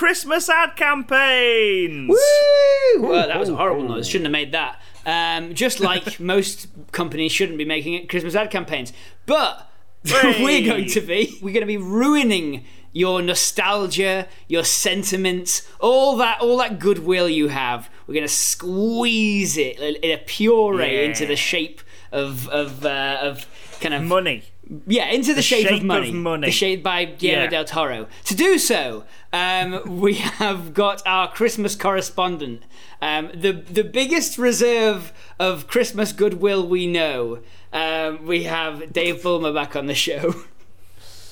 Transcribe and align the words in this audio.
Christmas 0.00 0.48
ad 0.48 0.76
campaigns! 0.76 2.08
Woo! 2.08 3.02
Well, 3.02 3.28
that 3.28 3.38
was 3.38 3.50
a 3.50 3.54
horrible 3.54 3.82
noise. 3.86 4.08
Shouldn't 4.08 4.24
have 4.24 4.32
made 4.32 4.52
that. 4.52 4.80
Um, 5.04 5.52
just 5.52 5.78
like 5.90 6.18
most 6.18 6.68
companies 6.90 7.32
shouldn't 7.32 7.58
be 7.58 7.66
making 7.66 7.92
it 7.92 8.08
Christmas 8.08 8.34
ad 8.34 8.50
campaigns. 8.50 8.94
But 9.26 9.70
we're 10.10 10.64
going 10.66 10.86
to 10.86 11.02
be. 11.02 11.38
We're 11.42 11.52
going 11.52 11.60
to 11.60 11.66
be 11.66 11.76
ruining 11.76 12.64
your 12.94 13.20
nostalgia, 13.20 14.26
your 14.48 14.64
sentiments, 14.64 15.68
all 15.80 16.16
that, 16.16 16.40
all 16.40 16.56
that 16.56 16.78
goodwill 16.78 17.28
you 17.28 17.48
have. 17.48 17.90
We're 18.06 18.14
going 18.14 18.26
to 18.26 18.32
squeeze 18.32 19.58
it 19.58 19.78
in 19.78 20.10
a 20.12 20.16
puree 20.16 20.96
Yeah. 20.96 21.02
into 21.08 21.26
the 21.26 21.36
shape 21.36 21.82
of 22.10 22.48
of 22.48 22.86
uh, 22.86 23.18
of 23.20 23.46
kind 23.82 23.92
of 23.92 24.02
Money. 24.02 24.44
Yeah, 24.86 25.06
into 25.10 25.34
the, 25.34 25.42
shape, 25.42 25.66
shape 25.66 25.80
of 25.80 25.84
money. 25.86 26.08
of 26.08 26.14
money. 26.14 26.46
The 26.48 26.52
shape 26.52 26.82
by 26.82 27.04
Guillermo 27.04 27.44
Yeah. 27.44 27.50
del 27.50 27.64
Toro. 27.64 28.06
To 28.24 28.34
do 28.34 28.58
so, 28.58 29.04
um, 29.32 29.80
we 30.00 30.14
have 30.14 30.74
got 30.74 31.02
our 31.06 31.30
Christmas 31.30 31.74
correspondent, 31.74 32.62
um, 33.02 33.30
the 33.34 33.52
the 33.52 33.84
biggest 33.84 34.38
reserve 34.38 35.12
of 35.38 35.66
Christmas 35.66 36.12
goodwill 36.12 36.66
we 36.66 36.86
know. 36.86 37.40
Um, 37.72 38.26
we 38.26 38.44
have 38.44 38.92
Dave 38.92 39.22
Bulmer 39.22 39.52
back 39.52 39.76
on 39.76 39.86
the 39.86 39.94
show. 39.94 40.34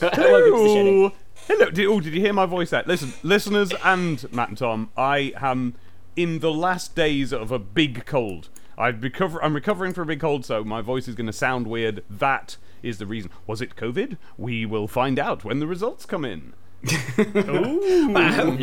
Welcome 0.01 0.13
to 0.13 0.23
the 0.23 0.23
show. 0.23 0.85
Dave. 0.85 0.95
Hello. 1.09 1.13
Hello. 1.49 1.71
Did, 1.71 1.87
oh, 1.87 2.01
did 2.01 2.15
you 2.15 2.21
hear 2.21 2.33
my 2.33 2.47
voice 2.47 2.71
there? 2.71 2.85
Listen, 2.87 3.13
listeners 3.23 3.73
and 3.85 4.31
Matt 4.33 4.49
and 4.51 4.59
Tom, 4.59 4.91
I 4.97 5.33
am 5.41 5.75
in 6.15 6.41
the 6.41 6.53
last 6.53 6.95
days 6.95 7.33
of 7.33 7.51
a 7.51 7.59
big 7.59 8.05
cold. 8.07 8.49
I've 8.77 9.03
recover- 9.03 9.43
I'm 9.43 9.55
recovering 9.55 9.93
from 9.95 10.05
a 10.05 10.07
big 10.07 10.21
cold, 10.21 10.45
so 10.45 10.63
my 10.63 10.81
voice 10.83 11.09
is 11.09 11.15
going 11.15 11.27
to 11.27 11.33
sound 11.33 11.67
weird. 11.67 12.05
That 12.11 12.57
is 12.83 12.99
the 12.99 13.07
reason. 13.07 13.31
Was 13.47 13.61
it 13.61 13.77
COVID? 13.77 14.17
We 14.37 14.67
will 14.67 14.89
find 14.89 15.19
out 15.19 15.45
when 15.45 15.61
the 15.61 15.67
results 15.67 16.07
come 16.07 16.25
in. 16.25 16.53
Ooh, 17.19 18.15
I'm 18.17 18.57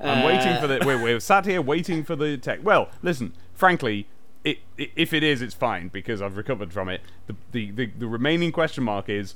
uh, 0.00 0.26
waiting 0.26 0.60
for 0.60 0.66
the. 0.66 0.82
We're, 0.84 1.02
we're 1.02 1.20
sat 1.20 1.46
here 1.46 1.62
waiting 1.62 2.04
for 2.04 2.14
the 2.14 2.36
tech. 2.36 2.60
Well, 2.62 2.90
listen. 3.02 3.32
Frankly, 3.54 4.06
it, 4.44 4.58
i 4.78 4.90
if 4.96 5.12
it 5.12 5.22
is, 5.22 5.40
it's 5.40 5.54
fine 5.54 5.88
because 5.88 6.20
I've 6.20 6.36
recovered 6.36 6.72
from 6.72 6.88
it. 6.88 7.00
The, 7.26 7.36
the 7.52 7.70
the 7.70 7.86
the 7.86 8.06
remaining 8.06 8.52
question 8.52 8.84
mark 8.84 9.08
is, 9.08 9.34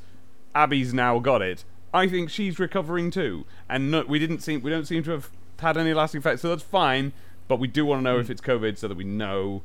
Abby's 0.54 0.92
now 0.92 1.18
got 1.18 1.40
it. 1.40 1.64
I 1.94 2.08
think 2.08 2.28
she's 2.28 2.58
recovering 2.58 3.10
too, 3.10 3.46
and 3.68 3.90
no, 3.90 4.04
we 4.06 4.18
didn't 4.18 4.40
seem 4.40 4.60
we 4.60 4.70
don't 4.70 4.86
seem 4.86 5.02
to 5.04 5.12
have 5.12 5.30
had 5.60 5.78
any 5.78 5.94
lasting 5.94 6.20
effects, 6.20 6.42
so 6.42 6.50
that's 6.50 6.62
fine. 6.62 7.12
But 7.48 7.60
we 7.60 7.68
do 7.68 7.86
want 7.86 8.00
to 8.00 8.02
know 8.02 8.18
if 8.18 8.26
mm. 8.26 8.30
it's 8.30 8.40
COVID 8.40 8.76
so 8.76 8.88
that 8.88 8.96
we 8.96 9.04
know 9.04 9.62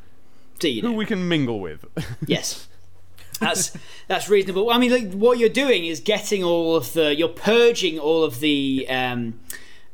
Do 0.60 0.70
you 0.70 0.82
who 0.82 0.92
know? 0.92 0.98
we 0.98 1.06
can 1.06 1.28
mingle 1.28 1.60
with. 1.60 1.86
Yes. 2.26 2.68
That's 3.42 3.76
that's 4.08 4.30
reasonable. 4.30 4.70
I 4.70 4.78
mean, 4.78 4.92
like, 4.92 5.12
what 5.14 5.40
you're 5.40 5.50
doing 5.50 5.86
is 5.86 6.00
getting 6.00 6.44
all 6.44 6.76
of 6.76 6.94
the, 6.94 7.14
you're 7.16 7.28
purging 7.28 8.00
all 8.00 8.24
of 8.24 8.40
the 8.40 8.86
um, 8.88 9.40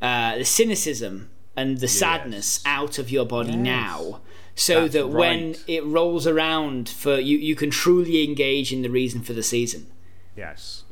uh, 0.02 0.38
the 0.38 0.46
cynicism 0.46 1.30
and 1.56 1.80
the 1.80 1.88
sadness 1.88 2.62
out 2.66 3.00
of 3.00 3.10
your 3.10 3.26
body 3.26 3.56
now, 3.56 4.20
so 4.54 4.82
That's 4.82 4.94
that 4.94 5.08
when 5.10 5.48
right. 5.48 5.64
it 5.68 5.84
rolls 5.86 6.28
around 6.28 6.88
for 6.90 7.18
you, 7.20 7.38
you 7.38 7.56
can 7.56 7.72
truly 7.72 8.24
engage 8.24 8.72
in 8.72 8.82
the 8.84 8.90
reason 8.90 9.22
for 9.22 9.34
the 9.34 9.42
season. 9.44 9.88
yes, 10.36 10.84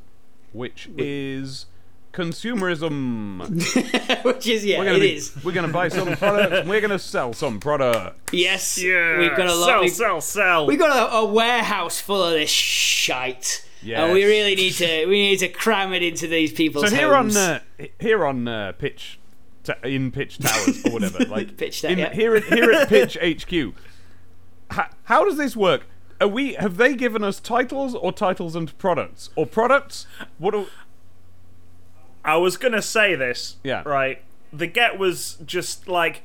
which 0.54 0.90
is 0.98 1.66
consumerism. 2.16 4.24
Which 4.26 4.48
is 4.48 4.66
yeah, 4.66 4.80
We're 4.80 4.84
it 4.84 4.88
gonna 4.88 5.00
be, 5.00 5.16
is. 5.16 5.36
We're 5.44 5.52
gonna 5.52 5.68
buy 5.68 5.90
some 5.90 6.08
products. 6.18 6.54
and 6.62 6.70
We're 6.70 6.82
gonna 6.82 7.00
sell 7.00 7.34
some 7.34 7.60
products. 7.60 8.34
Yes, 8.34 8.82
Yeah. 8.82 9.20
we've 9.20 9.36
got 9.36 9.48
a 9.48 9.56
lot. 9.56 9.68
Sell, 9.68 9.82
we've, 9.82 9.92
sell, 9.92 10.22
sell. 10.22 10.66
we've 10.68 10.80
got 10.80 11.12
a, 11.12 11.16
a 11.18 11.26
warehouse 11.26 12.00
full 12.00 12.24
of 12.24 12.32
this 12.32 12.50
shite. 12.50 13.62
And 13.88 14.14
we 14.14 14.24
really 14.26 14.56
need 14.56 14.72
to 14.74 15.06
we 15.06 15.30
need 15.30 15.38
to 15.40 15.48
cram 15.48 15.94
it 15.94 16.02
into 16.02 16.26
these 16.26 16.52
people's 16.52 16.90
So 16.90 16.96
here 16.96 17.14
homes. 17.16 17.38
on 17.38 17.62
uh, 17.80 17.86
here 18.00 18.26
on 18.26 18.48
uh, 18.48 18.72
pitch 18.72 19.20
t- 19.64 19.74
in 19.84 20.10
pitch 20.12 20.40
towers 20.40 20.84
or 20.88 20.92
whatever, 20.92 21.24
like 21.30 21.56
Pitch 21.56 21.84
Ta- 21.84 21.90
in, 21.90 22.00
yeah. 22.00 22.12
here 22.12 22.36
at 22.36 22.46
here 22.46 22.72
at 22.72 22.90
pitch 22.90 23.16
HQ. 23.22 23.76
How, 24.72 24.90
how 25.04 25.24
does 25.24 25.38
this 25.38 25.56
work? 25.56 25.86
Are 26.20 26.28
we 26.28 26.56
have 26.56 26.78
they 26.78 26.96
given 26.96 27.24
us 27.24 27.40
titles 27.40 27.94
or 27.94 28.12
titles 28.12 28.56
and 28.56 28.76
products 28.80 29.30
or 29.36 29.46
products? 29.46 30.08
What? 30.40 30.52
Do, 30.56 30.66
I 32.26 32.38
was 32.38 32.58
gonna 32.58 32.82
say 32.82 33.16
this. 33.16 33.58
Yeah. 33.64 33.84
Right. 33.86 34.22
The 34.52 34.68
get 34.68 34.98
was 34.98 35.38
just 35.46 35.88
like, 35.88 36.24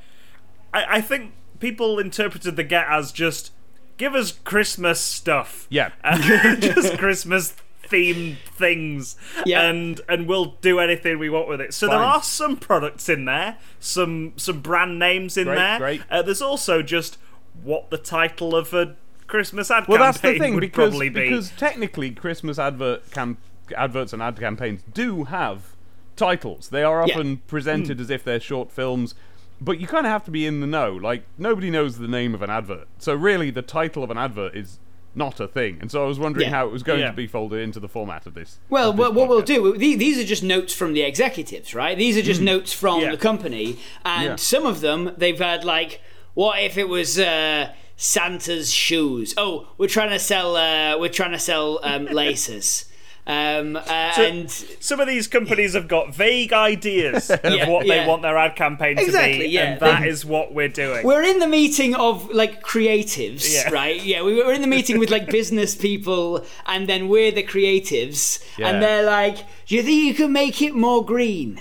I, 0.73 0.97
I 0.97 1.01
think 1.01 1.33
people 1.59 1.99
interpreted 1.99 2.57
the 2.57 2.65
get 2.65 2.87
as 2.89 3.13
just 3.13 3.53
give 3.97 4.15
us 4.15 4.33
Christmas 4.33 5.01
stuff. 5.01 5.67
Yeah. 5.69 5.91
Just 6.59 6.97
Christmas 6.99 7.55
themed 7.87 8.39
things. 8.47 9.17
Yeah. 9.45 9.69
And 9.69 10.01
and 10.09 10.27
we'll 10.27 10.57
do 10.63 10.79
anything 10.79 11.19
we 11.19 11.29
want 11.29 11.49
with 11.49 11.61
it. 11.61 11.75
So 11.75 11.87
there 11.87 11.99
are 11.99 12.23
some 12.23 12.57
products 12.57 13.09
in 13.09 13.27
there, 13.27 13.59
some 13.79 14.33
some 14.37 14.61
brand 14.61 14.99
names 14.99 15.37
in 15.37 15.45
Great, 15.45 15.57
there. 15.57 15.79
great. 15.79 16.03
Uh, 16.11 16.23
there's 16.23 16.43
also 16.43 16.83
just 16.83 17.19
what 17.63 17.91
the 17.91 17.99
title 17.99 18.57
of 18.57 18.73
a 18.73 18.97
Christmas 19.27 19.71
ad 19.71 19.87
well, 19.87 19.99
campaign 19.99 20.07
that's 20.07 20.21
the 20.21 20.39
thing 20.39 20.55
would 20.55 20.61
because 20.61 20.91
probably 20.91 21.09
be. 21.09 21.29
because 21.29 21.51
technically 21.51 22.11
Christmas 22.11 22.59
advert 22.59 23.11
cam- 23.11 23.37
adverts 23.77 24.13
and 24.13 24.23
ad 24.23 24.39
campaigns 24.39 24.83
do 24.95 25.25
have 25.25 25.77
titles. 26.21 26.69
They 26.69 26.83
are 26.85 26.99
Yeah. 27.07 27.15
often 27.15 27.39
presented 27.49 28.01
as 28.01 28.11
if 28.11 28.23
they're 28.23 28.41
short 28.53 28.71
films. 28.71 29.15
But 29.63 29.79
you 29.81 29.87
kind 29.87 30.07
of 30.07 30.13
have 30.13 30.25
to 30.25 30.31
be 30.31 30.47
in 30.47 30.61
the 30.61 30.67
know. 30.67 30.93
Like 30.93 31.23
nobody 31.37 31.71
knows 31.71 31.99
the 31.99 32.09
name 32.09 32.35
of 32.35 32.43
an 32.43 32.51
advert, 32.51 32.87
so 32.99 33.15
really 33.15 33.51
the 33.51 33.63
title 33.63 34.03
of 34.05 34.11
an 34.11 34.17
advert 34.19 34.55
is 34.57 34.79
not 35.15 35.41
a 35.41 35.49
thing. 35.49 35.77
And 35.81 35.91
so 35.91 36.05
I 36.05 36.07
was 36.07 36.19
wondering 36.21 36.47
Yeah. 36.49 36.57
how 36.57 36.67
it 36.69 36.73
was 36.73 36.83
going 36.85 37.01
Yeah. 37.01 37.11
to 37.11 37.17
be 37.25 37.27
folded 37.27 37.61
into 37.61 37.81
the 37.81 37.89
format 37.89 38.27
of 38.27 38.35
this. 38.35 38.59
Well, 38.71 38.91
of 38.91 38.97
this 38.97 39.01
what, 39.03 39.15
what 39.15 39.29
we'll 39.29 39.43
do, 39.43 39.77
these 39.77 40.19
are 40.19 40.25
just 40.25 40.43
notes 40.45 40.73
from 40.73 40.93
the 40.95 41.03
executives, 41.03 41.75
right? 41.75 41.99
These 41.99 42.17
are 42.17 42.23
just 42.23 42.41
notes 42.41 42.73
from 42.73 43.01
Yeah. 43.03 43.11
the 43.11 43.17
company, 43.17 43.77
and 44.05 44.25
Yeah. 44.25 44.37
some 44.37 44.65
of 44.67 44.81
them 44.83 45.13
they've 45.19 45.39
had 45.39 45.65
like, 45.65 46.01
what 46.35 46.61
if 46.63 46.79
it 46.79 46.89
was 46.89 47.19
uh, 47.19 47.71
Santa's 47.97 48.73
shoes? 48.73 49.35
Oh, 49.37 49.67
we're 49.79 49.89
trying 49.89 50.11
to 50.11 50.19
sell, 50.19 50.57
uh, 50.57 50.97
we're 50.99 51.09
trying 51.21 51.33
to 51.33 51.39
sell 51.39 51.81
um, 51.83 52.07
laces. 52.23 52.87
Um, 53.27 53.77
uh, 53.77 53.81
and 54.19 54.51
some 54.51 54.99
of 54.99 55.07
these 55.07 55.29
companies 55.29 55.75
have 55.75 55.87
got 55.89 56.13
vague 56.15 56.53
ideas 56.53 57.31
of 57.31 57.41
Yeah, 57.45 57.69
what 57.69 57.87
yeah. 57.87 58.03
they 58.03 58.09
want 58.09 58.23
their 58.23 58.37
ad 58.37 58.57
campaign 58.57 58.97
to 58.97 59.03
Exactly, 59.03 59.39
be, 59.41 59.49
yeah. 59.49 59.73
and 59.73 59.81
that 59.81 60.01
They- 60.03 60.09
is 60.09 60.25
what 60.25 60.53
we're 60.53 60.69
doing. 60.69 61.05
we're 61.07 61.23
in 61.23 61.39
the 61.39 61.47
meeting 61.47 61.95
of 61.95 62.29
like 62.31 62.63
creatives, 62.63 63.53
Yeah. 63.53 63.71
right? 63.71 64.03
Yeah, 64.03 64.23
we 64.23 64.35
were 64.43 64.53
in 64.53 64.63
the 64.63 64.67
meeting 64.67 64.99
with 64.99 65.11
like 65.11 65.29
business 65.29 65.75
people, 65.77 66.45
and 66.67 66.89
then 66.89 67.09
we're 67.09 67.31
the 67.31 67.45
creatives, 67.45 68.43
Yeah. 68.59 68.69
and 68.71 68.83
they're 68.83 69.05
like, 69.05 69.37
"Do 69.67 69.77
you 69.77 69.83
think 69.83 70.03
you 70.03 70.15
could 70.15 70.31
make 70.31 70.61
it 70.63 70.75
more 70.75 71.05
green?" 71.05 71.61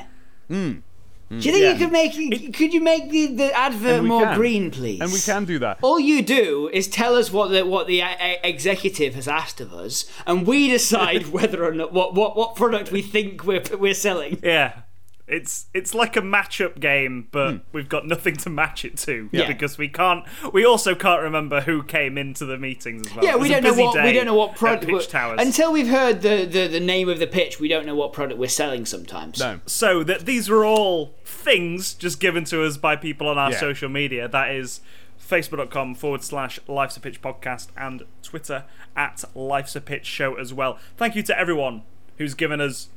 Do 1.30 1.36
you 1.36 1.52
think 1.52 1.58
Yeah. 1.64 1.74
you 1.74 1.78
could 1.78 1.92
make 1.92 2.14
it? 2.18 2.54
Could 2.56 2.74
you 2.74 2.82
make 2.82 3.12
the, 3.12 3.28
the 3.28 3.54
advert 3.54 4.04
more 4.04 4.24
can. 4.24 4.36
green, 4.38 4.72
please? 4.72 5.00
And 5.00 5.12
we 5.12 5.20
can 5.20 5.46
do 5.46 5.60
that. 5.60 5.78
All 5.84 6.00
you 6.00 6.24
do 6.24 6.70
is 6.74 6.88
tell 6.88 7.16
us 7.16 7.32
what 7.32 7.50
the 7.52 7.66
what 7.66 7.86
the 7.86 8.02
uh, 8.02 8.10
executive 8.44 9.14
has 9.14 9.28
asked 9.28 9.62
of 9.62 9.72
us, 9.72 10.06
and 10.26 10.48
we 10.48 10.70
decide 10.70 11.28
whether 11.38 11.64
or 11.64 11.72
not 11.74 11.94
what, 11.94 12.16
what, 12.16 12.36
what 12.36 12.56
product 12.56 12.92
we 12.92 13.02
think 13.04 13.46
we're 13.46 13.62
we're 13.80 13.94
selling. 13.94 14.40
yeah. 14.44 14.82
It's 15.30 15.68
it's 15.74 15.94
like 15.94 16.18
a 16.18 16.22
matchup 16.22 16.80
game, 16.80 17.28
but 17.32 17.62
we've 17.72 17.88
got 17.90 18.06
nothing 18.08 18.36
to 18.38 18.50
match 18.50 18.84
it 18.84 18.98
to 19.00 19.28
Hmm. 19.28 19.36
Yeah. 19.36 19.48
because 19.48 19.78
we 19.78 19.88
can't. 19.88 20.26
We 20.54 20.66
also 20.66 20.96
can't 20.96 21.22
remember 21.22 21.62
who 21.62 21.84
came 21.84 22.18
into 22.18 22.46
the 22.46 22.58
meetings 22.58 23.08
as 23.08 23.16
well. 23.16 23.24
Yeah, 23.26 23.36
we 23.36 23.50
don't 23.50 23.64
know 23.64 23.74
what 23.74 24.04
we 24.04 24.12
don't 24.14 24.26
know 24.26 24.34
what 24.34 24.56
product 24.56 24.88
Pitch 24.88 25.08
Towers. 25.08 25.40
until 25.40 25.72
we've 25.72 25.88
heard 25.88 26.22
the, 26.22 26.46
the 26.46 26.68
the 26.68 26.80
name 26.80 27.10
of 27.10 27.20
the 27.20 27.28
pitch. 27.28 27.60
We 27.60 27.68
don't 27.68 27.86
know 27.86 27.96
what 27.96 28.12
product 28.14 28.40
we're 28.40 28.48
selling 28.50 28.86
sometimes. 28.86 29.40
No. 29.40 29.60
so 29.66 30.04
that 30.04 30.26
these 30.26 30.50
were 30.50 30.66
all 30.66 31.14
things 31.24 31.94
just 31.94 32.20
given 32.20 32.44
to 32.46 32.64
us 32.64 32.78
by 32.78 32.96
people 32.96 33.28
on 33.28 33.38
our 33.38 33.52
Yeah. 33.52 33.60
social 33.60 33.90
media. 33.90 34.28
That 34.28 34.52
is 34.52 34.82
facebook.com 35.22 35.94
forward 35.94 36.24
slash 36.24 36.60
Life's 36.68 36.98
a 36.98 37.00
Pitch 37.00 37.22
podcast 37.22 37.68
and 37.78 38.02
Twitter 38.24 38.64
at 38.96 39.24
Life's 39.36 39.76
a 39.76 39.82
Pitch 39.82 40.06
show 40.08 40.34
as 40.36 40.54
well. 40.56 40.80
Thank 40.98 41.16
you 41.16 41.22
to 41.24 41.38
everyone 41.40 41.84
who's 42.18 42.34
given 42.34 42.60
us 42.60 42.90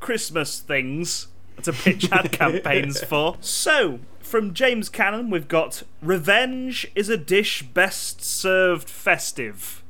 Christmas 0.00 0.60
things 0.60 1.28
to 1.62 1.72
pitch 1.72 2.10
ad 2.10 2.32
campaigns 2.32 3.02
for. 3.02 3.36
So, 3.40 4.00
from 4.20 4.54
James 4.54 4.88
Cannon, 4.88 5.30
we've 5.30 5.48
got 5.48 5.82
Revenge 6.00 6.90
is 6.94 7.08
a 7.08 7.16
dish 7.16 7.62
best 7.62 8.24
served 8.24 8.88
festive. 8.88 9.82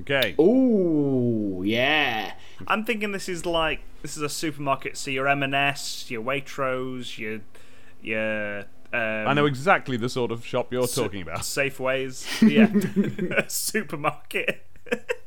Okay. 0.00 0.34
Ooh, 0.38 1.62
yeah. 1.64 2.34
I'm 2.66 2.84
thinking 2.84 3.12
this 3.12 3.28
is 3.28 3.46
like 3.46 3.80
this 4.02 4.16
is 4.16 4.22
a 4.22 4.28
supermarket. 4.28 4.96
So 4.96 5.10
your 5.10 5.28
M&S, 5.28 6.10
your 6.10 6.22
Waitrose, 6.22 7.18
your 7.18 7.40
your 8.02 8.66
Um, 8.92 9.28
I 9.28 9.32
know 9.32 9.46
exactly 9.46 9.96
the 9.96 10.08
sort 10.08 10.30
of 10.30 10.44
shop 10.44 10.72
you're 10.72 10.86
talking 10.86 11.22
about. 11.22 11.40
Safeways, 11.40 12.26
yeah, 13.30 13.36
a 13.36 13.44
supermarket, 13.48 14.64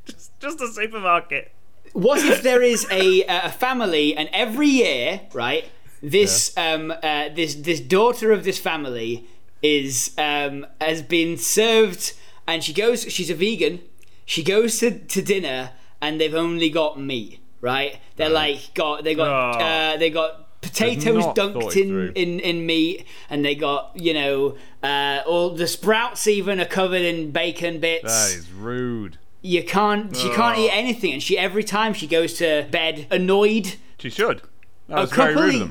just 0.06 0.39
just 0.39 0.62
a 0.62 0.68
supermarket. 0.68 1.51
What 1.94 2.24
if 2.24 2.44
there 2.44 2.62
is 2.62 2.85
a 2.92 3.24
a 3.27 3.50
family, 3.50 4.15
and 4.15 4.30
every 4.31 4.68
year, 4.68 5.21
right? 5.33 5.65
This 6.01 6.56
um 6.57 6.92
uh, 7.04 7.30
this 7.36 7.56
this 7.56 7.80
daughter 7.80 8.31
of 8.31 8.44
this 8.44 8.57
family 8.60 9.25
is 9.62 10.13
um 10.18 10.66
has 10.80 11.01
been 11.01 11.38
served, 11.38 12.13
and 12.48 12.63
she 12.63 12.74
goes. 12.74 13.04
She's 13.12 13.30
a 13.30 13.36
vegan. 13.36 13.81
She 14.25 14.44
goes 14.44 14.80
to, 14.80 14.92
to 14.98 15.22
dinner, 15.22 15.72
and 16.01 16.19
they've 16.22 16.36
only 16.36 16.69
got 16.69 17.00
meat. 17.00 17.40
Right? 17.62 18.00
They're 18.16 18.30
like 18.30 18.74
got 18.74 19.04
they 19.04 19.16
got 19.16 19.28
Oh. 19.56 19.60
uh, 19.60 19.98
they 19.98 20.10
got 20.10 20.62
potatoes 20.62 21.25
dunked 21.36 21.75
in, 21.75 21.88
through. 21.90 22.12
in 22.16 22.40
in 22.40 22.66
meat, 22.66 23.06
and 23.30 23.44
they 23.44 23.56
got 23.56 23.92
you 23.95 24.13
know 24.13 24.56
uh, 24.81 25.22
all 25.28 25.50
the 25.50 25.68
sprouts 25.68 26.28
even 26.28 26.60
are 26.62 26.66
covered 26.66 27.02
in 27.02 27.31
bacon 27.31 27.80
bits 27.81 28.04
That 28.31 28.38
is 28.38 28.50
rude. 28.52 29.18
you 29.42 29.63
can't 29.63 30.16
she 30.16 30.30
can't 30.30 30.57
Oh. 30.57 30.62
eat 30.66 30.69
anything 30.72 31.12
and 31.13 31.22
she 31.24 31.38
every 31.38 31.63
time 31.63 31.94
she 31.94 32.07
goes 32.07 32.34
to 32.36 32.66
bed 32.72 33.07
annoyed 33.12 33.75
She 33.98 34.10
should. 34.10 34.42
That 34.88 34.98
a 34.98 35.02
was 35.02 35.12
very 35.12 35.34
couple 35.34 35.69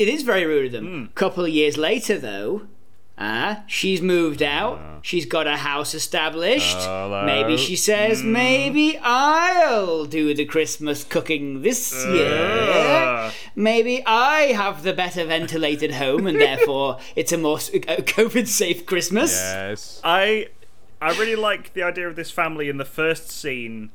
rude 0.00 0.08
of 0.08 0.08
of- 0.08 0.08
them. 0.08 0.08
it 0.08 0.14
is 0.14 0.22
very 0.22 0.44
rude 0.46 0.66
of 0.66 0.72
them 0.72 0.86
Hmm. 0.86 1.04
couple 1.14 1.44
of 1.44 1.50
years 1.50 1.76
later 1.76 2.18
though 2.18 2.62
ah 3.18 3.62
she's 3.66 4.00
moved 4.00 4.42
out 4.42 4.80
she's 5.02 5.26
got 5.26 5.46
a 5.46 5.56
house 5.58 5.94
established 5.94 6.76
Hello. 6.78 7.24
maybe 7.26 7.56
she 7.56 7.76
says 7.76 8.20
Hmm. 8.22 8.32
maybe 8.32 8.98
i'll 9.02 10.06
do 10.06 10.32
the 10.34 10.44
christmas 10.46 11.04
cooking 11.04 11.60
this 11.62 11.92
Uh. 11.92 12.12
year 12.14 13.32
maybe 13.54 14.02
i 14.06 14.52
have 14.52 14.82
the 14.82 14.92
better 14.92 15.24
ventilated 15.26 15.92
home 15.92 16.26
and 16.26 16.40
therefore 16.46 16.98
it's 17.16 17.32
a 17.32 17.38
more 17.38 17.58
covid 17.58 18.46
safe 18.48 18.86
christmas 18.86 19.32
Yes. 19.32 20.00
I 20.04 20.48
I 21.02 21.10
really 21.18 21.34
like 21.36 21.72
the 21.72 21.82
idea 21.82 22.06
of 22.08 22.14
this 22.14 22.30
family 22.30 22.68
in 22.68 22.76
the 22.76 22.84
first 22.84 23.30
scene, 23.30 23.88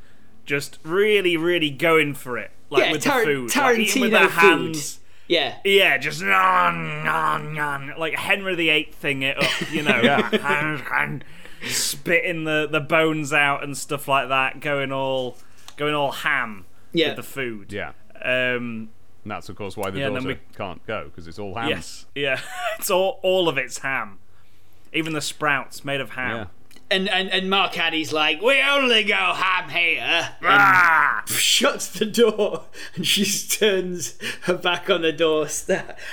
just 0.43 0.79
really, 0.83 1.37
really 1.37 1.69
going 1.69 2.15
for 2.15 2.35
it, 2.39 2.49
like 2.71 2.85
Yeah, 2.85 2.91
with 2.93 3.03
Tar- 3.03 3.19
the 3.19 3.25
food, 3.25 3.55
like, 3.55 3.77
eating 3.77 4.01
with 4.01 4.11
Tarantino 4.11 4.19
their 4.19 4.29
food. 4.29 4.39
hands. 4.39 4.99
Yeah 5.27 5.57
Yeah, 5.63 5.97
just 5.97 6.21
nom, 6.21 7.03
nom, 7.03 7.53
nom, 7.53 7.93
like 7.97 8.13
Henry 8.15 8.55
VIII 8.55 8.89
thing 8.93 9.21
it 9.23 9.37
up, 9.37 9.71
you 9.71 9.81
know, 9.83 9.99
Yeah. 10.03 11.19
spitting 11.63 12.43
the, 12.43 12.67
the 12.69 12.79
bones 12.79 13.33
out 13.33 13.63
and 13.63 13.75
stuff 13.77 14.07
like 14.07 14.29
that, 14.29 14.59
going 14.59 14.91
all 14.91 15.37
going 15.77 15.93
all 15.95 16.11
ham 16.11 16.65
Yeah. 16.93 17.07
with 17.09 17.17
the 17.17 17.23
food. 17.23 17.73
Yeah. 17.73 17.89
Um, 18.21 18.89
And 19.23 19.31
that's 19.31 19.49
of 19.49 19.55
course 19.55 19.75
why 19.75 19.89
the 19.89 19.99
Yeah, 19.99 20.05
then 20.09 20.15
daughter 20.23 20.27
we- 20.27 20.55
can't 20.55 20.85
go 20.85 21.05
because 21.05 21.27
it's 21.27 21.39
all 21.39 21.55
ham. 21.55 21.69
yes, 21.69 22.05
yeah, 22.15 22.39
it's 22.79 22.91
all 22.91 23.19
all 23.23 23.49
of 23.49 23.57
it's 23.57 23.79
ham, 23.79 24.19
even 24.93 25.13
the 25.13 25.21
sprouts 25.21 25.83
made 25.83 25.99
of 26.01 26.11
ham. 26.11 26.35
Yeah. 26.37 26.45
And, 26.95 27.09
and 27.09 27.29
and 27.29 27.49
mark 27.49 27.77
Addy's 27.77 28.13
like 28.13 28.41
we 28.41 28.61
only 28.61 29.03
go 29.03 29.33
ham 29.33 29.69
here 29.69 30.29
shuts 31.27 31.87
the 31.89 32.05
door 32.05 32.65
and 32.95 33.05
she 33.05 33.25
turns 33.47 34.17
her 34.43 34.53
back 34.53 34.89
on 34.89 35.01
the 35.01 35.11
door, 35.11 35.47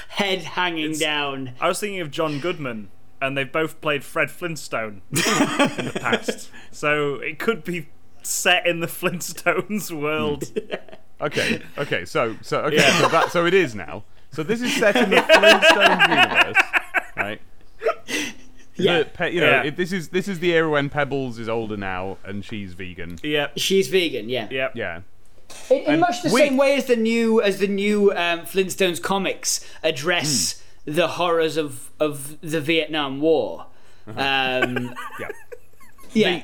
head 0.09 0.43
hanging 0.43 0.97
down. 0.99 1.53
I 1.61 1.69
was 1.69 1.81
thinking 1.81 2.01
of 2.01 2.11
John 2.11 2.41
Goodman, 2.41 2.91
and 3.21 3.37
they've 3.37 3.51
both 3.51 3.81
played 3.81 4.05
Fred 4.05 4.31
Flintstone 4.31 5.03
in 5.11 5.17
the 5.17 5.99
past. 6.01 6.51
So 6.71 7.17
it 7.17 7.39
could 7.39 7.65
be 7.65 7.89
set 8.23 8.67
in 8.67 8.81
the 8.81 8.87
Flintstones 8.89 9.91
world. 9.91 10.45
Okay. 11.21 11.63
Okay. 11.79 12.05
So 12.05 12.37
so 12.43 12.61
okay. 12.63 12.77
Yeah. 12.77 13.01
So 13.01 13.09
that 13.09 13.33
so 13.33 13.47
it 13.47 13.55
is 13.55 13.75
now. 13.75 14.05
So 14.31 14.43
this 14.43 14.63
is 14.63 14.75
set 14.75 14.97
in 14.97 15.11
the 15.11 15.17
Flintstones 15.17 16.09
universe, 16.09 16.63
right? 17.17 17.41
Yeah. 18.85 19.05
Pe- 19.13 19.33
you 19.33 19.41
know, 19.41 19.51
Yeah. 19.51 19.63
it, 19.65 19.77
this 19.77 19.93
is 19.93 20.09
this 20.11 20.29
is 20.29 20.39
the 20.41 20.53
era 20.53 20.69
when 20.71 20.89
Pebbles 20.89 21.39
is 21.39 21.49
older 21.49 21.77
now 21.77 22.19
and 22.25 22.45
she's 22.45 22.75
vegan. 22.75 23.19
yep, 23.23 23.53
She's 23.57 23.89
vegan, 23.89 24.29
yeah. 24.29 24.49
yep. 24.51 24.73
Yeah. 24.75 25.01
In, 25.71 25.77
in 25.79 25.85
And 25.93 26.01
much 26.01 26.23
the 26.23 26.31
we- 26.31 26.41
same 26.41 26.57
way 26.57 26.75
as 26.77 26.87
the 26.87 26.97
new 26.97 27.43
as 27.43 27.59
the 27.59 27.67
new 27.69 28.11
um, 28.13 28.41
Flintstones 28.41 29.01
comics 29.03 29.61
address 29.83 30.63
Hmm. 30.85 30.93
the 30.95 31.09
horrors 31.09 31.57
of 31.57 31.91
of 32.01 32.41
the 32.41 32.61
Vietnam 32.61 33.21
War. 33.21 33.67
Um, 34.07 34.95
Yeah. 35.21 35.29
yeah. 36.13 36.43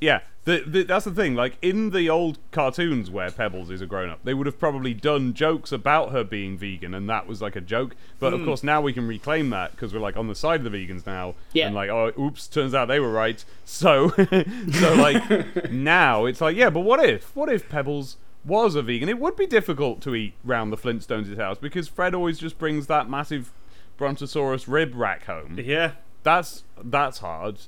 Yeah, 0.00 0.20
the, 0.48 0.64
the, 0.66 0.82
that's 0.84 1.04
the 1.04 1.10
thing. 1.10 1.34
Like 1.34 1.58
in 1.60 1.90
the 1.90 2.08
old 2.08 2.38
cartoons 2.52 3.10
where 3.10 3.30
Pebbles 3.30 3.70
is 3.70 3.82
a 3.82 3.86
grown 3.86 4.08
up, 4.08 4.20
they 4.24 4.32
would 4.32 4.46
have 4.46 4.58
probably 4.58 4.94
done 4.94 5.34
jokes 5.34 5.72
about 5.72 6.10
her 6.12 6.24
being 6.24 6.56
vegan, 6.56 6.94
and 6.94 7.08
that 7.10 7.26
was 7.26 7.42
like 7.42 7.54
a 7.54 7.60
joke. 7.60 7.94
But 8.18 8.32
Hmm. 8.32 8.40
of 8.40 8.46
course, 8.46 8.62
now 8.62 8.80
we 8.80 8.92
can 8.94 9.06
reclaim 9.06 9.50
that 9.50 9.72
because 9.72 9.92
we're 9.92 10.00
like 10.00 10.16
on 10.16 10.26
the 10.28 10.34
side 10.34 10.64
of 10.64 10.72
the 10.72 10.76
vegans 10.86 11.06
now, 11.06 11.34
Yeah. 11.52 11.66
and 11.66 11.74
like, 11.74 11.90
oh, 11.90 12.12
oops, 12.18 12.46
turns 12.48 12.74
out 12.74 12.88
they 12.88 12.98
were 13.00 13.12
right. 13.12 13.44
So, 13.64 14.08
so 14.72 14.94
like 14.94 15.70
now 15.70 16.24
it's 16.24 16.40
like, 16.40 16.56
yeah, 16.56 16.70
but 16.70 16.80
what 16.80 17.04
if, 17.04 17.36
what 17.36 17.48
if 17.50 17.68
Pebbles 17.68 18.16
was 18.44 18.74
a 18.74 18.82
vegan? 18.82 19.08
It 19.10 19.18
would 19.18 19.36
be 19.36 19.46
difficult 19.46 20.00
to 20.02 20.14
eat 20.14 20.32
round 20.44 20.72
the 20.72 20.76
Flintstones' 20.78 21.36
house 21.36 21.58
because 21.58 21.88
Fred 21.88 22.14
always 22.14 22.38
just 22.38 22.58
brings 22.58 22.86
that 22.86 23.10
massive 23.10 23.52
Brontosaurus 23.98 24.66
rib 24.68 24.94
rack 24.94 25.24
home. 25.26 25.58
Yeah. 25.62 25.92
That's 26.22 26.64
that's 26.82 27.18
hard. 27.18 27.58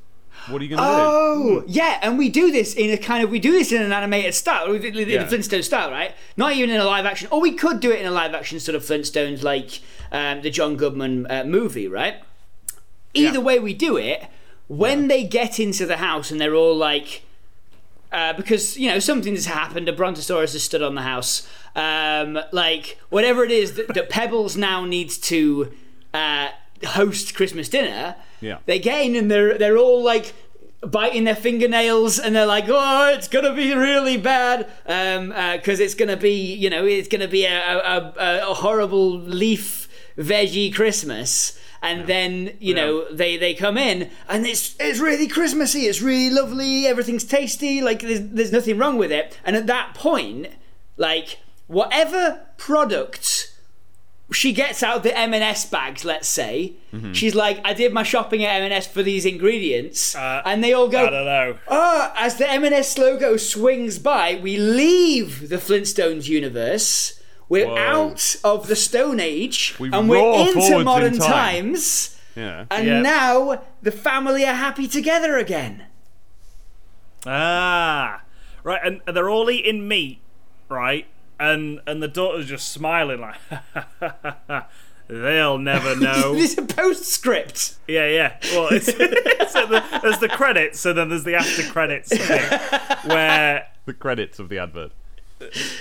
What 0.46 0.60
are 0.60 0.64
you 0.64 0.76
gonna 0.76 0.82
do? 0.82 1.02
Oh, 1.08 1.64
yeah, 1.66 1.98
and 2.02 2.18
we 2.18 2.28
do 2.28 2.50
this 2.50 2.74
in 2.74 2.90
a 2.90 2.96
kind 2.98 3.22
of 3.22 3.30
we 3.30 3.38
do 3.38 3.52
this 3.52 3.70
in 3.72 3.82
an 3.82 3.92
animated 3.92 4.34
style, 4.34 4.72
in 4.72 4.80
the 4.80 5.04
Yeah. 5.04 5.26
Flintstone 5.26 5.62
style, 5.62 5.90
right? 5.90 6.14
Not 6.36 6.54
even 6.54 6.70
in 6.70 6.80
a 6.80 6.84
live 6.84 7.06
action, 7.06 7.28
or 7.30 7.40
we 7.40 7.52
could 7.52 7.80
do 7.80 7.90
it 7.92 8.00
in 8.00 8.06
a 8.06 8.10
live 8.10 8.34
action 8.34 8.58
sort 8.58 8.74
of 8.74 8.82
Flintstones, 8.82 9.42
like 9.42 9.80
um, 10.12 10.42
the 10.42 10.50
John 10.50 10.76
Goodman 10.76 11.26
uh, 11.30 11.44
movie, 11.44 11.86
right? 11.88 12.16
Either 13.14 13.38
Yeah. 13.38 13.44
way 13.44 13.58
we 13.58 13.74
do 13.74 13.96
it, 13.96 14.24
when 14.68 15.08
they 15.08 15.24
get 15.24 15.60
into 15.60 15.84
the 15.86 15.96
house 15.98 16.30
and 16.30 16.40
they're 16.40 16.54
all 16.54 16.76
like, 16.76 17.22
uh, 18.12 18.32
because 18.32 18.76
you 18.78 18.88
know 18.88 18.98
something 18.98 19.34
has 19.34 19.46
happened, 19.46 19.88
a 19.88 19.92
brontosaurus 19.92 20.52
has 20.54 20.62
stood 20.62 20.82
on 20.82 20.94
the 20.94 21.02
house, 21.02 21.46
um, 21.76 22.38
like 22.52 22.98
whatever 23.10 23.44
it 23.44 23.50
is 23.52 23.74
that, 23.74 23.88
that 23.94 24.08
Pebbles 24.10 24.56
now 24.56 24.84
needs 24.84 25.16
to 25.18 25.72
uh, 26.14 26.48
host 26.84 27.34
Christmas 27.34 27.68
dinner. 27.68 28.16
Yeah. 28.40 28.58
They 28.66 28.78
get 28.78 29.02
in 29.04 29.16
and 29.16 29.30
they're 29.30 29.58
they're 29.58 29.76
all 29.76 30.02
like 30.02 30.32
biting 30.82 31.24
their 31.24 31.36
fingernails 31.36 32.18
and 32.18 32.34
they're 32.34 32.46
like, 32.46 32.64
oh, 32.68 33.12
it's 33.14 33.28
gonna 33.28 33.54
be 33.54 33.74
really 33.74 34.16
bad, 34.16 34.70
um, 34.86 35.28
because 35.56 35.80
it's 35.80 35.94
gonna 35.94 36.16
be 36.16 36.54
you 36.54 36.70
know 36.70 36.84
it's 36.86 37.08
gonna 37.08 37.28
be 37.28 37.44
a 37.44 37.58
a, 37.58 38.12
a, 38.16 38.50
a 38.50 38.54
horrible 38.54 39.18
leaf 39.18 39.88
veggie 40.16 40.74
Christmas. 40.74 41.58
And 41.82 42.06
then 42.06 42.58
you 42.60 42.74
know 42.74 43.10
they, 43.10 43.38
they 43.38 43.54
come 43.54 43.78
in 43.78 44.10
and 44.28 44.46
it's 44.46 44.76
it's 44.78 44.98
really 44.98 45.26
Christmassy. 45.26 45.86
It's 45.86 46.02
really 46.02 46.28
lovely. 46.28 46.86
Everything's 46.86 47.24
tasty. 47.24 47.80
Like 47.80 48.00
there's 48.00 48.20
there's 48.20 48.52
nothing 48.52 48.76
wrong 48.76 48.98
with 48.98 49.10
it. 49.10 49.38
And 49.44 49.56
at 49.56 49.66
that 49.66 49.94
point, 49.94 50.48
like 50.98 51.38
whatever 51.68 52.40
product 52.58 53.49
she 54.32 54.52
gets 54.52 54.82
out 54.82 55.02
the 55.02 55.16
M&S 55.16 55.64
bags, 55.66 56.04
let's 56.04 56.28
say. 56.28 56.74
Mm-hmm. 56.92 57.12
She's 57.12 57.34
like, 57.34 57.60
I 57.64 57.74
did 57.74 57.92
my 57.92 58.02
shopping 58.02 58.44
at 58.44 58.62
M&S 58.62 58.86
for 58.86 59.02
these 59.02 59.26
ingredients. 59.26 60.14
Uh, 60.14 60.42
and 60.44 60.62
they 60.62 60.72
all 60.72 60.88
go, 60.88 61.06
I 61.06 61.10
don't 61.10 61.24
know. 61.24 61.58
oh, 61.68 62.12
as 62.16 62.36
the 62.36 62.50
M&S 62.50 62.96
logo 62.98 63.36
swings 63.36 63.98
by, 63.98 64.38
we 64.42 64.56
leave 64.56 65.48
the 65.48 65.56
Flintstones 65.56 66.28
universe. 66.28 67.20
We're 67.48 67.66
Whoa. 67.66 67.76
out 67.78 68.36
of 68.44 68.68
the 68.68 68.76
Stone 68.76 69.18
Age. 69.18 69.74
We 69.80 69.90
and 69.92 70.08
we're 70.08 70.18
into 70.40 70.52
forwards 70.52 70.70
in 70.70 70.84
modern 70.84 71.18
time. 71.18 71.28
times. 71.74 72.16
Yeah. 72.36 72.66
And 72.70 72.86
Yeah. 72.86 73.00
now 73.02 73.62
the 73.82 73.90
family 73.90 74.44
are 74.44 74.54
happy 74.54 74.86
together 74.86 75.36
again. 75.36 75.86
Ah, 77.26 78.22
right, 78.62 78.80
and 78.84 79.00
they're 79.16 79.28
all 79.28 79.50
eating 79.50 79.86
meat, 79.86 80.20
right? 80.68 81.06
And 81.40 81.80
and 81.86 82.02
the 82.02 82.08
daughter's 82.08 82.46
just 82.46 82.68
smiling 82.70 83.20
like, 83.22 83.36
they'll 85.08 85.58
never 85.58 85.96
know. 86.00 86.34
This 86.34 86.52
is 86.52 86.58
a 86.58 86.62
postscript. 86.62 87.76
yeah, 87.88 88.06
yeah. 88.06 88.36
Well, 88.52 88.68
it's, 88.70 88.86
so 89.52 89.66
the, 89.66 89.82
there's 90.02 90.18
the 90.18 90.28
credits, 90.28 90.84
and 90.84 90.98
then 90.98 91.08
there's 91.08 91.24
the 91.24 91.34
after 91.36 91.62
credits 91.62 92.10
thing, 92.10 93.08
where 93.10 93.66
The 93.86 93.94
credits 93.94 94.38
of 94.38 94.48
the 94.50 94.58
advert. 94.58 94.92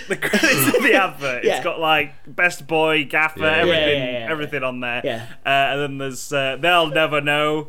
the 0.08 0.16
credits 0.16 0.74
of 0.74 0.82
the 0.82 0.94
advert. 0.94 1.44
Yeah. 1.44 1.56
It's 1.56 1.64
got 1.64 1.78
like 1.78 2.14
best 2.26 2.66
boy, 2.66 3.04
gaffer, 3.04 3.40
Yeah, 3.40 3.50
yeah, 3.50 3.60
everything, 3.60 3.78
yeah, 4.02 4.04
yeah, 4.12 4.18
yeah. 4.24 4.30
everything 4.30 4.62
on 4.62 4.80
there. 4.80 5.02
Yeah. 5.04 5.26
Uh, 5.44 5.48
and 5.48 5.80
then 5.82 5.98
there's 5.98 6.32
uh, 6.32 6.56
they'll 6.58 6.86
never 6.88 7.20
know. 7.20 7.68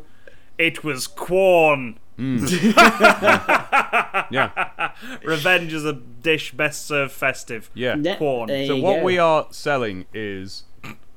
It 0.56 0.82
was 0.82 1.06
Quorn. 1.06 1.98
Yeah. 4.30 4.70
Revenge 5.24 5.72
is 5.72 5.84
a 5.84 5.92
dish 5.92 6.52
best 6.52 6.86
served 6.86 7.12
festive. 7.12 7.70
Yeah. 7.74 7.96
Yeah, 8.00 8.16
Quorn. 8.16 8.48
So 8.66 8.76
what 8.76 8.98
go. 8.98 9.04
we 9.04 9.18
are 9.18 9.46
selling 9.50 10.06
is 10.14 10.64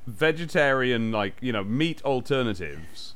vegetarian, 0.08 1.12
like 1.12 1.36
you 1.42 1.51
know, 1.51 1.63
meat 1.63 2.01
alternatives. 2.04 3.13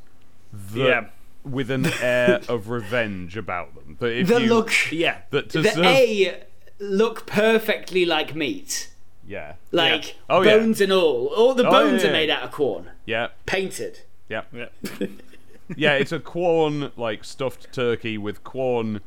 That, 0.52 0.78
Yeah. 0.80 1.06
With 1.44 1.72
an 1.72 1.86
air 2.02 2.42
of 2.50 2.70
revenge 2.70 3.38
about 3.38 3.74
them. 3.76 3.98
That 4.00 4.12
if 4.18 4.28
The 4.28 4.42
you, 4.42 4.48
look, 4.50 4.92
Yeah. 4.92 5.20
That 5.32 5.50
to 5.52 5.62
the 5.62 5.70
serve, 5.72 5.86
A 5.86 6.44
look 6.80 7.26
perfectly 7.26 8.06
like 8.06 8.36
meat. 8.36 8.92
Yeah. 9.26 9.54
Like 9.72 10.16
Oh, 10.30 10.42
yeah. 10.42 10.58
bones 10.58 10.82
and 10.82 10.92
all. 10.92 11.28
All 11.28 11.54
the 11.54 11.66
Oh, 11.68 11.72
bones 11.72 12.04
yeah, 12.04 12.10
are 12.10 12.14
made 12.14 12.30
out 12.30 12.44
of 12.44 12.52
Quorn. 12.52 12.90
Yeah. 13.06 13.30
Painted. 13.46 14.02
Yep. 14.28 14.48
Yeah. 14.54 14.68
yeah, 15.76 15.94
it's 15.94 16.12
a 16.12 16.20
Quorn 16.20 16.92
like 16.98 17.24
stuffed 17.24 17.72
turkey 17.72 18.18
with 18.18 18.44
Quorn 18.44 18.98
s- 18.98 19.02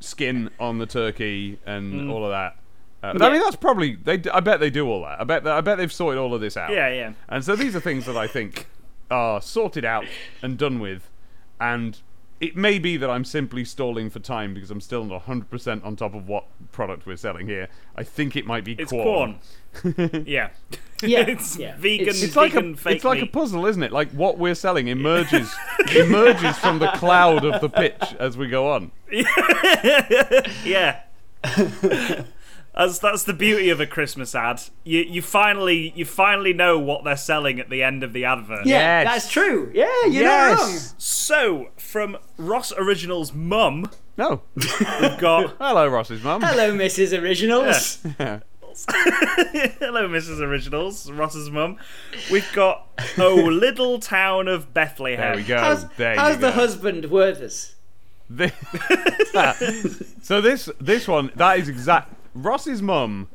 skin 0.00 0.50
on 0.60 0.78
the 0.78 0.86
turkey 0.86 1.58
and 1.66 2.02
Mm. 2.02 2.10
all 2.12 2.24
of 2.24 2.30
that. 2.30 2.56
Uh, 3.02 3.12
but 3.12 3.22
I 3.22 3.30
mean, 3.30 3.40
that's 3.42 3.56
probably 3.56 3.96
they. 3.96 4.22
I 4.32 4.40
bet 4.40 4.60
they 4.60 4.70
do 4.70 4.86
all 4.88 5.02
that. 5.02 5.20
I 5.20 5.24
bet. 5.24 5.46
I 5.46 5.60
bet 5.60 5.76
they've 5.78 5.92
sorted 5.92 6.18
all 6.18 6.32
of 6.34 6.40
this 6.40 6.56
out. 6.56 6.70
Yeah, 6.70 6.88
yeah. 6.88 7.12
And 7.28 7.44
so 7.44 7.54
these 7.54 7.76
are 7.76 7.80
things 7.80 8.06
that 8.06 8.16
I 8.16 8.26
think 8.26 8.66
are 9.10 9.42
sorted 9.42 9.84
out 9.84 10.06
and 10.42 10.56
done 10.56 10.78
with, 10.80 11.10
and 11.60 12.00
it 12.44 12.56
may 12.56 12.78
be 12.78 12.96
that 12.98 13.08
I'm 13.08 13.24
simply 13.24 13.64
stalling 13.64 14.10
for 14.10 14.18
time 14.20 14.52
because 14.54 14.70
I'm 14.70 14.80
still 14.80 15.04
not 15.04 15.26
100% 15.26 15.84
on 15.84 15.96
top 15.96 16.14
of 16.14 16.28
what 16.28 16.44
product 16.72 17.06
we're 17.06 17.16
selling 17.16 17.46
here. 17.46 17.68
I 17.96 18.02
think 18.02 18.36
it 18.36 18.46
might 18.46 18.64
be 18.64 18.72
It's 18.78 18.92
Quorn. 18.92 19.38
corn. 19.82 20.24
yeah. 20.26 20.50
Yeah, 21.02 21.20
it's 21.28 21.56
yeah. 21.58 21.74
vegan. 21.78 22.08
It's- 22.08 22.22
It's 22.22 22.36
like 22.36 22.54
a 22.54 22.74
fake 22.76 22.96
it's 22.96 23.04
like 23.04 23.22
a 23.22 23.26
puzzle, 23.26 23.66
isn't 23.66 23.82
it? 23.82 23.92
Like 23.92 24.10
what 24.10 24.38
we're 24.38 24.54
selling 24.54 24.88
emerges 24.98 25.54
emerges 25.96 26.56
from 26.58 26.78
the 26.78 26.88
cloud 26.92 27.44
of 27.44 27.60
the 27.60 27.68
pitch 27.68 28.14
as 28.18 28.36
we 28.36 28.48
go 28.48 28.70
on. 28.70 28.90
Yeah. 30.64 31.00
That's 32.76 32.98
that's 32.98 33.22
the 33.22 33.32
beauty 33.34 33.70
of 33.70 33.80
a 33.80 33.86
Christmas 33.86 34.34
ad. 34.34 34.60
You 34.82 35.00
you 35.02 35.22
finally 35.22 35.92
you 35.94 36.04
finally 36.04 36.52
know 36.52 36.78
what 36.78 37.04
they're 37.04 37.16
selling 37.16 37.60
at 37.60 37.70
the 37.70 37.82
end 37.84 38.02
of 38.02 38.12
the 38.12 38.24
advert. 38.24 38.66
Yeah, 38.66 39.02
Yes. 39.02 39.06
that's 39.12 39.30
true. 39.32 39.70
Yeah, 39.72 40.06
you're 40.06 40.24
not 40.24 40.58
wrong. 40.58 40.76
So 40.98 41.68
from 41.76 42.16
Ross 42.36 42.72
Original's 42.76 43.32
mum, 43.32 43.88
No. 44.16 44.42
we've 44.56 45.18
got 45.18 45.56
Hello, 45.60 45.86
Ross's 45.86 46.22
mum. 46.24 46.42
Hello, 46.42 46.72
Mrs. 46.76 47.16
Originals. 47.16 47.98
hello, 48.88 50.08
Mrs. 50.08 50.40
Originals, 50.40 51.08
Ross's 51.10 51.50
mum. 51.50 51.76
We've 52.30 52.50
got 52.54 52.88
oh 53.18 53.34
little 53.36 54.00
town 54.00 54.48
of 54.48 54.74
Bethlehem. 54.74 55.20
There 55.20 55.36
we 55.36 55.42
go. 55.44 55.58
How's, 55.58 55.88
there 55.90 56.16
how's 56.16 56.34
you 56.34 56.40
the 56.40 56.48
go. 56.48 56.52
husband 56.54 57.04
Werther's? 57.06 57.76
Thi- 58.34 58.50
so 60.22 60.40
this 60.40 60.68
this 60.80 61.06
one 61.06 61.30
that 61.36 61.58
is 61.58 61.68
exact. 61.68 62.13
Ross's 62.34 62.82
mum 62.82 63.28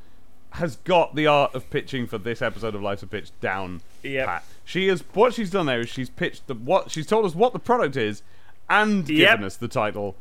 has 0.53 0.77
got 0.77 1.15
the 1.15 1.27
art 1.27 1.53
of 1.53 1.69
pitching 1.69 2.07
for 2.07 2.17
this 2.17 2.41
episode 2.41 2.73
of 2.75 2.81
Life's 2.81 3.03
a 3.03 3.07
Pitch 3.07 3.31
down 3.39 3.81
Yep. 4.03 4.25
pat. 4.25 4.43
She 4.65 4.87
has 4.87 5.03
what 5.13 5.33
she's 5.33 5.51
done 5.51 5.65
there 5.67 5.79
is 5.81 5.89
she's 5.89 6.09
pitched 6.09 6.47
the 6.47 6.55
what 6.55 6.89
she's 6.91 7.05
told 7.05 7.25
us 7.25 7.35
what 7.35 7.53
the 7.53 7.59
product 7.59 7.95
is 7.95 8.23
and 8.69 9.07
Yep. 9.07 9.31
given 9.31 9.45
us 9.45 9.55
the 9.57 9.67
title. 9.67 10.15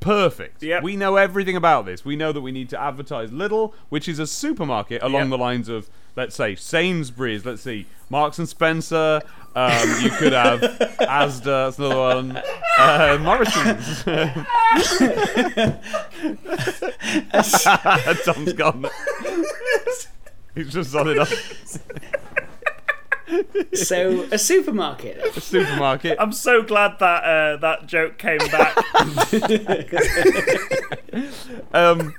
Perfect. 0.00 0.62
Yep. 0.62 0.84
We 0.84 0.94
know 0.94 1.16
everything 1.16 1.56
about 1.56 1.84
this. 1.84 2.04
We 2.04 2.14
know 2.14 2.30
that 2.30 2.40
we 2.40 2.52
need 2.52 2.68
to 2.70 2.80
advertise 2.80 3.30
Lidl, 3.30 3.72
which 3.88 4.08
is 4.08 4.20
a 4.20 4.28
supermarket 4.28 5.02
along 5.02 5.30
the 5.30 5.38
lines 5.38 5.68
of, 5.68 5.90
let's 6.14 6.36
say, 6.36 6.54
Sainsbury's. 6.54 7.44
Let's 7.44 7.62
see, 7.62 7.86
Marks 8.08 8.38
and 8.38 8.48
Spencer. 8.48 9.22
Um, 9.54 9.88
you 10.02 10.10
could 10.10 10.32
have 10.32 10.60
Asda. 10.60 11.44
That's 11.44 11.78
another 11.78 11.98
one. 11.98 12.42
Uh, 12.78 13.18
Morrison's. 13.20 14.04
Tom's 18.24 18.52
gone. 18.52 18.86
He's 20.54 20.72
just 20.72 20.94
on 20.94 21.08
it 21.08 21.18
up. 21.18 21.28
So, 23.74 24.22
a 24.32 24.38
supermarket. 24.38 25.34
Supermarket. 25.34 26.16
I'm 26.18 26.32
so 26.32 26.62
glad 26.62 26.98
that 27.00 27.24
uh, 27.24 27.56
that 27.58 27.86
joke 27.86 28.16
came 28.18 28.38
back. 28.38 28.76
Um, 31.72 32.14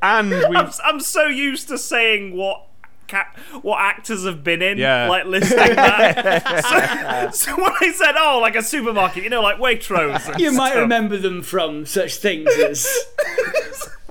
and 0.00 0.30
we. 0.30 0.56
I'm, 0.56 0.70
I'm 0.84 1.00
so 1.00 1.26
used 1.26 1.68
to 1.68 1.78
saying 1.78 2.36
what 2.36 2.66
ca- 3.12 3.60
what 3.62 3.80
actors 3.80 4.24
have 4.24 4.42
been 4.42 4.62
in, 4.62 4.78
Yeah. 4.78 5.08
like 5.08 5.26
listing 5.26 5.56
that. 5.58 7.30
so, 7.32 7.46
so 7.52 7.56
when 7.62 7.72
I 7.80 7.92
said, 7.92 8.14
"Oh, 8.16 8.38
like 8.40 8.56
a 8.56 8.62
supermarket," 8.62 9.22
you 9.22 9.30
know, 9.30 9.42
like 9.42 9.58
Waitrose. 9.58 10.28
and 10.32 10.40
You 10.40 10.52
might 10.52 10.70
stuff. 10.70 10.80
remember 10.82 11.16
them 11.18 11.42
from 11.42 11.86
such 11.86 12.16
things 12.16 12.48
as. 12.58 12.88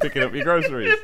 picking 0.01 0.23
up 0.23 0.33
your 0.33 0.43
groceries. 0.43 0.95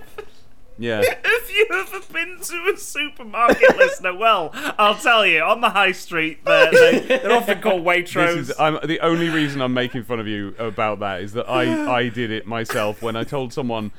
Yeah. 0.79 1.01
If 1.03 1.55
you 1.55 1.67
ever 1.71 1.99
been 2.13 2.37
to 2.39 2.71
a 2.73 2.77
supermarket, 2.77 3.77
listener, 3.77 4.15
well, 4.15 4.51
I'll 4.77 4.95
tell 4.95 5.25
you, 5.25 5.41
on 5.41 5.59
the 5.61 5.69
high 5.71 5.91
street, 5.91 6.45
they're, 6.45 6.69
they're, 6.71 6.99
they're 7.01 7.31
often 7.31 7.61
called 7.61 7.83
Waitrose. 7.83 8.35
This 8.35 8.49
is, 8.49 8.59
I'm, 8.59 8.77
the 8.85 8.99
only 8.99 9.29
reason 9.29 9.61
I'm 9.61 9.73
making 9.73 10.03
fun 10.03 10.19
of 10.19 10.27
you 10.27 10.53
about 10.59 10.99
that 10.99 11.21
is 11.21 11.33
that 11.33 11.49
I, 11.49 11.91
I 11.95 12.09
did 12.09 12.29
it 12.29 12.45
myself 12.45 13.01
when 13.01 13.15
I 13.15 13.23
told 13.23 13.53
someone 13.53 13.91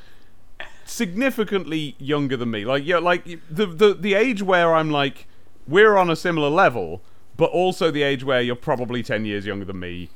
significantly 0.88 1.94
younger 1.98 2.36
than 2.36 2.50
me. 2.50 2.64
Like 2.64 2.84
yeah, 2.84 2.98
like 2.98 3.24
the, 3.50 3.66
the 3.66 3.94
the 3.94 4.14
age 4.14 4.42
where 4.42 4.74
I'm 4.74 4.90
like 4.90 5.26
we're 5.66 5.96
on 5.96 6.10
a 6.10 6.16
similar 6.16 6.48
level, 6.48 7.02
but 7.36 7.50
also 7.50 7.90
the 7.90 8.02
age 8.02 8.24
where 8.24 8.40
you're 8.40 8.56
probably 8.56 9.02
ten 9.02 9.24
years 9.24 9.46
younger 9.46 9.64
than 9.64 9.80
me, 9.80 10.10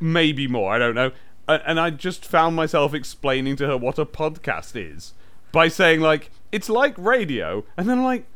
maybe 0.00 0.46
more. 0.46 0.72
I 0.72 0.78
don't 0.78 0.94
know. 0.94 1.12
And, 1.48 1.62
and 1.66 1.80
I 1.80 1.90
just 1.90 2.24
found 2.24 2.56
myself 2.56 2.94
explaining 2.94 3.56
to 3.56 3.66
her 3.66 3.76
what 3.76 3.98
a 3.98 4.06
podcast 4.06 4.72
is 4.76 5.14
by 5.50 5.68
saying 5.68 6.00
like 6.00 6.30
it's 6.52 6.68
like 6.68 6.96
radio, 6.98 7.64
and 7.76 7.88
then 7.88 7.98
I'm 7.98 8.04
like. 8.04 8.26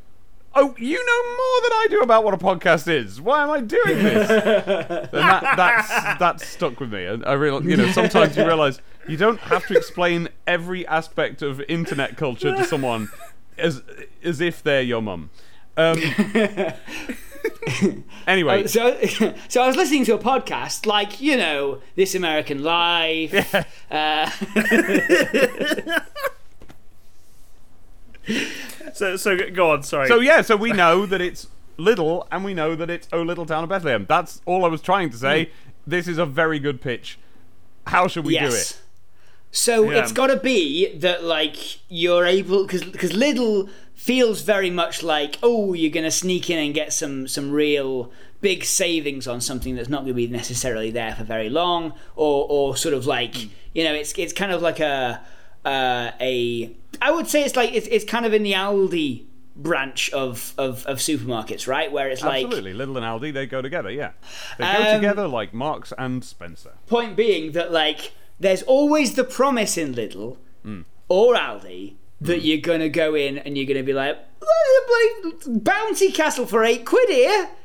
Oh, 0.55 0.75
you 0.77 0.99
know 0.99 1.31
more 1.31 1.63
than 1.63 1.73
I 1.73 1.87
do 1.89 2.01
about 2.03 2.25
what 2.25 2.35
a 2.35 2.37
podcast 2.37 2.87
is. 2.87 3.23
Why 3.23 3.43
am 3.43 3.51
I 3.51 3.61
doing 3.63 4.03
this? 4.03 4.29
and 4.31 5.09
that, 5.11 5.55
that's 5.57 5.89
that's 6.19 6.47
stuck 6.47 6.79
with 6.79 6.93
me. 6.93 7.07
And 7.07 7.25
I 7.25 7.33
realize, 7.33 7.65
you 7.65 7.75
know, 7.75 7.91
sometimes 7.91 8.37
you 8.37 8.45
realize 8.47 8.79
you 9.09 9.17
don't 9.17 9.41
have 9.41 9.67
to 9.67 9.77
explain 9.77 10.29
every 10.47 10.87
aspect 10.87 11.43
of 11.43 11.61
internet 11.63 12.17
culture 12.17 12.55
to 12.57 12.65
someone 12.65 13.09
as 13.59 13.83
as 14.23 14.41
if 14.41 14.63
they're 14.63 14.83
your 14.83 15.03
mum. 15.03 15.31
Um, 15.77 15.99
anyway, 18.27 18.67
So, 18.67 18.99
so 19.49 19.63
I 19.63 19.67
was 19.67 19.77
listening 19.77 20.05
to 20.05 20.15
a 20.15 20.19
podcast, 20.19 20.85
like 20.87 21.21
you 21.21 21.37
know, 21.37 21.81
This 21.97 22.15
American 22.15 22.63
Life. 22.63 23.55
Uh, 23.91 24.31
So, 28.95 29.17
so 29.17 29.37
go 29.51 29.71
on. 29.73 29.83
Sorry. 29.83 30.07
so 30.07 30.21
yeah, 30.21 30.43
so 30.43 30.57
we 30.57 30.73
know 30.73 31.07
that 31.07 31.21
it's 31.21 31.49
Lidl, 31.79 32.27
and 32.31 32.45
we 32.45 32.55
know 32.55 32.77
that 32.77 32.91
it's 32.91 33.09
Oh 33.13 33.23
Little 33.23 33.47
Town 33.47 33.65
of 33.65 33.71
Bethlehem. 33.71 34.07
That's 34.09 34.41
all 34.47 34.65
I 34.65 34.69
was 34.69 34.81
trying 34.83 35.11
to 35.11 35.17
say. 35.17 35.51
This 35.87 36.07
is 36.07 36.19
a 36.19 36.27
very 36.27 36.59
good 36.59 36.81
pitch. 36.81 37.19
How 37.87 38.07
should 38.07 38.25
we 38.25 38.39
do 38.39 38.47
it? 38.47 38.81
So 39.53 39.91
Yeah. 39.91 40.01
it's 40.01 40.13
got 40.13 40.29
to 40.29 40.37
be 40.39 40.95
that 40.97 41.23
like 41.25 41.57
you're 41.89 42.25
able 42.27 42.63
because 42.65 42.83
because 42.83 43.13
Lidl 43.13 43.69
feels 43.95 44.41
very 44.43 44.71
much 44.71 45.03
like 45.05 45.39
oh 45.43 45.75
you're 45.75 45.91
gonna 45.93 46.11
sneak 46.11 46.51
in 46.51 46.59
and 46.59 46.75
get 46.75 46.93
some 46.93 47.29
some 47.29 47.53
real 47.53 48.11
big 48.41 48.65
savings 48.65 49.29
on 49.29 49.41
something 49.41 49.77
that's 49.77 49.89
not 49.89 49.99
going 49.99 50.09
to 50.09 50.15
be 50.15 50.27
necessarily 50.27 50.91
there 50.91 51.15
for 51.15 51.23
very 51.23 51.49
long 51.49 51.93
or 52.17 52.47
or 52.49 52.77
sort 52.77 52.95
of 52.95 53.07
like 53.07 53.37
Hmm. 53.37 53.47
you 53.75 53.85
know 53.85 53.95
it's 53.95 54.13
it's 54.19 54.33
kind 54.33 54.51
of 54.51 54.61
like 54.63 54.81
a 54.81 55.21
uh, 55.65 56.11
a 56.21 56.75
I 57.01 57.11
would 57.13 57.29
say 57.29 57.45
it's 57.45 57.55
like 57.55 57.73
it's 57.73 57.87
it's 57.89 58.05
kind 58.05 58.27
of 58.27 58.33
in 58.33 58.43
the 58.43 58.53
Aldi 58.55 59.27
branch 59.55 60.11
of 60.13 60.55
of, 60.59 60.85
of 60.87 60.99
supermarkets 60.99 61.69
right 61.69 61.93
where 61.93 62.09
it's 62.09 62.23
like 62.25 62.45
Absolutely, 62.47 62.73
Lidl 62.73 62.97
and 62.97 63.05
Aldi 63.07 63.33
they 63.33 63.47
go 63.47 63.63
together. 63.63 63.91
Yeah, 63.91 64.13
they 64.59 64.65
go 64.65 64.89
Um, 64.91 64.97
together 64.97 65.29
like 65.29 65.55
Marks 65.55 65.93
and 65.97 66.25
Spencer. 66.25 66.73
Point 66.89 67.15
being 67.17 67.53
that 67.53 67.71
like 67.71 68.13
there's 68.43 68.63
always 68.65 69.15
the 69.15 69.25
promise 69.25 69.77
in 69.79 69.95
Lidl 69.95 70.37
Hmm. 70.63 70.83
or 71.09 71.35
Aldi 71.35 71.95
that 72.21 72.43
you're 72.43 72.61
gonna 72.61 72.89
go 72.89 73.15
in 73.15 73.39
and 73.39 73.57
you're 73.57 73.67
gonna 73.67 73.83
be 73.83 73.93
like, 73.93 74.17
bounty 75.47 76.13
castle 76.13 76.47
for 76.47 76.65
eight 76.65 76.85
quid 76.85 77.09
here. 77.09 77.49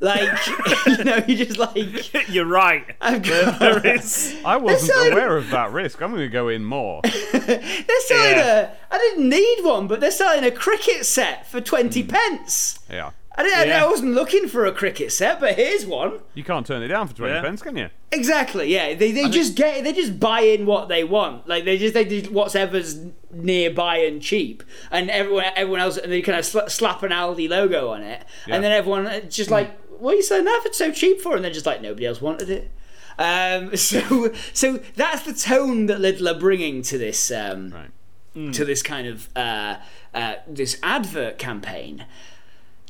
Like 0.00 0.36
you 0.98 1.04
know, 1.04 1.18
you're 1.28 1.46
just 1.46 1.58
like 1.60 2.28
You're 2.28 2.44
right. 2.44 2.84
I've 3.00 3.22
got 3.22 3.60
There 3.60 3.86
is. 3.94 4.34
I 4.44 4.56
wasn't 4.56 4.90
so- 4.90 5.12
aware 5.12 5.36
of 5.36 5.48
that 5.50 5.70
risk. 5.70 6.02
I'm 6.02 6.10
going 6.10 6.22
to 6.22 6.28
go 6.28 6.48
in 6.48 6.64
more. 6.64 7.02
they're 7.02 8.00
selling 8.08 8.36
Yeah. 8.36 8.70
a 8.90 8.94
I 8.94 8.98
didn't 8.98 9.28
need 9.28 9.58
one, 9.62 9.86
but 9.86 10.00
they're 10.00 10.10
selling 10.10 10.42
a 10.42 10.50
cricket 10.50 11.06
set 11.06 11.46
for 11.48 11.60
twenty 11.60 12.02
pence. 12.02 12.80
Yeah. 12.90 13.10
I 13.36 13.42
didn't 13.42 13.68
Yeah. 13.68 13.84
I 13.84 13.88
wasn't 13.88 14.12
looking 14.12 14.46
for 14.48 14.66
a 14.66 14.72
cricket 14.72 15.10
set, 15.12 15.40
but 15.40 15.54
here's 15.54 15.86
one. 15.86 16.18
You 16.34 16.44
can't 16.44 16.66
turn 16.66 16.82
it 16.82 16.88
down 16.88 17.08
for 17.08 17.14
20 17.14 17.32
Yeah. 17.32 17.40
pence, 17.42 17.62
can 17.62 17.76
you? 17.76 17.88
Exactly. 18.10 18.72
Yeah, 18.72 18.94
they, 18.94 19.10
they 19.12 19.28
just 19.30 19.54
get 19.54 19.84
they 19.84 19.92
just 19.94 20.20
buy 20.20 20.40
in 20.40 20.66
what 20.66 20.88
they 20.88 21.02
want. 21.02 21.48
Like 21.48 21.64
they 21.64 21.78
just 21.78 21.94
they 21.94 22.04
just 22.04 22.30
whatever's 22.30 22.98
nearby 23.30 23.98
and 23.98 24.20
cheap, 24.20 24.62
and 24.90 25.08
everyone 25.10 25.44
everyone 25.56 25.80
else 25.80 25.96
and 25.96 26.12
they 26.12 26.20
kind 26.20 26.38
of 26.38 26.44
sla- 26.44 26.70
slap 26.70 27.02
an 27.02 27.10
Aldi 27.10 27.48
logo 27.48 27.88
on 27.90 28.02
it, 28.02 28.22
Yeah. 28.46 28.54
and 28.56 28.64
then 28.64 28.70
everyone 28.72 29.06
uh, 29.06 29.20
just 29.20 29.50
like, 29.50 29.78
what 29.98 30.12
are 30.12 30.16
you 30.16 30.22
selling 30.22 30.44
that 30.44 30.60
for 30.66 30.72
so 30.74 30.92
cheap 30.92 31.20
for? 31.22 31.34
And 31.34 31.42
they're 31.44 31.50
just 31.52 31.64
like 31.66 31.80
nobody 31.80 32.04
else 32.06 32.20
wanted 32.20 32.50
it. 32.50 32.70
Um, 33.18 33.74
so 33.76 34.30
so 34.52 34.80
that's 34.96 35.22
the 35.22 35.32
tone 35.32 35.86
that 35.86 35.98
Lidl 35.98 36.34
are 36.36 36.38
bringing 36.38 36.82
to 36.82 36.98
this 36.98 37.30
um, 37.30 37.70
Right. 37.70 38.52
to 38.52 38.64
this 38.66 38.82
kind 38.82 39.06
of 39.06 39.30
uh, 39.34 39.76
uh, 40.14 40.34
this 40.46 40.78
advert 40.82 41.38
campaign. 41.38 42.04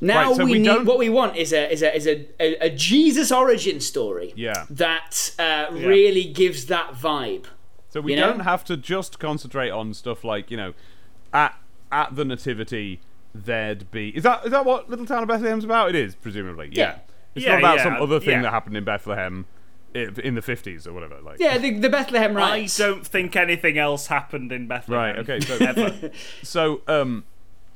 Now 0.01 0.29
Right, 0.29 0.37
so 0.37 0.45
we, 0.45 0.53
we 0.53 0.59
need 0.59 0.85
what 0.87 0.99
we 0.99 1.09
want 1.09 1.37
is 1.37 1.53
a 1.53 1.71
is 1.73 1.83
a 1.83 1.95
is 1.95 2.07
a, 2.07 2.27
a, 2.41 2.67
a 2.67 2.71
Jesus 2.71 3.31
origin 3.31 3.79
story 3.81 4.33
Yeah. 4.35 4.67
that 4.71 5.33
uh, 5.39 5.67
really 5.71 6.25
gives 6.25 6.67
that 6.67 6.95
vibe. 6.95 7.45
So 7.89 8.01
we 8.01 8.15
You 8.15 8.21
know? 8.21 8.29
don't 8.29 8.41
have 8.41 8.65
to 8.65 8.77
just 8.77 9.19
concentrate 9.19 9.71
on 9.71 9.95
stuff 9.95 10.25
like, 10.25 10.51
you 10.51 10.57
know, 10.57 10.75
at 11.33 11.55
at 11.93 12.17
the 12.17 12.25
nativity 12.25 13.01
there'd 13.35 13.91
be. 13.91 14.09
Is 14.11 14.25
that 14.25 14.45
is 14.45 14.51
that 14.51 14.65
what 14.65 14.91
Little 14.91 15.07
Town 15.07 15.23
of 15.23 15.29
Bethlehem's 15.29 15.65
about? 15.65 15.91
It 15.91 15.95
is 15.95 16.15
presumably. 16.15 16.71
Yeah. 16.73 16.83
Yeah. 16.83 16.99
It's 17.35 17.45
Yeah, 17.45 17.53
not 17.53 17.59
about 17.61 17.77
yeah, 17.79 17.83
some 17.85 17.95
other 17.95 18.19
thing 18.21 18.31
yeah. 18.31 18.43
that 18.43 18.51
happened 18.51 18.77
in 18.77 18.85
Bethlehem 18.85 19.47
in 19.95 20.35
the 20.35 20.43
fifties 20.43 20.87
or 20.87 20.93
whatever. 20.95 21.21
Like. 21.21 21.39
Yeah, 21.39 21.59
the, 21.59 21.79
the 21.79 21.91
Bethlehem 21.91 22.37
I 22.37 22.67
don't 22.77 23.07
think 23.07 23.37
anything 23.37 23.77
else 23.79 24.07
happened 24.07 24.51
in 24.51 24.67
Bethlehem. 24.67 25.17
Right. 25.17 25.29
Okay. 25.29 25.41
So 25.41 26.11
so 26.43 26.81
um 26.89 27.25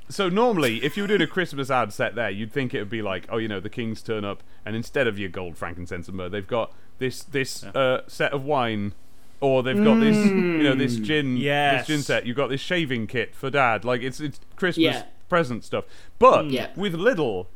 so 0.09 0.29
normally 0.29 0.83
if 0.83 0.95
you 0.95 1.03
were 1.03 1.07
doing 1.07 1.21
a 1.21 1.27
christmas 1.27 1.69
ad 1.69 1.91
set 1.91 2.15
there 2.15 2.29
you'd 2.29 2.51
think 2.51 2.73
it 2.73 2.79
would 2.79 2.89
be 2.89 3.01
like 3.01 3.25
oh 3.29 3.37
you 3.37 3.47
know 3.47 3.59
the 3.59 3.69
kings 3.69 4.01
turn 4.01 4.23
up 4.23 4.41
and 4.65 4.75
instead 4.75 5.05
of 5.07 5.19
your 5.19 5.29
gold 5.29 5.57
frankincense 5.57 6.07
and 6.07 6.15
myrrh 6.15 6.29
they've 6.29 6.47
got 6.47 6.73
this 6.99 7.23
this 7.23 7.63
uh, 7.63 8.01
set 8.07 8.31
of 8.31 8.43
wine 8.45 8.93
or 9.41 9.61
they've 9.63 9.83
got 9.83 9.99
this 9.99 10.15
you 10.25 10.63
know 10.63 10.73
this 10.75 10.95
gin 10.95 11.37
Yes. 11.37 11.81
this 11.81 11.87
gin 11.87 12.03
set 12.03 12.25
you've 12.25 12.37
got 12.37 12.47
this 12.49 12.61
shaving 12.61 13.05
kit 13.05 13.35
for 13.35 13.49
dad 13.49 13.83
like 13.85 14.01
it's 14.01 14.19
it's 14.19 14.39
christmas 14.55 14.83
Yeah. 14.95 15.03
present 15.29 15.63
stuff 15.63 15.85
but 16.19 16.45
Yeah. 16.49 16.69
with 16.75 16.93
Lidl 16.93 17.47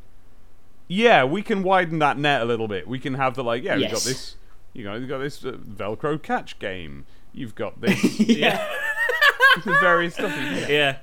yeah 0.88 1.24
we 1.24 1.42
can 1.42 1.62
widen 1.62 1.98
that 2.00 2.18
net 2.18 2.42
a 2.42 2.44
little 2.44 2.68
bit 2.68 2.86
we 2.86 2.98
can 2.98 3.14
have 3.14 3.34
the 3.34 3.42
like 3.42 3.62
yeah 3.62 3.76
we've 3.76 3.90
got 3.90 4.02
this 4.02 4.36
you 4.74 4.84
know 4.84 4.94
you've 4.94 5.08
got 5.08 5.18
this 5.18 5.44
uh, 5.44 5.52
velcro 5.52 6.22
catch 6.22 6.58
game 6.58 7.06
you've 7.32 7.54
got 7.54 7.80
this 7.80 8.20
yeah. 8.20 8.68
various 9.80 10.14
stuff 10.14 10.32
yeah. 10.68 10.98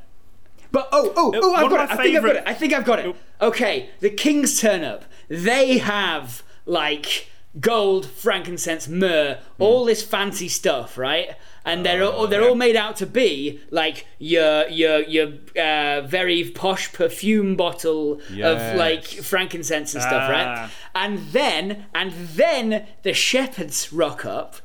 But 0.72 0.88
oh, 0.92 1.12
oh, 1.16 1.32
oh! 1.36 1.54
I've 1.56 1.70
got 1.70 1.90
it. 1.90 2.00
I 2.00 2.04
think 2.04 2.16
I've 2.18 2.24
got 2.24 2.36
it. 2.36 2.44
I 2.46 2.54
think 2.54 2.74
I've 2.74 2.86
got 2.86 3.00
it. 3.00 3.16
Okay, 3.42 3.90
the 4.02 4.10
kings 4.10 4.60
turn 4.60 4.84
up. 4.84 5.06
They 5.28 5.80
have 5.80 6.44
like 6.66 7.28
gold, 7.60 8.06
frankincense, 8.06 8.88
myrrh, 8.88 9.40
Hmm. 9.58 9.64
all 9.64 9.86
this 9.86 10.04
fancy 10.04 10.48
stuff, 10.48 10.98
right? 10.98 11.32
And 11.66 11.84
they're 11.86 12.04
Oh, 12.04 12.12
all, 12.12 12.28
they're 12.28 12.48
all 12.48 12.56
made 12.56 12.76
out 12.76 12.96
to 12.98 13.06
be 13.06 13.60
like 13.72 14.06
your 14.20 14.68
your 14.70 15.02
your 15.02 15.28
uh, 15.60 16.02
very 16.02 16.44
posh 16.52 16.94
perfume 16.94 17.56
bottle 17.56 18.20
Yes. 18.32 18.72
of 18.74 18.78
like 18.78 19.06
frankincense 19.06 19.94
and 19.96 20.04
stuff, 20.04 20.30
right? 20.30 20.48
Ah. 20.48 20.72
And 20.96 21.20
then 21.32 21.86
and 21.96 22.12
then 22.12 22.86
the 23.04 23.14
shepherds 23.14 23.92
rock 23.92 24.26
up. 24.26 24.58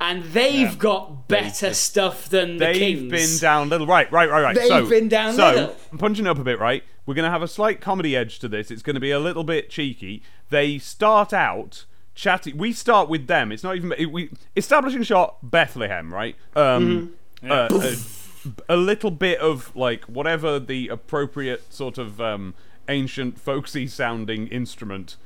And 0.00 0.22
they've 0.24 0.78
got 0.78 1.26
better 1.26 1.74
stuff 1.74 2.28
than 2.28 2.58
the 2.58 2.66
They've 2.66 3.10
been 3.10 3.38
down 3.38 3.68
Lidl. 3.70 3.88
Right, 3.88 4.10
right, 4.12 4.30
right, 4.30 4.42
right. 4.42 4.54
They've 4.54 4.68
so, 4.68 4.88
been 4.88 5.08
down 5.08 5.34
so, 5.34 5.42
Lidl. 5.42 5.74
I'm 5.92 5.98
punching 5.98 6.26
up 6.26 6.38
a 6.38 6.44
bit, 6.44 6.60
right? 6.60 6.84
We're 7.04 7.14
going 7.14 7.24
to 7.24 7.30
have 7.30 7.42
a 7.42 7.48
slight 7.48 7.80
comedy 7.80 8.14
edge 8.16 8.38
to 8.40 8.48
this. 8.48 8.70
It's 8.70 8.82
going 8.82 8.94
to 8.94 9.00
be 9.00 9.10
a 9.10 9.18
little 9.18 9.44
bit 9.44 9.70
cheeky. 9.70 10.22
They 10.50 10.78
start 10.78 11.32
out 11.32 11.84
chatting. 12.14 12.56
We 12.58 12.72
start 12.72 13.08
with 13.08 13.26
them. 13.26 13.50
It's 13.50 13.64
not 13.64 13.76
even. 13.76 13.92
It, 13.98 14.12
we 14.12 14.30
establishing 14.56 15.02
shot 15.02 15.38
Bethlehem, 15.42 16.12
right? 16.14 16.36
Um, 16.54 17.14
Mm-hmm. 17.42 17.52
uh, 17.52 18.68
a, 18.68 18.74
a 18.74 18.76
little 18.76 19.12
bit 19.12 19.38
of 19.38 19.74
like 19.76 20.04
whatever 20.06 20.58
the 20.58 20.88
appropriate 20.88 21.72
sort 21.72 21.98
of 21.98 22.20
um, 22.20 22.54
ancient 22.88 23.38
folksy 23.38 23.86
sounding 23.86 24.48
instrument 24.48 25.16
that 25.16 25.18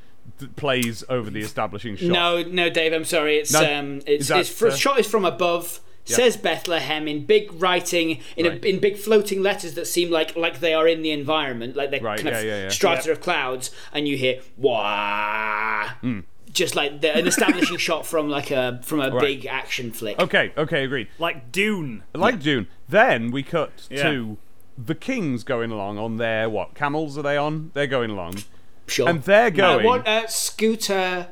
plays 0.56 1.04
over 1.08 1.30
the 1.30 1.40
establishing 1.40 1.96
shot. 1.96 2.08
No, 2.08 2.42
no, 2.42 2.68
Dave. 2.70 2.92
I'm 2.92 3.04
sorry. 3.04 3.38
It's 3.38 3.52
No, 3.52 3.60
um, 3.78 3.96
it's, 4.06 4.22
is 4.22 4.28
that, 4.28 4.40
it's 4.40 4.48
fr- 4.48 4.68
uh, 4.68 4.74
shot 4.76 4.98
is 4.98 5.06
from 5.06 5.24
above. 5.24 5.80
Says 6.04 6.36
Bethlehem 6.36 7.06
in 7.06 7.26
big 7.26 7.48
writing 7.62 8.18
in 8.36 8.44
Right. 8.46 8.64
a, 8.64 8.68
in 8.68 8.80
big 8.80 8.96
floating 8.96 9.40
letters 9.40 9.74
that 9.74 9.86
seem 9.86 10.10
like 10.10 10.34
like 10.34 10.58
they 10.58 10.74
are 10.74 10.88
in 10.88 11.02
the 11.02 11.12
environment, 11.12 11.76
like 11.76 11.92
they're 11.92 12.00
Right, 12.00 12.16
kind 12.18 12.34
of 12.36 12.42
yeah, 12.44 12.56
yeah, 12.56 12.62
yeah. 12.64 12.68
strata 12.70 13.12
of 13.12 13.20
clouds, 13.20 13.70
and 13.92 14.08
you 14.08 14.16
hear 14.16 14.40
wah, 14.56 15.88
Hmm. 16.00 16.20
just 16.52 16.74
like 16.74 17.00
the, 17.02 17.16
an 17.16 17.26
establishing 17.28 17.76
shot 17.88 18.04
from 18.04 18.28
like 18.28 18.50
a 18.50 18.80
from 18.82 19.00
a 19.00 19.10
Right. 19.10 19.20
big 19.20 19.46
action 19.46 19.92
flick. 19.92 20.18
Okay, 20.18 20.52
okay, 20.56 20.84
agreed. 20.84 21.08
Like 21.20 21.52
Dune. 21.52 22.02
like 22.14 22.40
Dune. 22.40 22.66
Then 22.88 23.30
we 23.30 23.42
cut 23.44 23.86
Yeah. 23.90 24.02
to 24.10 24.38
the 24.76 24.94
kings 24.96 25.44
going 25.44 25.70
along 25.70 25.98
on 25.98 26.16
their 26.16 26.48
what 26.50 26.74
camels 26.74 27.16
are 27.16 27.22
they 27.22 27.36
on? 27.36 27.70
They're 27.74 27.86
going 27.86 28.10
along, 28.10 28.42
Sure. 28.86 29.08
and 29.08 29.22
they're 29.22 29.46
Uh, 29.46 29.50
going. 29.50 29.86
what 29.86 30.06
uh, 30.06 30.26
scooter, 30.26 31.28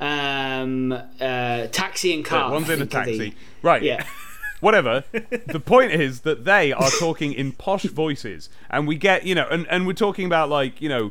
um, 0.00 0.92
uh, 0.92 1.66
taxi 1.68 2.12
and 2.14 2.24
car. 2.24 2.50
one's 2.50 2.68
in 2.68 2.82
a 2.82 2.86
think 2.86 2.94
are 2.94 3.04
the- 3.04 3.18
taxi, 3.18 3.34
right? 3.62 3.82
Yeah. 3.82 4.04
Whatever. 4.60 5.02
the 5.46 5.58
point 5.60 5.90
is 5.92 6.20
that 6.20 6.44
they 6.44 6.72
are 6.72 6.90
talking 7.00 7.32
in 7.32 7.52
posh 7.52 7.82
voices, 7.84 8.48
and 8.70 8.86
we 8.86 8.96
get 8.96 9.26
you 9.26 9.34
know, 9.34 9.46
and 9.50 9.66
and 9.68 9.86
we're 9.86 9.92
talking 9.92 10.24
about 10.26 10.48
like 10.48 10.80
you 10.80 10.88
know, 10.88 11.10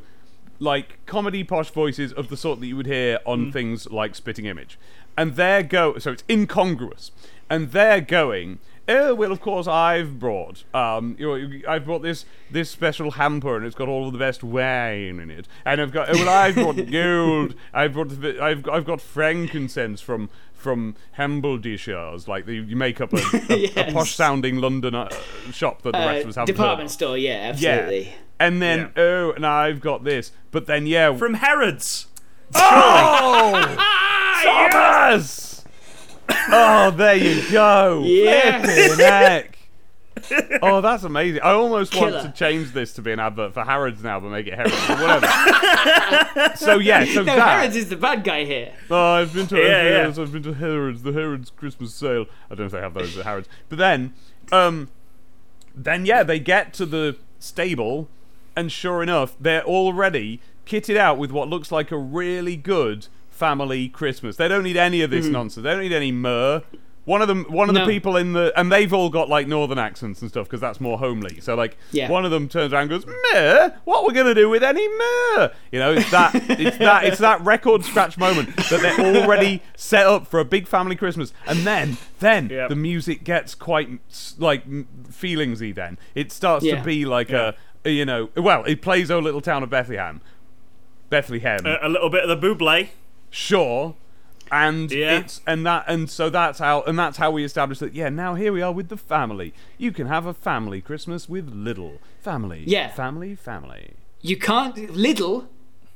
like 0.59 1.05
comedy 1.05 1.43
posh 1.43 1.69
voices 1.69 2.13
of 2.13 2.29
the 2.29 2.37
sort 2.37 2.59
that 2.61 2.67
you 2.67 2.77
would 2.77 2.85
hear 2.85 3.19
on 3.25 3.47
Mm. 3.47 3.53
things 3.53 3.89
like 3.91 4.15
Spitting 4.15 4.45
Image, 4.45 4.77
and 5.17 5.35
they're 5.35 5.63
go 5.63 5.97
so 5.97 6.11
it's 6.13 6.23
incongruous, 6.29 7.11
and 7.49 7.71
they're 7.71 8.01
going. 8.01 8.59
Oh 8.89 9.13
well, 9.15 9.31
of 9.31 9.39
course 9.39 9.67
I've 9.67 10.19
brought. 10.19 10.63
Um, 10.73 11.15
you 11.19 11.27
know, 11.27 11.59
I've 11.71 11.85
brought 11.85 12.01
this 12.01 12.25
this 12.49 12.69
special 12.69 13.11
hamper, 13.11 13.55
and 13.55 13.65
it's 13.65 13.75
got 13.75 13.87
all 13.87 14.07
of 14.07 14.13
the 14.13 14.19
best 14.19 14.43
wine 14.43 15.19
in 15.19 15.29
it. 15.29 15.47
And 15.65 15.79
I've 15.79 15.91
got. 15.91 16.09
Oh, 16.09 16.13
well, 16.13 16.29
I've 16.29 16.55
brought 16.55 16.75
gold. 16.91 17.55
I've 17.73 17.93
brought. 17.93 18.11
I've 18.41 18.67
I've 18.67 18.85
got 18.85 18.99
frankincense 18.99 20.01
from 20.01 20.29
from 20.53 20.95
Hambledishires, 21.17 22.27
like 22.27 22.45
the, 22.45 22.55
you 22.55 22.75
make 22.75 23.01
up 23.01 23.11
a, 23.13 23.17
a, 23.49 23.65
a 23.89 23.91
posh 23.93 24.13
sounding 24.15 24.57
London 24.57 24.93
uh, 24.93 25.09
shop 25.51 25.81
that 25.81 25.93
the 25.93 25.97
rest 25.97 26.17
Uh, 26.17 26.21
of 26.21 26.27
us 26.29 26.35
haven't 26.35 26.37
heard 26.37 26.45
department 26.55 26.91
store, 26.91 27.17
yeah, 27.17 27.53
Yeah. 27.57 27.69
absolutely. 27.71 28.13
And 28.39 28.61
then 28.61 28.79
Yeah. 28.95 29.03
oh, 29.03 29.31
and 29.31 29.43
I've 29.45 29.79
got 29.81 30.03
this. 30.03 30.31
But 30.51 30.67
then 30.67 30.85
yeah, 30.85 31.15
From 31.15 31.33
Herod's. 31.35 32.05
oh, 32.53 33.75
Thomas. 34.43 35.50
Oh, 36.51 36.91
there 36.91 37.15
you 37.15 37.49
go. 37.51 38.03
Yes. 38.05 38.95
Flipping. 38.95 40.59
Oh, 40.61 40.81
that's 40.81 41.03
amazing. 41.03 41.41
I 41.41 41.51
almost 41.51 41.95
want 41.95 42.13
to 42.13 42.31
change 42.31 42.73
this 42.73 42.93
to 42.93 43.01
be 43.01 43.11
an 43.11 43.19
advert 43.19 43.53
for 43.53 43.63
Harrods 43.63 44.03
now, 44.03 44.19
but 44.19 44.29
make 44.29 44.45
it 44.47 44.53
Harrods 44.53 44.75
or 44.89 44.95
whatever. 44.95 45.27
so 46.55 46.77
yeah, 46.77 47.05
so 47.05 47.23
No, 47.23 47.35
that. 47.35 47.59
Harrods 47.59 47.75
is 47.75 47.89
the 47.89 47.95
bad 47.95 48.23
guy 48.23 48.45
here. 48.45 48.73
Oh, 48.89 49.13
I've 49.13 49.33
been 49.33 49.47
to 49.47 49.57
Yeah, 49.57 49.63
yeah. 49.63 49.89
Harrods. 49.97 50.19
I've 50.19 50.31
been 50.31 50.43
to 50.43 50.53
Harrods. 50.53 51.03
The 51.03 51.13
Harrods 51.13 51.49
Christmas 51.49 51.93
sale. 51.93 52.25
I 52.49 52.55
don't 52.55 52.59
know 52.59 52.65
if 52.65 52.71
they 52.71 52.81
have 52.81 52.93
those 52.93 53.17
at 53.17 53.25
Harrods. 53.25 53.49
But 53.69 53.77
then, 53.77 54.13
um, 54.51 54.89
then 55.73 56.05
yeah, 56.05 56.23
they 56.23 56.39
get 56.39 56.73
to 56.73 56.85
the 56.85 57.15
stable, 57.39 58.07
and 58.55 58.71
sure 58.71 59.01
enough, 59.01 59.35
they're 59.39 59.63
already 59.63 60.39
kitted 60.65 60.97
out 60.97 61.17
with 61.17 61.31
what 61.31 61.47
looks 61.47 61.71
like 61.71 61.91
a 61.91 61.97
really 61.97 62.55
good 62.55 63.07
family 63.41 63.89
Christmas. 63.89 64.35
They 64.35 64.47
don't 64.47 64.61
need 64.61 64.77
any 64.77 65.01
of 65.01 65.09
this 65.09 65.25
hmm. 65.25 65.31
nonsense. 65.31 65.63
They 65.63 65.71
don't 65.71 65.81
need 65.81 65.91
any 65.93 66.11
myrrh. 66.11 66.61
One 67.05 67.23
of 67.23 67.27
them, 67.27 67.45
one 67.49 67.67
of 67.67 67.73
No. 67.73 67.83
the 67.83 67.91
people 67.91 68.15
in 68.15 68.33
the, 68.33 68.53
and 68.55 68.71
they've 68.71 68.93
all 68.93 69.09
got 69.09 69.27
like 69.27 69.47
northern 69.47 69.79
accents 69.79 70.21
and 70.21 70.29
stuff 70.29 70.45
because 70.45 70.61
that's 70.61 70.79
more 70.79 70.99
homely. 70.99 71.39
So 71.41 71.55
like, 71.55 71.75
Yeah. 71.91 72.07
one 72.07 72.23
of 72.23 72.29
them 72.29 72.47
turns 72.47 72.71
around 72.71 72.83
and 72.83 72.89
goes, 72.91 73.07
"Myrrh? 73.07 73.73
What 73.85 74.01
are 74.01 74.05
we're 74.05 74.13
gonna 74.13 74.35
do 74.35 74.47
with 74.47 74.61
any 74.61 74.87
myrrh?" 74.87 75.51
You 75.71 75.79
know, 75.79 75.93
it's 75.93 76.11
that, 76.11 76.35
it's 76.35 76.77
that, 76.77 77.05
it's 77.05 77.17
that 77.17 77.41
record 77.41 77.83
scratch 77.83 78.19
moment 78.19 78.55
that 78.55 78.79
they're 78.81 79.15
already 79.23 79.63
set 79.75 80.05
up 80.05 80.27
for 80.27 80.39
a 80.39 80.45
big 80.45 80.67
family 80.67 80.95
Christmas, 80.95 81.33
and 81.47 81.61
then, 81.61 81.97
then 82.19 82.49
Yep. 82.49 82.69
the 82.69 82.75
music 82.75 83.23
gets 83.23 83.55
quite 83.55 83.89
like 84.37 84.69
feelingsy. 84.69 85.73
Then 85.73 85.97
it 86.13 86.31
starts 86.31 86.63
Yeah. 86.63 86.75
to 86.75 86.83
be 86.83 87.05
like 87.05 87.31
a, 87.31 87.55
a, 87.83 87.89
you 87.89 88.05
know, 88.05 88.29
well, 88.37 88.63
it 88.65 88.83
plays 88.83 89.09
"Oh 89.09 89.17
Little 89.17 89.41
Town 89.41 89.63
of 89.63 89.71
Bethlehem," 89.71 90.21
Bethlehem, 91.09 91.65
A, 91.65 91.79
a 91.81 91.89
little 91.89 92.11
bit 92.11 92.23
of 92.23 92.29
the 92.29 92.47
Buble. 92.47 92.89
Sure 93.31 93.95
and 94.51 94.91
Yeah. 94.91 95.19
it's 95.19 95.39
and 95.47 95.65
that 95.65 95.85
and 95.87 96.09
so 96.09 96.29
that's 96.29 96.59
how 96.59 96.81
and 96.83 96.99
that's 96.99 97.17
how 97.17 97.31
we 97.31 97.45
establish 97.45 97.79
that 97.79 97.93
yeah 97.95 98.09
now 98.09 98.35
here 98.35 98.51
we 98.51 98.61
are 98.61 98.73
with 98.73 98.89
the 98.89 98.97
family 98.97 99.53
you 99.77 99.93
can 99.93 100.07
have 100.07 100.25
a 100.25 100.33
family 100.33 100.81
christmas 100.81 101.29
with 101.29 101.49
Lidl 101.53 101.99
family 102.19 102.63
Yeah. 102.67 102.89
family 102.89 103.33
family 103.35 103.93
You 104.21 104.35
can't 104.37 104.75
Lidl. 104.75 105.47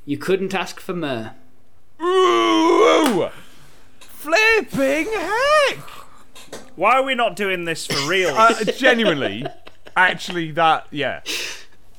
You 0.05 0.17
couldn't 0.17 0.53
ask 0.53 0.79
for 0.79 0.93
more 0.95 1.33
Ooh! 2.01 3.27
flipping 3.99 5.07
heck 5.11 5.77
Why 6.77 6.93
are 6.95 7.03
we 7.03 7.13
not 7.15 7.35
doing 7.35 7.65
this 7.65 7.85
for 7.85 8.09
real? 8.09 8.29
uh, 8.37 8.63
genuinely 8.63 9.45
actually 9.97 10.51
that 10.51 10.87
yeah 10.91 11.21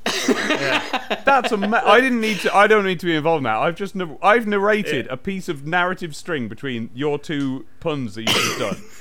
That's 1.25 1.53
a. 1.53 1.57
Ma- 1.57 1.83
I 1.85 2.01
didn't 2.01 2.21
need 2.21 2.39
to. 2.41 2.55
I 2.55 2.67
don't 2.67 2.85
need 2.85 3.01
to 3.01 3.07
be 3.07 3.15
involved 3.15 3.43
now. 3.43 3.63
I've 3.63 3.77
just. 3.77 3.95
Nar- 3.95 4.19
I've 4.23 4.47
narrated 4.47 5.07
a 5.09 5.17
piece 5.17 5.49
of 5.49 5.67
narrative 5.67 6.15
string 6.15 6.49
between 6.49 6.91
your 6.95 7.19
two 7.19 7.67
puns 7.81 8.15
that 8.15 8.23
you've 8.23 8.35
just 8.35 8.59
done, 8.59 8.77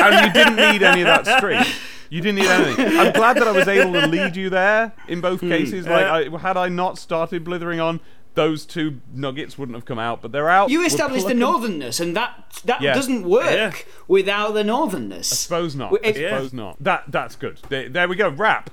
and 0.00 0.26
you 0.26 0.32
didn't 0.32 0.56
need 0.56 0.82
any 0.82 1.02
of 1.02 1.06
that 1.06 1.38
string. 1.38 1.64
You 2.10 2.20
didn't 2.20 2.40
need 2.40 2.48
anything. 2.48 2.98
I'm 2.98 3.12
glad 3.12 3.36
that 3.36 3.46
I 3.46 3.52
was 3.52 3.68
able 3.68 3.92
to 3.92 4.06
lead 4.06 4.34
you 4.36 4.50
there 4.50 4.92
in 5.08 5.20
both 5.20 5.40
hmm. 5.40 5.48
cases. 5.48 5.86
Like, 5.86 6.04
I, 6.04 6.38
had 6.38 6.56
I 6.56 6.68
not 6.68 6.98
started 6.98 7.44
blithering 7.44 7.78
on, 7.78 8.00
those 8.34 8.66
two 8.66 9.00
nuggets 9.12 9.56
wouldn't 9.56 9.76
have 9.76 9.84
come 9.84 9.98
out. 9.98 10.22
But 10.22 10.32
they're 10.32 10.48
out. 10.48 10.70
You 10.70 10.84
established 10.84 11.28
the 11.28 11.34
plucking- 11.34 11.80
northernness, 11.80 12.00
and 12.00 12.16
that 12.16 12.62
that 12.64 12.80
Yeah. 12.82 12.94
doesn't 12.94 13.24
work 13.24 13.50
Yeah. 13.50 13.72
without 14.08 14.54
the 14.54 14.62
northernness. 14.62 15.32
I 15.32 15.36
Suppose 15.36 15.74
not. 15.76 15.92
Well, 15.92 16.00
I 16.04 16.08
it- 16.08 16.16
suppose 16.16 16.52
not. 16.52 16.82
That 16.82 17.04
that's 17.08 17.36
good. 17.36 17.60
There, 17.68 17.88
there 17.88 18.08
we 18.08 18.16
go. 18.16 18.28
Rap, 18.28 18.70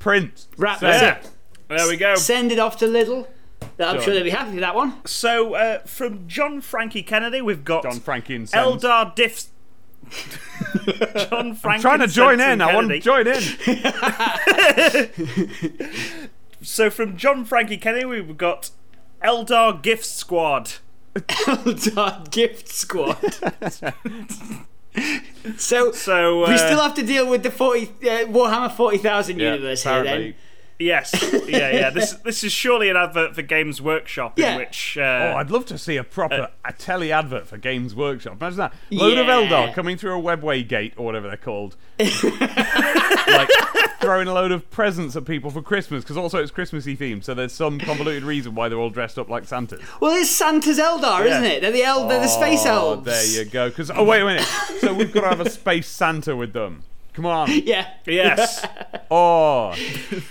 print, 0.00 0.46
Rap, 0.56 0.80
Send 0.80 0.92
that's 0.92 1.26
it. 1.26 1.30
yeah. 1.70 1.76
There 1.76 1.88
we 1.88 1.96
go. 1.96 2.16
Send 2.16 2.50
it 2.50 2.58
off 2.58 2.76
to 2.78 2.86
Lidl. 2.86 3.28
I'm 3.62 3.68
Done. 3.76 4.00
sure 4.02 4.12
they'll 4.14 4.24
be 4.24 4.30
happy 4.30 4.50
with 4.50 4.60
that 4.60 4.74
one. 4.74 4.94
So, 5.06 5.54
uh, 5.54 5.78
from 5.80 6.26
John 6.26 6.60
Frankie 6.60 7.04
Kennedy, 7.04 7.40
we've 7.40 7.64
got 7.64 7.84
John 7.84 8.00
Frankie 8.00 8.38
Eldar 8.38 9.14
Diffs. 9.16 9.48
John 11.30 11.54
Frankie. 11.54 11.82
trying 11.82 12.00
to 12.00 12.08
join 12.08 12.40
in. 12.40 12.60
I 12.60 12.74
want 12.74 12.88
to 12.88 12.98
join 12.98 13.28
in. 13.28 13.40
So 16.62 16.90
from 16.90 17.16
John 17.16 17.44
Frankie 17.44 17.78
Kennedy, 17.78 18.04
we've 18.04 18.36
got 18.36 18.70
Eldar 19.24 19.80
Gift 19.82 20.04
Squad. 20.04 20.72
Eldar 21.16 22.30
Gift 22.30 22.68
Squad. 22.68 23.16
So, 25.56 25.92
So 25.92 26.44
uh, 26.44 26.48
we 26.48 26.58
still 26.58 26.80
have 26.80 26.94
to 26.94 27.02
deal 27.02 27.28
with 27.28 27.42
the 27.42 27.50
40 27.50 27.82
uh, 27.82 27.86
Warhammer 28.26 28.72
40,000 28.72 29.38
Yeah, 29.38 29.52
universe 29.54 29.82
here 29.84 30.02
then. 30.04 30.34
Apparently. 30.80 31.52
yes, 31.52 31.72
yeah, 31.72 31.78
yeah. 31.78 31.90
This 32.00 32.12
this 32.24 32.44
is 32.44 32.52
surely 32.52 32.88
an 32.88 32.96
advert 32.96 33.34
for 33.34 33.42
Games 33.42 33.80
Workshop 33.82 34.38
Yeah. 34.38 34.52
in 34.52 34.56
which 34.58 34.96
uh, 34.98 35.02
Oh, 35.34 35.36
I'd 35.36 35.50
love 35.50 35.66
to 35.66 35.78
see 35.78 35.96
a 35.96 36.04
proper 36.04 36.48
a 36.64 36.72
telly 36.72 37.12
advert 37.12 37.46
for 37.46 37.58
Games 37.58 37.94
Workshop. 37.94 38.40
Imagine 38.40 38.58
that. 38.58 38.74
Load 38.90 39.18
of 39.18 39.26
Yeah. 39.26 39.34
Eldar 39.68 39.74
coming 39.74 39.96
through 39.96 40.18
a 40.18 40.22
webway 40.22 40.66
gate 40.66 40.94
or 40.96 41.04
whatever 41.04 41.28
they're 41.28 41.36
called. 41.36 41.76
like 41.98 43.48
throwing 44.00 44.26
a 44.28 44.32
load 44.32 44.52
of 44.52 44.70
presents 44.70 45.14
at 45.16 45.24
people 45.24 45.50
for 45.50 45.62
Christmas 45.62 46.02
because 46.02 46.16
also 46.16 46.38
it's 46.38 46.50
Christmassy 46.50 46.96
themed. 46.96 47.24
So 47.24 47.34
there's 47.34 47.52
some 47.52 47.78
convoluted 47.78 48.22
reason 48.24 48.54
why 48.54 48.68
they're 48.68 48.78
all 48.78 48.90
dressed 48.90 49.18
up 49.18 49.28
like 49.28 49.44
Santas. 49.46 49.80
Well, 50.00 50.14
it's 50.16 50.30
Santa's 50.30 50.78
Eldar, 50.78 51.26
isn't 51.26 51.44
it? 51.44 51.60
They're 51.60 51.72
the, 51.72 51.82
El- 51.82 52.08
they're 52.08 52.20
the 52.20 52.28
space 52.28 52.62
Oh, 52.64 52.92
elves. 52.94 53.04
there 53.04 53.26
you 53.26 53.44
go. 53.50 53.68
Because 53.68 53.90
oh 53.90 54.04
wait 54.04 54.22
a 54.22 54.24
minute. 54.24 54.44
So 54.80 54.94
we've 54.94 55.12
got 55.12 55.22
to 55.22 55.28
have 55.28 55.40
a 55.40 55.50
space 55.50 55.88
Santa 55.88 56.34
with 56.36 56.52
them. 56.52 56.82
Come 57.12 57.26
on. 57.26 57.48
Yeah. 57.64 57.88
yes, 58.06 58.64
Oh, 59.10 59.72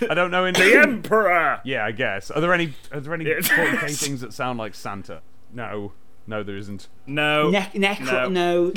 I 0.08 0.14
don't 0.14 0.30
know. 0.30 0.44
In 0.46 0.54
the 0.54 0.80
Emperor. 0.82 1.60
yeah, 1.64 1.84
I 1.84 1.92
guess. 1.92 2.30
Are 2.30 2.40
there 2.40 2.52
any 2.54 2.74
are 2.92 3.00
there 3.00 3.14
any 3.14 3.26
Yeah. 3.26 3.34
40k 3.40 3.98
things 4.04 4.20
that 4.22 4.32
sound 4.32 4.58
like 4.58 4.74
Santa? 4.74 5.20
No, 5.52 5.92
no, 6.26 6.42
there 6.42 6.56
isn't. 6.56 6.88
No, 7.06 7.50
Ne- 7.50 7.70
necro- 7.74 8.30
No. 8.30 8.72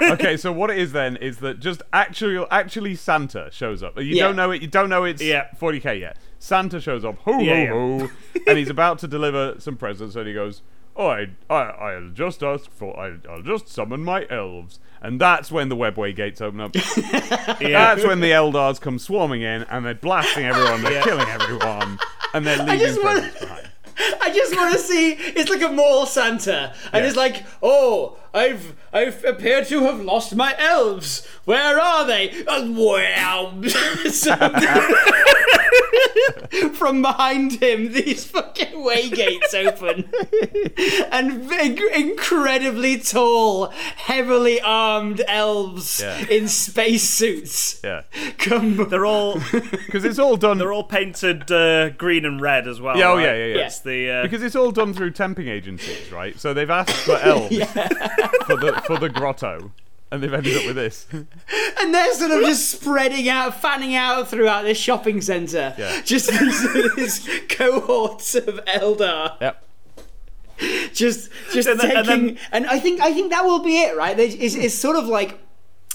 no. 0.00 0.12
okay, 0.14 0.36
so 0.36 0.52
what 0.52 0.70
it 0.70 0.78
is 0.78 0.92
then 0.92 1.16
is 1.16 1.38
that 1.38 1.60
just 1.60 1.80
actually, 1.92 2.44
actually 2.50 2.94
Santa 2.96 3.48
shows 3.52 3.82
up. 3.82 3.96
You 3.96 4.04
Yeah. 4.04 4.24
don't 4.26 4.36
know 4.36 4.50
it. 4.50 4.60
You 4.62 4.68
don't 4.68 4.88
know 4.88 5.04
it's 5.04 5.22
Yeah. 5.22 5.46
40k 5.60 6.00
yet. 6.00 6.16
Santa 6.38 6.80
shows 6.80 7.04
up, 7.04 7.18
ho 7.18 7.38
Yeah, 7.38 7.66
ho 7.68 7.98
ho, 8.00 8.10
and 8.48 8.58
he's 8.58 8.68
about 8.70 8.98
to 8.98 9.08
deliver 9.08 9.54
some 9.60 9.76
presents, 9.76 10.16
and 10.16 10.26
he 10.26 10.34
goes, 10.34 10.60
"Oh, 10.60 10.81
I, 10.96 11.30
I, 11.48 11.54
I'll 11.54 12.10
just 12.10 12.42
ask 12.42 12.70
for, 12.70 12.98
I, 12.98 13.16
I'll 13.30 13.42
just 13.42 13.68
summon 13.68 14.04
my 14.04 14.26
elves." 14.30 14.78
And 15.00 15.20
that's 15.20 15.50
when 15.50 15.68
the 15.68 15.76
webway 15.76 16.14
gates 16.14 16.40
open 16.40 16.60
up. 16.60 16.74
Yeah. 17.60 17.94
That's 17.94 18.04
when 18.04 18.20
the 18.20 18.30
Eldars 18.30 18.80
come 18.80 18.98
swarming 18.98 19.42
in, 19.42 19.62
and 19.64 19.84
they're 19.84 19.94
blasting 19.94 20.44
everyone, 20.44 20.82
they're 20.82 20.92
Yeah. 20.92 21.02
killing 21.04 21.28
everyone, 21.28 21.98
and 22.34 22.46
they're 22.46 22.58
leaving 22.58 22.78
just 22.78 23.02
wanna- 23.02 23.20
presents 23.20 23.40
behind. 23.40 23.68
I 24.22 24.30
just 24.32 24.56
want 24.56 24.72
to 24.72 24.78
see. 24.78 25.12
It's 25.12 25.50
like 25.50 25.60
a 25.62 25.68
mall 25.70 26.06
Santa, 26.06 26.72
and 26.92 27.02
Yeah. 27.02 27.08
it's 27.08 27.16
like, 27.16 27.44
oh, 27.62 28.16
I've 28.32 28.74
I've 28.92 29.22
appeared 29.24 29.66
to 29.68 29.80
have 29.84 30.00
lost 30.00 30.34
my 30.34 30.54
elves. 30.58 31.26
Where 31.44 31.78
are 31.80 32.06
they? 32.06 32.44
Uh, 32.46 32.70
wow! 32.70 33.52
So- 35.92 36.68
From 36.74 37.02
behind 37.02 37.62
him, 37.62 37.92
these 37.92 38.24
fucking 38.24 38.82
way 38.82 39.08
gates 39.08 39.54
open, 39.54 40.10
and 41.12 41.48
big, 41.48 41.80
incredibly 41.94 42.98
tall, 42.98 43.68
heavily 43.68 44.60
armed 44.60 45.22
elves 45.28 46.00
Yeah. 46.00 46.26
in 46.28 46.48
space 46.48 47.08
suits 47.08 47.80
Yeah, 47.82 48.02
come. 48.38 48.88
They're 48.88 49.06
all 49.06 49.34
because 49.52 50.04
it's 50.04 50.18
all 50.18 50.36
done. 50.36 50.58
they're 50.58 50.72
all 50.72 50.84
painted 50.84 51.50
uh, 51.50 51.90
green 51.90 52.24
and 52.24 52.40
red 52.40 52.66
as 52.68 52.80
well. 52.80 52.96
Yeah, 52.96 53.10
oh, 53.10 53.16
right? 53.16 53.24
yeah, 53.24 53.34
yeah, 53.34 53.54
yeah. 53.56 53.66
It's 53.66 53.80
the 53.80 54.10
uh, 54.10 54.22
Because 54.22 54.42
it's 54.42 54.56
all 54.56 54.72
done 54.72 54.92
through 54.94 55.12
temping 55.12 55.48
agencies, 55.48 56.10
right? 56.12 56.38
So 56.38 56.52
they've 56.54 56.68
asked 56.70 56.92
for 57.04 57.16
elves 57.18 57.56
for 58.46 58.56
the 58.56 58.82
for 58.86 58.98
the 58.98 59.08
grotto, 59.08 59.72
and 60.12 60.22
they've 60.22 60.32
ended 60.32 60.56
up 60.58 60.66
with 60.66 60.76
this. 60.76 61.06
And 61.80 61.92
they're 61.92 62.14
sort 62.14 62.30
of 62.30 62.42
just 62.42 62.70
spreading 62.70 63.28
out, 63.28 63.60
fanning 63.60 63.96
out 63.96 64.28
throughout 64.28 64.62
this 64.62 64.78
shopping 64.78 65.20
centre. 65.20 65.74
Yeah. 65.76 66.00
Just 66.04 66.30
these, 66.38 66.94
these 66.94 67.28
cohorts 67.48 68.36
of 68.36 68.60
Eldar. 68.66 69.40
Yep. 69.40 69.64
Just 70.92 71.30
just 71.52 71.68
And 71.68 71.80
taking 71.80 71.96
and 71.96 72.08
and, 72.08 72.38
then- 72.64 72.66
I 72.68 72.78
think 72.78 73.00
I 73.00 73.12
think 73.12 73.30
that 73.32 73.44
will 73.44 73.58
be 73.64 73.80
it, 73.80 73.96
right? 73.96 74.16
It's, 74.16 74.54
it's 74.54 74.74
sort 74.76 74.94
of 74.96 75.06
like 75.06 75.40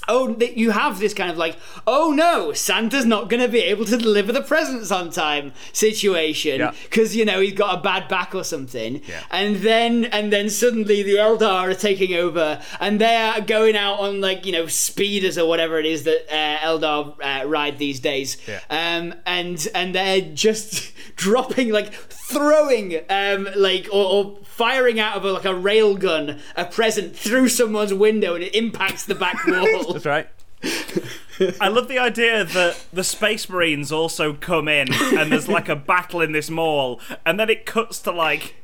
Oh, 0.09 0.33
that 0.35 0.57
you 0.57 0.71
have 0.71 0.99
this 0.99 1.13
kind 1.13 1.29
of 1.29 1.37
like, 1.37 1.57
oh 1.85 2.11
no, 2.15 2.53
Santa's 2.53 3.05
not 3.05 3.29
going 3.29 3.41
to 3.41 3.49
be 3.49 3.59
able 3.59 3.85
to 3.85 3.97
deliver 3.97 4.31
the 4.31 4.41
presents 4.41 4.89
on 4.91 5.09
time 5.11 5.51
situation 5.73 6.59
Yeah. 6.59 6.73
because 6.83 7.15
you 7.15 7.25
know 7.25 7.39
he's 7.41 7.53
got 7.53 7.77
a 7.77 7.81
bad 7.81 8.07
back 8.07 8.33
or 8.33 8.43
something, 8.43 9.01
Yeah. 9.07 9.21
and 9.31 9.57
then 9.57 10.05
and 10.05 10.31
then 10.31 10.49
suddenly 10.49 11.03
the 11.03 11.15
Eldar 11.15 11.71
are 11.71 11.73
taking 11.73 12.13
over 12.15 12.61
and 12.79 13.01
they're 13.01 13.41
going 13.41 13.75
out 13.75 13.99
on 13.99 14.21
like 14.21 14.45
you 14.45 14.51
know 14.51 14.67
speeders 14.67 15.37
or 15.37 15.47
whatever 15.47 15.77
it 15.79 15.85
is 15.85 16.03
that 16.03 16.25
uh, 16.33 16.57
Eldar 16.65 17.15
uh, 17.21 17.45
ride 17.47 17.77
these 17.77 17.99
days, 17.99 18.37
Yeah. 18.47 18.59
um, 18.69 19.13
and 19.25 19.67
and 19.75 19.93
they're 19.93 20.21
just 20.21 20.91
dropping 21.15 21.71
like 21.71 21.93
throwing 21.93 22.99
um, 23.09 23.47
like 23.55 23.87
or, 23.91 24.05
or 24.05 24.37
firing 24.43 24.99
out 24.99 25.15
of 25.15 25.23
a, 25.23 25.31
like 25.31 25.45
a 25.45 25.53
rail 25.53 25.95
gun 25.95 26.39
a 26.55 26.65
present 26.65 27.15
through 27.15 27.47
someone's 27.47 27.93
window 27.93 28.35
and 28.35 28.43
it 28.43 28.53
impacts 28.55 29.05
the 29.05 29.15
back 29.15 29.35
wall. 29.47 29.96
That's 30.03 30.05
right. 30.05 31.57
I 31.61 31.67
love 31.67 31.87
the 31.87 31.99
idea 31.99 32.43
that 32.43 32.85
the 32.91 33.03
Space 33.03 33.47
Marines 33.47 33.91
also 33.91 34.33
come 34.33 34.67
in 34.67 34.91
and 34.93 35.31
there's 35.31 35.47
like 35.47 35.69
a 35.69 35.75
battle 35.75 36.21
in 36.21 36.31
this 36.31 36.49
mall, 36.49 36.99
and 37.25 37.39
then 37.39 37.49
it 37.49 37.65
cuts 37.65 37.99
to 37.99 38.11
like 38.11 38.55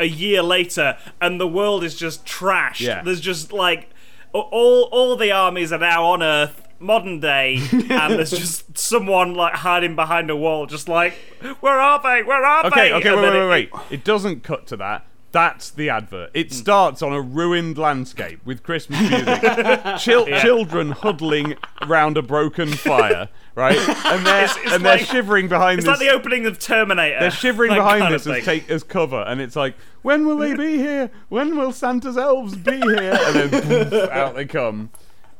a 0.00 0.06
year 0.06 0.42
later, 0.42 0.96
and 1.20 1.40
the 1.40 1.48
world 1.48 1.84
is 1.84 1.94
just 1.94 2.24
trashed. 2.24 2.80
Yeah. 2.80 3.02
There's 3.02 3.20
just 3.20 3.52
like 3.52 3.90
all 4.32 4.88
all 4.92 5.16
the 5.16 5.30
armies 5.32 5.72
are 5.72 5.78
now 5.78 6.04
on 6.06 6.22
Earth. 6.22 6.62
Modern 6.80 7.18
day, 7.18 7.58
and 7.72 8.14
there's 8.14 8.30
just 8.30 8.78
someone 8.78 9.34
like 9.34 9.52
hiding 9.54 9.96
behind 9.96 10.30
a 10.30 10.36
wall, 10.36 10.64
just 10.66 10.88
like, 10.88 11.14
where 11.58 11.80
are 11.80 12.00
they? 12.00 12.22
Where 12.22 12.44
are 12.44 12.66
Okay, 12.66 12.90
they? 12.90 12.94
okay, 12.94 13.08
And 13.08 13.20
wait, 13.20 13.32
wait, 13.32 13.48
wait, 13.48 13.72
wait. 13.72 13.82
It 13.90 14.04
doesn't 14.04 14.44
cut 14.44 14.68
to 14.68 14.76
that. 14.76 15.04
That's 15.30 15.70
the 15.70 15.90
advert. 15.90 16.30
It 16.32 16.48
hmm. 16.48 16.54
starts 16.54 17.02
on 17.02 17.12
a 17.12 17.20
ruined 17.20 17.76
landscape 17.76 18.40
with 18.46 18.62
Christmas 18.62 18.98
music. 19.00 19.44
Chil- 19.98 20.26
Children 20.40 20.92
huddling 20.92 21.56
round 21.86 22.16
a 22.16 22.22
broken 22.22 22.68
fire, 22.72 23.28
right? 23.54 23.76
And 24.06 24.26
they're, 24.26 24.44
It's- 24.44 24.56
it's 24.64 24.72
and 24.72 24.84
they're 24.84 24.96
like- 24.96 25.06
shivering 25.06 25.48
behind 25.48 25.80
It's 25.80 25.86
this. 25.86 26.00
like 26.00 26.08
the 26.08 26.14
opening 26.14 26.46
of 26.46 26.58
Terminator. 26.58 27.20
they're 27.20 27.30
shivering 27.30 27.74
behind 27.74 28.12
this 28.14 28.26
as, 28.26 28.44
take, 28.44 28.70
as 28.70 28.82
cover, 28.82 29.22
and 29.22 29.40
it's 29.40 29.54
like, 29.56 29.74
when 30.02 30.26
will 30.26 30.38
they 30.38 30.54
be 30.54 30.78
here? 30.78 31.10
When 31.28 31.56
will 31.56 31.72
Santa's 31.72 32.16
elves 32.16 32.56
be 32.56 32.76
here? 32.80 33.18
And 33.20 33.50
then 33.50 33.62
poof, 33.90 34.10
out 34.10 34.34
they 34.34 34.46
come. 34.46 34.90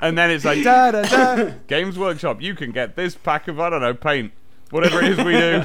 And 0.01 0.19
then 0.19 0.31
it's 0.31 0.45
like, 0.45 0.63
da 0.63 0.91
da 0.91 1.03
da. 1.03 1.53
Games 1.67 1.99
Workshop, 1.99 2.43
you 2.43 2.55
can 2.55 2.73
get 2.73 2.95
this 2.95 3.15
pack 3.15 3.49
of, 3.49 3.59
I 3.59 3.71
don't 3.71 3.81
know, 3.81 3.95
paint. 3.95 4.33
Whatever 4.71 5.03
it 5.03 5.13
is 5.13 5.25
we 5.25 5.33
do. 5.33 5.65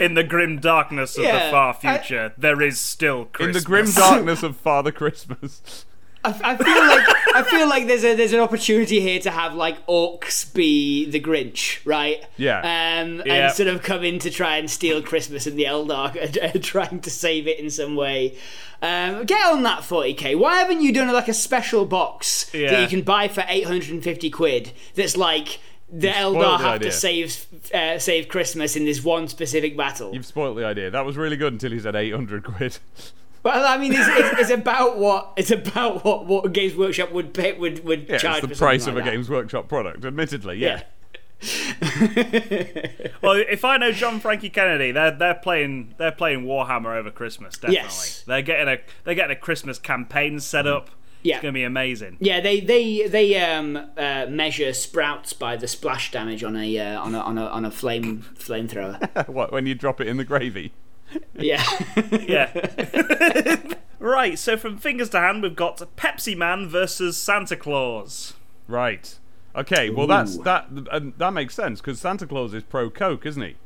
In 0.00 0.14
the 0.14 0.24
grim 0.26 0.58
darkness 0.60 1.16
of 1.16 1.24
Yeah, 1.24 1.46
the 1.46 1.50
far 1.50 1.76
I- 1.82 1.98
future, 1.98 2.32
there 2.38 2.60
is 2.62 2.78
still 2.78 3.28
In 3.40 3.52
the 3.52 3.60
grim 3.60 3.90
darkness 3.94 4.42
of 4.42 4.56
Father 4.56 4.92
Christmas. 4.92 5.84
I, 6.26 6.30
I 6.42 6.56
feel 6.56 6.86
like 6.86 7.36
I 7.36 7.42
feel 7.42 7.68
like 7.68 7.86
there's 7.86 8.02
a 8.02 8.14
there's 8.14 8.32
an 8.32 8.40
opportunity 8.40 8.98
here 8.98 9.20
to 9.20 9.30
have 9.30 9.52
like 9.54 9.86
orcs 9.86 10.54
be 10.54 11.04
the 11.10 11.20
Grinch, 11.20 11.80
right? 11.84 12.24
Yeah. 12.38 12.60
Um, 12.60 13.22
Yeah. 13.26 13.48
and 13.48 13.54
sort 13.54 13.68
of 13.68 13.82
come 13.82 14.04
in 14.04 14.18
to 14.20 14.30
try 14.30 14.56
and 14.56 14.70
steal 14.70 15.02
Christmas, 15.02 15.46
and 15.46 15.58
the 15.58 15.64
Eldar 15.64 16.14
are, 16.54 16.56
are 16.56 16.58
trying 16.60 17.00
to 17.00 17.10
save 17.10 17.46
it 17.46 17.58
in 17.58 17.68
some 17.68 17.94
way. 17.94 18.38
Um, 18.80 19.24
get 19.26 19.44
on 19.52 19.62
that 19.64 19.80
40k. 19.80 20.38
Why 20.38 20.56
haven't 20.60 20.80
you 20.80 20.92
done 20.94 21.12
like 21.12 21.28
a 21.28 21.34
special 21.34 21.84
box 21.84 22.44
that 22.52 22.80
you 22.80 22.88
can 22.88 23.02
buy 23.02 23.28
for 23.28 23.44
850 23.46 24.30
quid? 24.30 24.72
That's 24.94 25.16
like 25.18 25.58
the 25.92 26.10
spoiled 26.12 26.36
Eldar 26.36 26.56
have 26.58 26.74
idea. 26.76 26.90
to 26.90 26.96
save 26.96 27.46
uh, 27.74 27.98
save 27.98 28.28
Christmas 28.28 28.76
in 28.76 28.84
this 28.84 29.02
one 29.04 29.28
specific 29.28 29.76
battle. 29.76 30.12
You've 30.14 30.26
spoilt 30.26 30.56
the 30.56 30.64
idea. 30.64 30.90
That 30.90 31.04
was 31.04 31.16
really 31.16 31.36
good 31.36 31.52
until 31.52 31.70
he 31.72 31.78
said 31.80 31.94
800 31.96 32.44
quid. 32.44 32.78
Well, 33.42 33.62
I 33.66 33.76
mean, 33.76 33.92
it's, 33.92 34.00
it's, 34.08 34.40
it's 34.40 34.50
about 34.50 34.96
what 34.98 35.32
it's 35.36 35.50
about 35.50 36.02
what 36.04 36.24
what 36.26 36.52
Games 36.52 36.74
Workshop 36.74 37.12
would 37.12 37.34
pay 37.34 37.52
would 37.52 37.84
would 37.84 38.08
Yeah, 38.08 38.16
charge 38.18 38.38
it's 38.38 38.48
the 38.48 38.54
for 38.54 38.58
price 38.64 38.86
of 38.86 38.94
like 38.94 39.04
a 39.06 39.10
Games 39.10 39.28
Workshop 39.28 39.68
product, 39.68 40.04
admittedly, 40.04 40.56
yeah. 40.58 40.84
Well, 43.22 43.34
if 43.48 43.64
I 43.64 43.76
know 43.76 43.92
John 43.92 44.20
Frankie 44.20 44.50
Kennedy, 44.50 44.92
they're 44.92 45.10
they're 45.10 45.34
playing 45.34 45.94
they're 45.98 46.12
playing 46.12 46.44
Warhammer 46.44 46.96
over 46.96 47.10
Christmas. 47.10 47.54
Definitely, 47.56 47.76
Yes. 47.82 48.24
they're 48.26 48.42
getting 48.42 48.68
a 48.68 48.78
they're 49.04 49.14
getting 49.14 49.36
a 49.36 49.40
Christmas 49.40 49.78
campaign 49.78 50.40
set 50.40 50.66
up. 50.66 50.90
Yeah. 51.24 51.36
It's 51.36 51.42
gonna 51.42 51.52
be 51.52 51.64
amazing. 51.64 52.18
Yeah, 52.20 52.40
they 52.40 52.60
they 52.60 53.08
they 53.08 53.36
um 53.40 53.76
uh, 53.96 54.26
measure 54.28 54.72
sprouts 54.74 55.32
by 55.32 55.56
the 55.56 55.66
splash 55.66 56.10
damage 56.10 56.44
on 56.44 56.54
a 56.54 56.78
uh, 56.78 57.00
on 57.00 57.14
a 57.14 57.18
on 57.18 57.38
a 57.38 57.46
on 57.46 57.64
a 57.64 57.70
flame 57.70 58.24
flamethrower. 58.38 59.26
what, 59.28 59.50
when 59.50 59.66
you 59.66 59.74
drop 59.74 60.00
it 60.02 60.06
in 60.06 60.18
the 60.18 60.24
gravy? 60.24 60.72
yeah. 61.34 61.64
Yeah. 62.12 63.56
right. 63.98 64.38
So 64.38 64.56
from 64.56 64.76
fingers 64.78 65.08
to 65.10 65.18
hand, 65.18 65.42
we've 65.42 65.56
got 65.56 65.78
Pepsi 65.96 66.36
Man 66.36 66.68
versus 66.68 67.16
Santa 67.16 67.56
Claus. 67.56 68.34
Right. 68.68 69.18
Okay, 69.56 69.88
well, 69.88 70.06
that's 70.08 70.36
that 70.38 70.66
and 70.92 71.14
that 71.16 71.32
makes 71.32 71.54
sense 71.54 71.80
because 71.80 72.00
Santa 72.00 72.26
Claus 72.26 72.52
is 72.52 72.64
pro 72.64 72.90
Coke, 72.90 73.24
isn't 73.24 73.42
he? 73.42 73.56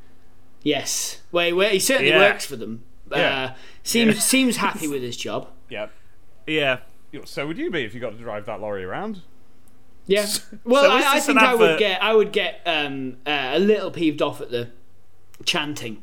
yes. 0.63 1.21
Well, 1.31 1.55
well, 1.55 1.69
he 1.69 1.79
certainly 1.79 2.11
Yeah. 2.11 2.19
works 2.19 2.45
for 2.45 2.55
them. 2.55 2.83
Yeah. 3.11 3.43
Uh, 3.43 3.55
seems 3.83 4.23
seems 4.23 4.57
happy 4.57 4.87
with 4.87 5.01
his 5.01 5.17
job. 5.17 5.47
Yeah. 5.67 5.87
Yeah. 6.45 6.79
So 7.25 7.47
would 7.47 7.57
you 7.57 7.71
be 7.71 7.83
if 7.83 7.93
you 7.93 7.99
got 7.99 8.11
to 8.11 8.17
drive 8.17 8.45
that 8.45 8.61
lorry 8.61 8.83
around? 8.83 9.21
Yeah. 10.05 10.25
Well, 10.63 10.83
So 10.83 10.89
I, 11.07 11.15
I 11.15 11.19
think 11.19 11.39
I 11.39 11.53
would 11.55 11.79
get 11.79 12.01
I 12.03 12.13
would 12.13 12.31
get 12.31 12.61
um, 12.65 13.17
uh, 13.25 13.51
a 13.53 13.59
little 13.59 13.91
peeved 13.91 14.21
off 14.21 14.41
at 14.41 14.49
the 14.51 14.69
chanting 15.45 16.01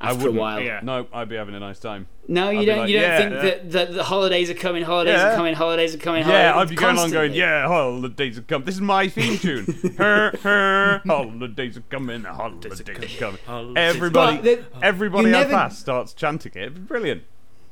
after 0.00 0.28
a 0.28 0.32
while. 0.32 0.60
Yeah. 0.60 0.80
No, 0.82 1.06
I'd 1.12 1.28
be 1.28 1.36
having 1.36 1.54
a 1.54 1.60
nice 1.60 1.78
time. 1.78 2.06
No, 2.28 2.50
you 2.50 2.60
I'd 2.60 2.64
don't. 2.66 2.78
like, 2.80 2.88
you 2.90 2.98
don't 3.00 3.08
yeah, 3.08 3.18
think 3.18 3.32
yeah. 3.32 3.42
that, 3.42 3.70
that 3.72 3.94
the 3.94 4.04
holidays 4.04 4.50
are 4.50 4.54
coming, 4.54 4.82
holidays 4.84 5.14
Yeah. 5.14 5.32
are 5.32 5.36
coming, 5.36 5.54
holidays 5.54 5.94
are 5.94 5.98
coming. 5.98 6.26
Yeah, 6.26 6.52
holidays, 6.52 6.60
I'd 6.62 6.68
be 6.70 6.74
going 6.76 6.90
on 6.90 6.96
going, 6.96 7.12
constantly. 7.12 7.38
yeah, 7.38 7.66
holidays 7.68 8.38
are 8.38 8.42
coming. 8.42 8.66
This 8.66 8.74
is 8.74 8.80
my 8.80 9.08
theme 9.08 9.38
tune. 9.38 9.94
her, 9.98 10.36
her, 10.42 11.02
holidays 11.06 11.76
are 11.76 11.82
coming, 11.82 12.24
holidays 12.24 12.80
are 12.80 12.84
coming. 12.84 13.76
Everybody, 13.76 14.38
the- 14.38 14.64
everybody 14.82 15.28
you 15.30 15.34
I 15.36 15.38
never- 15.40 15.52
pass 15.52 15.78
starts 15.78 16.12
chanting 16.12 16.52
it. 16.54 16.86
Brilliant. 16.88 17.22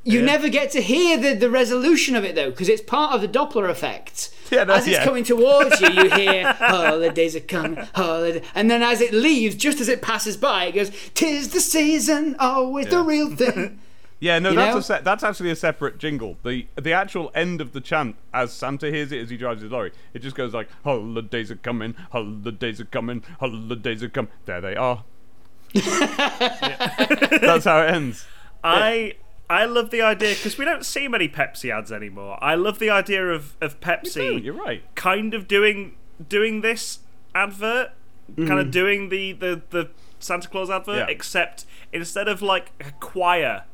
You 0.06 0.20
Yeah. 0.20 0.26
never 0.26 0.48
get 0.50 0.70
to 0.72 0.82
hear 0.82 1.16
the, 1.16 1.34
the 1.34 1.48
resolution 1.50 2.14
of 2.14 2.24
it 2.24 2.34
though, 2.34 2.50
because 2.50 2.68
it's 2.68 2.82
part 2.82 3.14
of 3.14 3.20
the 3.22 3.28
Doppler 3.28 3.70
effect. 3.70 4.30
Yeah, 4.50 4.64
no, 4.64 4.74
as 4.74 4.86
it's 4.86 4.98
yeah. 4.98 5.04
coming 5.04 5.24
towards 5.24 5.80
you, 5.80 5.88
you 5.90 6.10
hear 6.10 6.52
holidays 6.58 7.34
are 7.34 7.40
coming, 7.40 7.76
holiday, 7.94 8.42
and 8.54 8.70
then 8.70 8.82
as 8.82 9.00
it 9.00 9.14
leaves, 9.14 9.54
just 9.54 9.80
as 9.80 9.88
it 9.88 10.02
passes 10.02 10.36
by, 10.36 10.66
it 10.66 10.72
goes, 10.72 10.90
"Tis 11.14 11.48
the 11.50 11.60
season, 11.60 12.36
always 12.38 12.88
the 12.88 13.02
real 13.02 13.34
thing." 13.36 13.80
Yeah, 14.20 14.38
no, 14.38 14.50
You 14.50 14.56
that's 14.56 14.74
know? 14.74 14.78
a 14.78 14.82
se- 14.82 15.00
that's 15.02 15.24
actually 15.24 15.50
a 15.50 15.56
separate 15.56 15.96
jingle. 15.98 16.36
The 16.44 16.66
the 16.80 16.92
actual 16.92 17.30
end 17.34 17.60
of 17.62 17.72
the 17.72 17.80
chant, 17.80 18.16
as 18.34 18.52
Santa 18.52 18.90
hears 18.90 19.10
it 19.12 19.20
as 19.22 19.30
he 19.30 19.36
drives 19.38 19.62
his 19.62 19.70
lorry, 19.72 19.92
it 20.12 20.20
just 20.20 20.36
goes 20.36 20.52
like 20.52 20.68
"Holidays 20.84 21.50
are 21.50 21.56
coming, 21.56 21.94
holidays 22.12 22.78
are 22.80 22.84
coming, 22.84 23.22
holidays 23.40 24.02
are 24.02 24.08
coming." 24.10 24.30
There 24.44 24.60
they 24.60 24.76
are. 24.76 25.04
That's 25.74 27.64
how 27.64 27.80
it 27.82 27.90
ends. 27.94 28.26
I 28.62 29.14
I 29.50 29.66
love 29.66 29.90
the 29.90 30.00
idea 30.02 30.30
because 30.34 30.56
we 30.58 30.64
don't 30.64 30.84
see 30.86 31.06
many 31.08 31.28
Pepsi 31.28 31.70
ads 31.70 31.92
anymore. 31.92 32.38
I 32.42 32.54
love 32.54 32.78
the 32.78 32.90
idea 32.90 33.26
of 33.30 33.56
of 33.60 33.80
Pepsi. 33.80 34.30
No, 34.32 34.36
you're 34.36 34.54
right. 34.54 34.82
kind 34.94 35.34
of 35.34 35.46
doing 35.46 35.96
doing 36.28 36.60
this 36.62 37.00
advert, 37.34 37.90
kind 38.36 38.48
Mm. 38.48 38.60
of 38.60 38.70
doing 38.70 39.08
the 39.10 39.32
the 39.32 39.62
the 39.70 39.90
Santa 40.18 40.48
Claus 40.48 40.70
advert, 40.70 40.96
Yeah. 40.96 41.06
except 41.14 41.66
instead 41.92 42.26
of 42.28 42.40
like 42.40 42.72
a 42.80 42.92
choir 43.00 43.64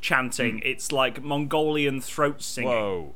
chanting, 0.00 0.60
it's 0.64 0.90
like 0.92 1.22
Mongolian 1.22 2.00
throat 2.00 2.42
singing. 2.42 2.70
Whoa. 2.70 3.14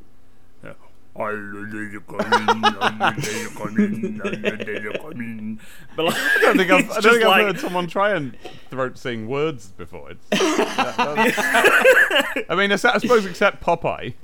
But 5.96 6.04
like, 6.04 6.14
I 6.14 6.38
don't 6.40 6.56
think 6.56 6.70
I've, 6.70 6.90
I 6.90 6.94
don't 7.00 7.02
just 7.02 7.08
think 7.08 7.22
I've 7.22 7.28
like- 7.28 7.42
heard 7.42 7.60
someone 7.60 7.86
try 7.86 8.14
and 8.14 8.36
throat 8.70 8.96
sing 8.98 9.26
words 9.28 9.68
before. 9.68 10.10
It's, 10.12 10.26
that- 10.30 10.96
that- 10.96 12.44
I 12.48 12.54
mean, 12.54 12.72
I 12.72 12.76
suppose 12.76 13.26
except 13.26 13.62
Popeye. 13.62 14.14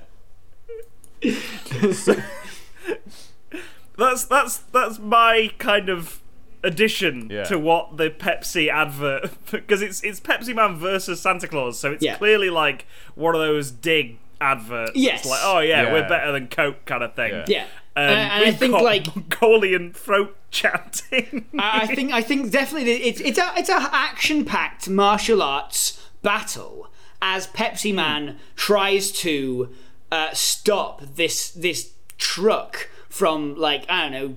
That's 3.97 4.25
that's 4.25 4.57
that's 4.57 4.97
my 4.99 5.51
kind 5.59 5.87
of 5.89 6.19
addition 6.63 7.29
Yeah. 7.29 7.43
to 7.43 7.59
what 7.59 7.97
the 7.97 8.09
Pepsi 8.09 8.67
advert 8.69 9.29
because 9.51 9.81
it's 9.83 10.01
it's 10.03 10.19
Pepsi 10.19 10.55
Man 10.55 10.77
versus 10.77 11.21
Santa 11.21 11.47
Claus, 11.47 11.77
so 11.77 11.91
it's 11.91 12.03
Yeah. 12.03 12.15
clearly 12.17 12.49
like 12.49 12.87
one 13.15 13.35
of 13.35 13.41
those 13.41 13.69
dig 13.69 14.17
adverts. 14.43 14.91
Yes. 14.95 15.21
It's 15.21 15.29
like, 15.29 15.39
oh 15.43 15.59
yeah, 15.59 15.83
Yeah. 15.83 15.93
we're 15.93 16.07
better 16.09 16.31
than 16.31 16.47
Coke 16.47 16.85
kind 16.85 17.03
of 17.03 17.15
thing. 17.15 17.31
Yeah. 17.31 17.45
Yeah, 17.47 17.63
Um, 17.95 18.03
and, 18.03 18.19
and 18.31 18.43
I 18.45 18.51
think 18.51 18.73
got 18.73 18.83
like 18.83 19.15
Mongolian 19.15 19.93
throat 19.93 20.35
chanting. 20.51 21.45
I 21.57 21.81
I 21.83 21.95
think 21.95 22.11
I 22.11 22.21
think 22.21 22.51
definitely 22.51 22.91
it's 22.91 23.21
it's 23.21 23.37
a 23.39 23.51
it's 23.57 23.69
a 23.69 23.89
action 23.91 24.45
packed 24.45 24.89
martial 24.89 25.41
arts 25.41 25.99
battle 26.21 26.87
as 27.21 27.47
Pepsi 27.47 27.93
Man 27.93 28.37
tries 28.55 29.11
to 29.11 29.69
uh, 30.11 30.33
stop 30.33 31.01
this 31.15 31.51
this 31.51 31.93
truck 32.17 32.89
from 33.09 33.55
like 33.55 33.85
I 33.89 34.09
don't 34.09 34.11
know 34.11 34.35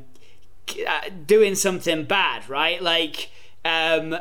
uh, 0.88 1.10
doing 1.26 1.54
something 1.54 2.04
bad, 2.04 2.48
right? 2.48 2.80
Like 2.82 3.30
um, 3.66 4.12
uh, 4.12 4.18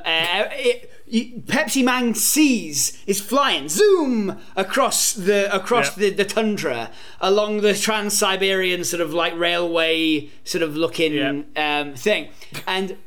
it, 0.69 0.91
you- 1.08 1.41
Pepsi 1.45 1.84
Man 1.84 2.15
sees 2.15 3.01
is 3.05 3.19
flying 3.21 3.69
zoom 3.69 4.39
across 4.55 5.13
the 5.13 5.53
across 5.55 5.88
Yeah. 5.97 6.10
the, 6.10 6.15
the 6.15 6.25
tundra 6.25 6.89
along 7.21 7.62
the 7.62 7.73
Trans 7.75 8.17
Siberian 8.17 8.84
sort 8.84 9.01
of 9.01 9.13
like 9.13 9.36
railway 9.38 10.29
sort 10.43 10.63
of 10.63 10.75
looking 10.75 11.45
um, 11.55 11.93
thing, 11.95 12.29
and 12.65 12.97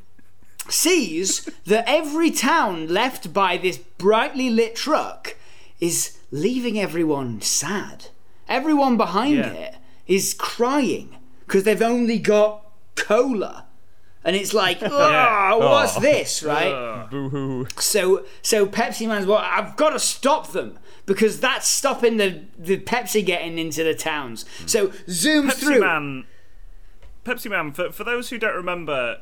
sees 0.68 1.44
that 1.66 1.84
every 1.88 2.30
town 2.30 2.88
left 2.88 3.32
by 3.32 3.56
this 3.56 3.78
brightly 3.78 4.50
lit 4.50 4.76
truck 4.76 5.36
is 5.80 6.18
leaving 6.30 6.78
everyone 6.78 7.40
sad. 7.40 8.06
Everyone 8.48 8.96
behind 8.96 9.36
Yeah. 9.36 9.52
it 9.52 9.74
is 10.06 10.34
crying 10.34 11.16
because 11.46 11.64
they've 11.64 11.80
only 11.82 12.18
got 12.18 12.64
cola. 12.96 13.64
And 14.24 14.34
it's 14.36 14.52
like, 14.52 14.78
oh, 14.82 15.58
what's 15.58 15.96
Oh. 15.96 16.00
this, 16.00 16.42
right? 16.42 17.06
Boo 17.10 17.28
hoo. 17.28 17.66
So, 17.78 18.24
so 18.42 18.66
Pepsi 18.66 19.06
Man's 19.08 19.26
well, 19.26 19.38
I've 19.38 19.76
got 19.76 19.90
to 19.90 19.98
stop 19.98 20.52
them 20.52 20.78
because 21.06 21.40
that's 21.40 21.66
stopping 21.68 22.16
the 22.18 22.42
the 22.58 22.78
Pepsi 22.78 23.24
getting 23.24 23.58
into 23.58 23.82
the 23.84 23.94
towns. 23.94 24.44
So 24.66 24.92
zoom 25.08 25.48
Pepsi 25.48 25.54
through. 25.54 25.80
Man. 25.80 26.24
Pepsi 27.24 27.50
Man. 27.50 27.72
For 27.72 27.90
for 27.92 28.04
those 28.04 28.30
who 28.30 28.38
don't 28.38 28.54
remember, 28.56 29.18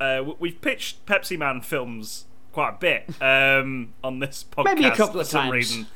uh, 0.00 0.22
we've 0.38 0.60
pitched 0.60 1.04
Pepsi 1.06 1.38
Man 1.38 1.60
films 1.60 2.24
quite 2.52 2.70
a 2.70 2.78
bit 2.78 3.08
um, 3.22 3.92
on 4.02 4.18
this 4.20 4.44
podcast. 4.50 4.64
Maybe 4.64 4.84
a 4.84 4.96
couple 4.96 5.20
of 5.20 5.28
times. 5.28 5.52
Reason. 5.52 5.86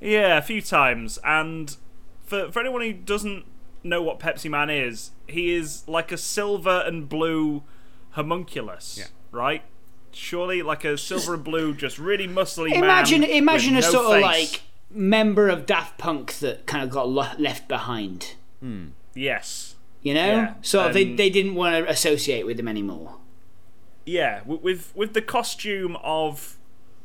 Yeah, 0.00 0.38
a 0.38 0.42
few 0.42 0.60
times. 0.62 1.18
And 1.22 1.76
for 2.24 2.50
for 2.50 2.60
anyone 2.60 2.80
who 2.82 2.92
doesn't 2.92 3.44
know 3.82 4.02
what 4.02 4.18
Pepsi 4.18 4.50
Man 4.50 4.70
is, 4.70 5.10
he 5.28 5.52
is 5.54 5.84
like 5.86 6.10
a 6.10 6.16
silver 6.16 6.82
and 6.86 7.08
blue 7.08 7.62
homunculus. 8.14 8.96
Yeah. 8.98 9.06
Right. 9.30 9.62
Surely, 10.12 10.62
like 10.62 10.84
a 10.84 10.96
silver 10.96 11.34
and 11.34 11.44
blue, 11.44 11.74
just 11.74 11.98
really 11.98 12.26
muscly 12.28 12.72
Imagine, 12.72 13.20
man 13.22 13.30
imagine 13.30 13.72
a 13.76 13.80
no 13.80 13.90
sort 13.90 14.16
of 14.16 14.22
like 14.22 14.62
member 14.90 15.48
of 15.48 15.66
Daft 15.66 15.98
Punk 15.98 16.34
that 16.38 16.66
kind 16.66 16.84
of 16.84 16.90
got 16.90 17.08
lo- 17.08 17.32
left 17.38 17.66
behind. 17.68 18.34
yes. 19.14 19.74
You 20.02 20.12
know, 20.14 20.26
Yeah, 20.26 20.54
so 20.62 20.92
they 20.92 21.04
um, 21.10 21.16
they 21.16 21.30
didn't 21.30 21.54
want 21.54 21.74
to 21.84 21.90
associate 21.90 22.44
with 22.46 22.60
him 22.60 22.68
anymore. 22.68 23.16
Yeah, 24.06 24.42
with 24.44 24.92
with 24.94 25.14
the 25.14 25.22
costume 25.22 25.96
of, 26.02 26.58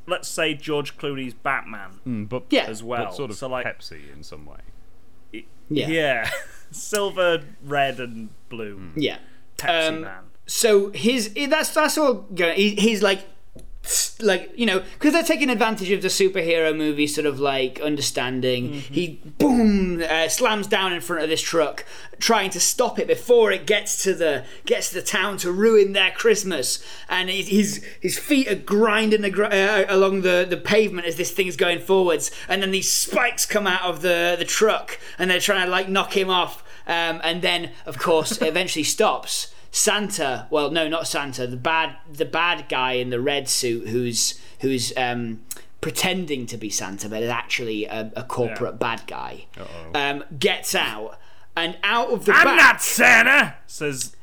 let's 0.06 0.28
say 0.28 0.54
George 0.54 0.98
Clooney's 0.98 1.34
Batman 1.34 2.02
Mm, 2.06 2.28
but 2.30 2.43
Yeah. 2.50 2.65
as 2.65 2.84
well. 2.84 3.06
but 3.06 3.15
sort 3.15 3.32
of 3.32 3.38
so 3.38 3.48
like, 3.48 3.65
Pepsi 3.65 4.13
in 4.13 4.22
some 4.24 4.45
way. 4.45 5.45
Yeah, 5.72 5.88
yeah, 5.88 6.30
silver, 6.72 7.43
red, 7.63 8.00
and 8.02 8.30
blue. 8.50 8.91
yeah. 8.98 9.19
Pepsi 9.58 9.88
Um, 9.88 10.02
Man. 10.02 10.24
So 10.49 10.89
his 10.89 11.31
that's 11.47 11.69
that's 11.73 11.97
all. 11.97 12.25
He, 12.35 12.71
he's 12.75 13.01
like. 13.03 13.25
Like 14.21 14.51
you 14.55 14.65
know, 14.67 14.83
because 14.93 15.13
they're 15.13 15.23
taking 15.23 15.49
advantage 15.49 15.89
of 15.89 16.03
the 16.03 16.09
superhero 16.09 16.75
movie 16.75 17.07
sort 17.07 17.25
of 17.25 17.39
like 17.39 17.79
understanding. 17.79 18.69
Mm-hmm. 18.69 18.93
He 18.93 19.21
boom 19.39 20.03
uh, 20.03 20.27
slams 20.27 20.67
down 20.67 20.93
in 20.93 21.01
front 21.01 21.23
of 21.23 21.29
this 21.29 21.41
truck, 21.41 21.85
trying 22.19 22.51
to 22.51 22.59
stop 22.59 22.99
it 22.99 23.07
before 23.07 23.51
it 23.51 23.65
gets 23.65 24.03
to 24.03 24.13
the 24.13 24.45
gets 24.65 24.89
to 24.89 24.95
the 24.95 25.01
town 25.01 25.38
to 25.38 25.51
ruin 25.51 25.93
their 25.93 26.12
Christmas. 26.12 26.83
And 27.07 27.29
his 27.29 27.83
his 27.99 28.19
feet 28.19 28.47
are 28.51 28.55
grinding 28.55 29.21
the, 29.21 29.31
uh, 29.43 29.85
along 29.88 30.21
the, 30.21 30.45
the 30.47 30.57
pavement 30.57 31.07
as 31.07 31.15
this 31.15 31.31
thing's 31.31 31.55
going 31.55 31.79
forwards. 31.79 32.29
And 32.47 32.62
then 32.62 32.71
these 32.71 32.91
spikes 32.91 33.45
come 33.45 33.65
out 33.65 33.83
of 33.83 34.01
the 34.01 34.35
the 34.38 34.45
truck, 34.45 34.99
and 35.17 35.31
they're 35.31 35.39
trying 35.39 35.65
to 35.65 35.71
like 35.71 35.89
knock 35.89 36.15
him 36.15 36.29
off. 36.29 36.63
Um, 36.85 37.21
and 37.23 37.41
then, 37.41 37.71
of 37.85 37.97
course, 37.97 38.33
it 38.33 38.47
eventually 38.47 38.83
stops. 38.83 39.53
Santa, 39.71 40.47
well, 40.49 40.71
no, 40.71 40.88
not 40.88 41.08
Santa. 41.08 41.45
The 41.47 41.58
bad, 41.58 41.95
the 42.12 42.25
bad 42.25 42.67
guy 42.69 42.93
in 42.93 43.10
the 43.10 43.19
red 43.19 43.47
suit, 43.47 43.88
who's 43.89 44.39
who's 44.62 44.91
um, 44.97 45.41
pretending 45.82 46.45
to 46.47 46.58
be 46.58 46.69
Santa, 46.69 47.08
but 47.10 47.21
is 47.23 47.29
actually 47.29 47.86
a, 47.86 48.12
a 48.15 48.23
corporate 48.23 48.79
bad 48.79 49.03
guy, 49.08 49.45
um, 49.93 50.23
gets 50.38 50.73
out, 50.75 51.17
and 51.55 51.77
out 51.84 52.10
of 52.12 52.25
the 52.25 52.34
I'm 52.34 52.45
back. 52.45 52.58
not 52.58 52.82
Santa, 52.82 53.55
says 53.67 54.15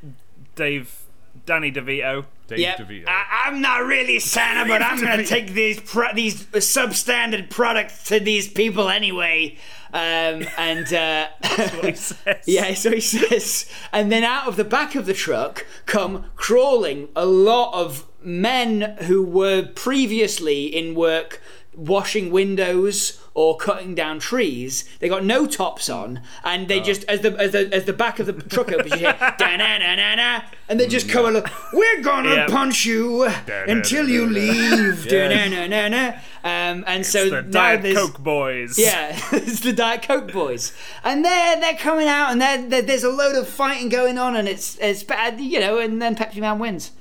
Dave, 0.55 1.03
Danny 1.47 1.71
DeVito. 1.73 2.25
Dave 2.49 2.59
Yep. 2.61 2.79
DeVito. 2.79 3.05
I, 3.09 3.47
I'm 3.47 3.61
not 3.61 3.85
really 3.87 4.21
Santa, 4.21 4.69
but 4.69 4.81
I'm 4.83 5.01
going 5.01 5.19
to 5.19 5.27
take 5.27 5.49
these 5.53 5.81
pro- 5.81 6.15
these 6.15 6.45
substandard 6.45 7.51
products 7.51 8.05
to 8.05 8.21
these 8.21 8.49
people 8.49 8.89
anyway. 8.89 9.57
Um, 9.97 10.47
and 10.59 10.93
uh, 10.93 11.29
What 11.77 11.85
he 11.87 11.95
says. 11.95 12.45
yeah, 12.47 12.75
so 12.75 12.91
he 12.91 13.01
says, 13.01 13.65
and 13.95 14.13
then 14.13 14.25
out 14.25 14.47
of 14.47 14.57
the 14.57 14.65
back 14.65 14.95
of 14.95 15.07
the 15.07 15.15
truck 15.15 15.65
come 15.87 16.27
crawling 16.37 17.09
a 17.17 17.25
lot 17.25 17.73
of 17.73 18.05
men 18.23 18.97
who 19.05 19.23
were 19.23 19.63
previously 19.75 20.67
in 20.67 20.95
work 20.95 21.41
washing 21.77 22.31
windows 22.31 23.21
or 23.35 23.57
cutting 23.59 23.95
down 23.95 24.19
trees. 24.19 24.89
They 24.99 25.09
got 25.11 25.25
no 25.25 25.47
tops 25.47 25.91
on, 25.91 26.23
and 26.43 26.69
they 26.69 26.81
just 26.81 27.05
as 27.05 27.21
the 27.21 27.33
as 27.39 27.53
the 27.53 27.69
as 27.73 27.85
the 27.85 27.93
back 27.93 28.19
of 28.19 28.27
the 28.27 28.33
truck 28.33 28.73
opens, 28.73 28.93
you 28.93 28.99
hear 28.99 29.13
da 29.39 29.57
na 29.57 29.79
na 29.79 29.95
na 29.95 30.15
na, 30.15 30.41
and 30.69 30.81
they 30.81 30.87
just 30.89 31.09
come 31.09 31.27
along. 31.27 31.45
We're 31.73 32.03
gonna 32.03 32.35
Yeah. 32.35 32.47
punch 32.49 32.87
you 32.87 33.25
until 33.69 34.09
you 34.09 34.27
leave. 34.27 35.07
Da 35.09 35.29
na 35.29 35.49
na 35.49 35.67
na 35.67 35.89
na. 35.89 36.13
Um, 36.43 36.85
and 36.87 37.05
so 37.05 37.29
the 37.29 37.43
Diet 37.43 37.95
Coke 37.95 38.21
boys. 38.23 38.79
yeah, 38.79 39.19
it's 39.33 39.61
the 39.61 39.73
Diet 39.73 40.03
Coke 40.03 40.33
boys, 40.33 40.73
and 41.05 41.25
they're 41.25 41.61
they're 41.61 41.77
coming 41.77 42.09
out, 42.09 42.31
and 42.33 42.41
they're, 42.41 42.63
they're, 42.69 42.83
there's 42.83 43.05
a 43.05 43.11
load 43.11 43.35
of 43.37 43.49
fighting 43.49 43.89
going 43.91 44.17
on, 44.17 44.35
and 44.37 44.49
it's 44.49 44.79
it's 44.79 45.03
bad, 45.03 45.41
you 45.41 45.61
know, 45.61 45.79
and 45.79 46.01
then 46.01 46.15
Pepsi 46.17 46.37
Man 46.41 46.59
wins. 46.59 46.93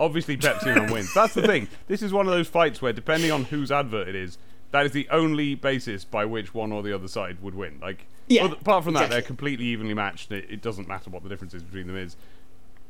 Obviously, 0.00 0.36
Pepsi 0.36 0.66
Man 0.74 0.92
wins. 0.92 1.12
That's 1.14 1.34
the 1.34 1.42
thing. 1.46 1.68
This 1.88 2.02
is 2.02 2.12
one 2.12 2.26
of 2.26 2.32
those 2.32 2.48
fights 2.48 2.80
where, 2.80 2.92
depending 2.92 3.30
on 3.32 3.44
whose 3.44 3.72
advert 3.72 4.08
it 4.08 4.14
is, 4.14 4.38
that 4.70 4.86
is 4.86 4.92
the 4.92 5.08
only 5.10 5.54
basis 5.54 6.04
by 6.04 6.24
which 6.24 6.54
one 6.54 6.72
or 6.72 6.82
the 6.82 6.94
other 6.94 7.08
side 7.08 7.42
would 7.42 7.54
win. 7.54 7.78
Like, 7.80 8.06
Yeah, 8.28 8.44
oth- 8.44 8.60
apart 8.60 8.84
from 8.84 8.94
that, 8.94 9.00
exactly. 9.04 9.14
they're 9.20 9.26
completely 9.26 9.64
evenly 9.66 9.94
matched. 9.94 10.30
It, 10.30 10.46
it 10.50 10.62
doesn't 10.62 10.86
matter 10.86 11.10
what 11.10 11.22
the 11.22 11.28
difference 11.28 11.54
is 11.54 11.62
between 11.62 11.86
them 11.88 11.96
is. 11.96 12.16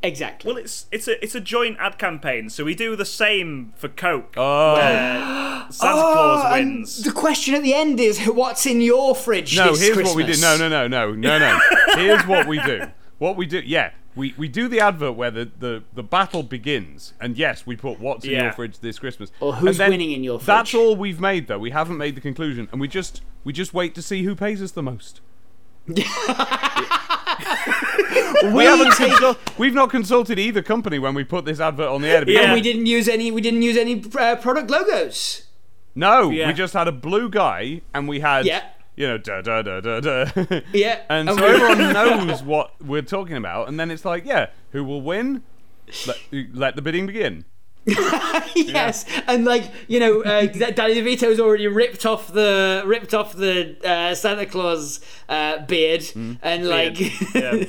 Exactly. 0.00 0.48
Well, 0.48 0.58
it's 0.58 0.86
it's 0.92 1.08
a 1.08 1.20
it's 1.24 1.34
a 1.34 1.40
joint 1.40 1.76
ad 1.80 1.98
campaign, 1.98 2.50
so 2.50 2.62
we 2.64 2.76
do 2.76 2.94
the 2.94 3.04
same 3.04 3.72
for 3.76 3.88
Coke. 3.88 4.34
Oh. 4.36 4.74
where 4.74 5.18
Santa 5.70 5.92
ah, 5.92 6.12
Claus 6.12 6.44
Oh, 6.44 6.54
and 6.54 6.70
wins. 6.76 7.02
the 7.02 7.10
question 7.10 7.54
at 7.56 7.62
the 7.64 7.74
end 7.74 7.98
is, 7.98 8.24
what's 8.26 8.64
in 8.64 8.80
your 8.80 9.16
fridge 9.16 9.56
No, 9.56 9.72
this 9.72 9.80
here's 9.80 9.94
Christmas? 9.96 10.14
what 10.14 10.24
we 10.24 10.32
do. 10.32 10.40
No, 10.40 10.56
no, 10.56 10.68
no, 10.68 10.86
no, 10.86 11.12
no, 11.14 11.38
no. 11.40 11.58
here's 11.96 12.24
what 12.28 12.46
we 12.46 12.60
do. 12.62 12.82
What 13.18 13.36
we 13.36 13.46
do, 13.46 13.58
yeah, 13.58 13.90
we, 14.14 14.34
we 14.38 14.48
do 14.48 14.68
the 14.68 14.80
advert 14.80 15.14
where 15.14 15.30
the, 15.30 15.50
the, 15.58 15.82
the 15.94 16.02
battle 16.02 16.42
begins, 16.42 17.12
and 17.20 17.36
yes, 17.36 17.66
we 17.66 17.76
put 17.76 18.00
what's 18.00 18.24
in 18.24 18.30
Yeah. 18.32 18.44
your 18.44 18.52
fridge 18.52 18.78
this 18.78 18.98
Christmas. 18.98 19.30
Or 19.40 19.54
who's 19.54 19.70
And 19.70 19.78
then 19.78 19.90
winning 19.90 20.12
in 20.12 20.24
your 20.24 20.38
fridge? 20.38 20.46
That's 20.46 20.74
all 20.74 20.96
we've 20.96 21.20
made, 21.20 21.48
though. 21.48 21.58
We 21.58 21.70
haven't 21.70 21.98
made 21.98 22.14
the 22.14 22.20
conclusion, 22.20 22.68
and 22.72 22.80
we 22.80 22.88
just 22.88 23.22
we 23.44 23.52
just 23.52 23.74
wait 23.74 23.94
to 23.96 24.02
see 24.02 24.22
who 24.24 24.34
pays 24.36 24.62
us 24.62 24.72
the 24.72 24.82
most. 24.82 25.20
we 25.88 26.02
haven't 28.64 28.92
consult- 28.92 29.38
we've 29.58 29.74
not 29.74 29.90
consulted 29.90 30.38
either 30.38 30.62
company 30.62 30.98
when 30.98 31.14
we 31.14 31.24
put 31.24 31.44
this 31.44 31.60
advert 31.60 31.88
on 31.88 32.02
the 32.02 32.08
air. 32.08 32.20
to 32.20 32.26
begin 32.26 32.40
Yeah. 32.42 32.48
And 32.48 32.52
with. 32.54 32.64
we 32.64 32.72
didn't 32.72 32.86
use 32.86 33.08
any. 33.08 33.30
We 33.30 33.40
didn't 33.40 33.62
use 33.62 33.76
any 33.76 34.04
uh, 34.18 34.36
product 34.36 34.70
logos. 34.70 35.44
No, 35.94 36.30
Yeah. 36.30 36.46
we 36.48 36.52
just 36.52 36.74
had 36.74 36.88
a 36.88 36.92
blue 36.92 37.28
guy, 37.28 37.80
and 37.94 38.08
we 38.08 38.20
had 38.20 38.46
Yeah. 38.46 38.62
You 38.98 39.06
know 39.06 39.16
da 39.18 39.40
da 39.40 39.62
da 39.62 39.80
da 39.80 40.00
da. 40.00 40.60
Yeah, 40.72 41.00
and 41.08 41.28
so 41.28 41.36
everyone 41.44 41.92
knows 41.94 42.42
what 42.42 42.72
we're 42.82 43.02
talking 43.02 43.36
about, 43.36 43.68
and 43.68 43.78
then 43.78 43.90
it's 43.90 44.04
like, 44.04 44.24
yeah, 44.26 44.46
who 44.72 44.82
will 44.84 45.00
win? 45.02 45.42
Let, 46.06 46.18
let 46.52 46.76
the 46.76 46.82
bidding 46.82 47.06
begin. 47.06 47.44
yes, 48.54 49.06
and 49.26 49.46
like 49.46 49.64
you 49.86 49.98
know, 49.98 50.20
uh, 50.22 50.42
Danny 50.44 50.96
DeVito's 50.96 51.40
already 51.40 51.68
ripped 51.68 52.04
off 52.04 52.30
the 52.30 52.82
ripped 52.84 53.14
off 53.14 53.32
the 53.34 53.76
uh, 53.82 54.14
Santa 54.14 54.44
Claus 54.44 55.00
uh, 55.30 55.64
beard, 55.64 56.04
Hmm. 56.04 56.34
and 56.42 56.68
like, 56.68 56.98
Yeah. 57.34 57.64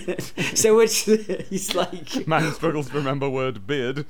so 0.56 0.80
it's 0.82 1.06
he's 1.06 1.74
like, 1.74 2.28
Man 2.28 2.52
struggles 2.54 2.90
to 2.90 2.96
remember 2.96 3.30
word 3.30 3.66
beard. 3.66 4.06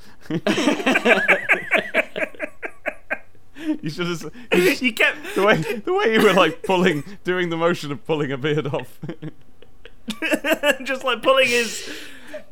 you 3.82 3.90
should 3.90 4.08
have 4.08 4.32
you- 4.54 4.60
you 4.88 4.94
kept 4.94 5.18
the 5.36 5.44
way 5.44 5.58
the 5.58 5.94
way 5.94 6.14
you 6.14 6.22
were 6.22 6.34
like 6.34 6.64
pulling, 6.64 7.04
doing 7.24 7.50
the 7.50 7.58
motion 7.58 7.92
of 7.92 8.06
pulling 8.06 8.32
a 8.32 8.38
beard 8.38 8.68
off. 8.68 9.00
just 10.84 11.04
like 11.04 11.22
pulling 11.22 11.48
his. 11.48 11.90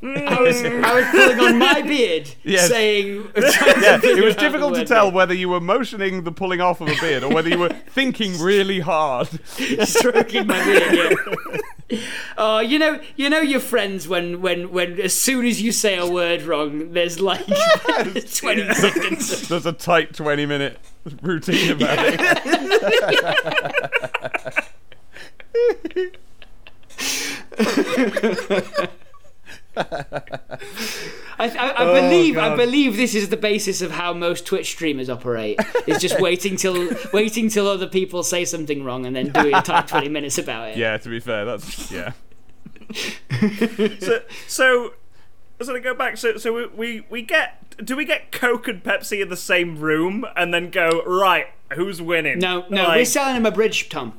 I 0.03 0.39
was 0.41 0.61
I 0.63 0.93
was 0.93 1.05
pulling 1.09 1.39
on 1.39 1.57
my 1.57 1.81
beard, 1.81 2.29
Yes. 2.43 2.67
saying, 2.69 3.29
yeah, 3.35 3.99
it 4.03 4.23
was 4.23 4.35
difficult 4.35 4.75
to 4.75 4.85
tell 4.85 5.11
whether 5.11 5.33
you 5.33 5.49
were 5.49 5.59
motioning 5.59 6.23
the 6.23 6.31
pulling 6.31 6.61
off 6.61 6.81
of 6.81 6.87
a 6.89 6.95
beard 7.01 7.23
or 7.23 7.29
whether 7.33 7.49
you 7.49 7.57
were 7.57 7.69
thinking 7.69 8.39
really 8.39 8.79
hard. 8.79 9.27
stroking 9.87 10.45
my 10.45 10.63
beard. 10.63 11.17
Yeah. 11.51 11.57
Oh, 12.37 12.59
you 12.59 12.77
know, 12.77 12.99
you 13.15 13.29
know 13.31 13.39
your 13.39 13.59
friends 13.59 14.07
when, 14.07 14.41
when, 14.41 14.71
when 14.71 14.99
as 15.01 15.13
soon 15.19 15.45
as 15.45 15.59
you 15.61 15.71
say 15.71 15.97
a 15.97 16.05
word 16.05 16.43
wrong, 16.43 16.91
there's 16.91 17.19
like 17.19 17.45
twenty 18.35 18.71
seconds. 18.73 19.47
There's 19.49 19.65
a 19.65 19.73
tight 19.73 20.13
20 20.13 20.45
minute 20.45 20.79
routine 21.23 21.71
about 21.71 21.97
it. 21.99 22.27
I, 31.39 31.49
I, 31.49 31.81
I 31.83 32.01
believe 32.01 32.37
I 32.37 32.55
believe 32.55 32.97
this 32.97 33.13
is 33.13 33.29
the 33.29 33.37
basis 33.37 33.81
of 33.81 33.91
how 33.91 34.13
most 34.13 34.45
Twitch 34.45 34.67
streamers 34.71 35.09
operate. 35.09 35.59
Is 35.85 35.99
just 36.01 36.19
waiting 36.27 36.55
till 36.55 36.89
waiting 37.13 37.49
till 37.49 37.67
other 37.67 37.87
people 37.87 38.23
say 38.23 38.43
something 38.45 38.83
wrong 38.83 39.05
and 39.05 39.15
then 39.15 39.29
doing 39.31 39.53
a 39.53 39.61
tight 39.61 39.87
twenty 39.93 40.09
minutes 40.09 40.37
about 40.37 40.69
it. 40.69 40.77
Yeah, 40.77 40.97
to 40.97 41.09
be 41.09 41.19
fair, 41.19 41.45
that's 41.45 41.91
yeah. 41.91 42.13
So, 43.99 44.21
so, 44.47 44.93
so 45.61 45.73
to 45.73 45.79
go 45.79 45.93
back, 45.93 46.17
so 46.17 46.37
so 46.37 46.53
we, 46.53 46.65
we 46.67 47.05
we 47.09 47.21
get 47.21 47.75
do 47.85 47.95
we 47.95 48.05
get 48.05 48.31
Coke 48.31 48.67
and 48.67 48.83
Pepsi 48.83 49.21
in 49.21 49.29
the 49.29 49.37
same 49.37 49.77
room 49.77 50.25
and 50.35 50.53
then 50.53 50.69
go 50.71 51.03
right? 51.05 51.47
Who's 51.75 52.01
winning? 52.01 52.39
No, 52.39 52.65
no, 52.69 52.83
Like, 52.83 52.95
we're 52.97 53.05
selling 53.05 53.35
them 53.35 53.45
a 53.45 53.51
bridge, 53.51 53.89
Tom. 53.89 54.13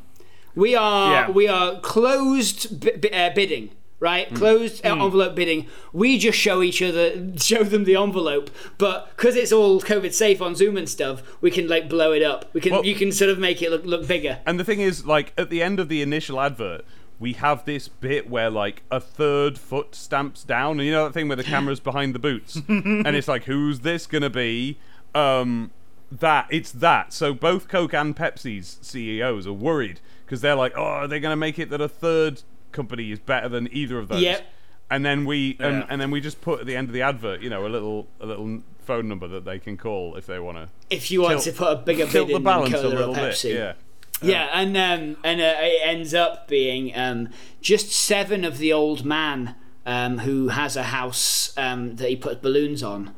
We 0.54 0.74
are 0.76 1.12
Yeah. 1.12 1.30
we 1.30 1.48
are 1.48 1.80
closed 1.80 2.78
bi- 2.80 2.96
bi- 3.00 3.08
uh, 3.16 3.34
bidding, 3.34 3.70
right? 4.00 4.32
Closed 4.34 4.84
uh, 4.84 4.90
envelope 4.94 5.34
bidding. 5.34 5.66
We 5.92 6.18
just 6.18 6.38
show 6.38 6.62
each 6.62 6.80
other, 6.82 7.32
show 7.38 7.64
them 7.64 7.84
the 7.84 7.96
envelope, 7.96 8.50
but 8.78 9.10
because 9.16 9.36
it's 9.36 9.52
all 9.52 9.80
COVID 9.80 10.12
safe 10.12 10.40
on 10.40 10.54
Zoom 10.54 10.76
and 10.76 10.88
stuff, 10.88 11.22
we 11.40 11.50
can 11.50 11.68
like 11.68 11.88
blow 11.88 12.12
it 12.12 12.22
up. 12.22 12.52
We 12.52 12.60
can 12.60 12.72
Well- 12.72 12.84
you 12.86 12.94
can 12.94 13.12
sort 13.12 13.30
of 13.30 13.38
make 13.38 13.62
it 13.62 13.70
look 13.70 13.84
look 13.84 14.06
bigger. 14.06 14.38
And 14.46 14.58
the 14.58 14.64
thing 14.64 14.80
is, 14.80 15.04
like, 15.06 15.32
at 15.36 15.50
the 15.50 15.62
end 15.62 15.80
of 15.80 15.88
the 15.88 16.02
initial 16.02 16.40
advert, 16.40 16.84
we 17.18 17.32
have 17.32 17.64
this 17.64 17.88
bit 17.88 18.30
where, 18.30 18.48
like, 18.50 18.82
a 18.92 19.00
third 19.00 19.58
foot 19.58 19.94
stamps 19.96 20.44
down. 20.44 20.78
And 20.78 20.86
you 20.86 20.92
know 20.92 21.04
that 21.04 21.12
thing 21.14 21.26
where 21.26 21.36
the 21.36 21.42
camera's 21.44 21.80
behind 21.80 22.14
the 22.14 22.20
boots? 22.20 22.54
and 22.68 23.08
it's 23.08 23.26
like, 23.26 23.44
who's 23.44 23.80
this 23.80 24.06
going 24.06 24.22
to 24.22 24.30
be? 24.30 24.78
Um, 25.16 25.72
that. 26.12 26.46
It's 26.50 26.70
that. 26.70 27.12
So 27.12 27.34
both 27.34 27.66
Coke 27.66 27.92
and 27.92 28.14
Pepsi's 28.14 28.78
CEOs 28.82 29.48
are 29.48 29.52
worried 29.52 29.98
because 30.24 30.42
they're 30.42 30.54
like, 30.54 30.74
oh, 30.76 30.82
are 30.84 31.08
they 31.08 31.18
going 31.18 31.32
to 31.32 31.36
make 31.36 31.58
it 31.58 31.70
that 31.70 31.80
a 31.80 31.88
third 31.88 32.42
company 32.72 33.10
is 33.12 33.18
better 33.18 33.48
than 33.48 33.68
either 33.72 33.98
of 33.98 34.08
those? 34.08 34.22
Yep. 34.22 34.46
And 34.90 35.04
then 35.04 35.24
we 35.26 35.56
and, 35.60 35.78
Yeah. 35.80 35.86
and 35.90 36.00
then 36.00 36.10
we 36.10 36.20
just 36.20 36.40
put 36.40 36.60
at 36.60 36.66
the 36.66 36.74
end 36.76 36.88
of 36.88 36.94
the 36.94 37.02
advert, 37.02 37.40
you 37.42 37.50
know, 37.50 37.66
a 37.66 37.68
little 37.68 38.08
a 38.20 38.26
little 38.26 38.60
phone 38.84 39.06
number 39.08 39.28
that 39.28 39.44
they 39.44 39.58
can 39.58 39.76
call 39.76 40.16
if 40.16 40.24
they 40.26 40.38
want 40.38 40.56
to 40.56 40.68
If 40.88 41.10
you 41.10 41.20
want 41.22 41.42
tilt- 41.42 41.44
to 41.44 41.52
put 41.52 41.72
a 41.72 41.76
bigger 41.76 42.06
tilt 42.06 42.28
bid 42.28 42.34
the 42.34 42.36
in 42.38 42.42
than 42.42 42.42
balance 42.44 42.74
a 42.74 42.88
little 42.88 43.10
or 43.10 43.14
bit. 43.14 43.34
Pepsi. 43.34 43.54
Yeah. 43.54 43.72
Yeah, 44.20 44.48
and 44.52 44.76
um, 44.76 45.16
and 45.22 45.40
uh, 45.40 45.54
it 45.58 45.80
ends 45.86 46.12
up 46.14 46.48
being 46.48 46.92
um, 46.96 47.28
just 47.60 47.92
seven 47.92 48.44
of 48.44 48.58
the 48.58 48.72
old 48.72 49.04
man 49.04 49.54
um, 49.86 50.18
who 50.18 50.48
has 50.48 50.74
a 50.76 50.82
house 50.84 51.52
um, 51.56 51.94
that 51.96 52.08
he 52.08 52.16
puts 52.16 52.40
balloons 52.40 52.82
on. 52.82 53.14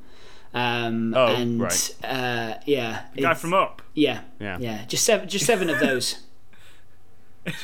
Um, 0.52 1.14
Oh, 1.16 1.28
and 1.28 1.60
right. 1.60 1.94
uh, 2.04 2.54
yeah, 2.66 3.04
guy 3.16 3.20
it's- 3.30 3.40
from 3.40 3.54
Up. 3.54 3.80
yeah, 3.94 4.22
Yeah. 4.40 4.58
yeah, 4.60 4.84
just 4.86 5.04
seven, 5.06 5.28
just 5.28 5.46
seven 5.46 5.70
of 5.70 5.78
those. 5.80 6.20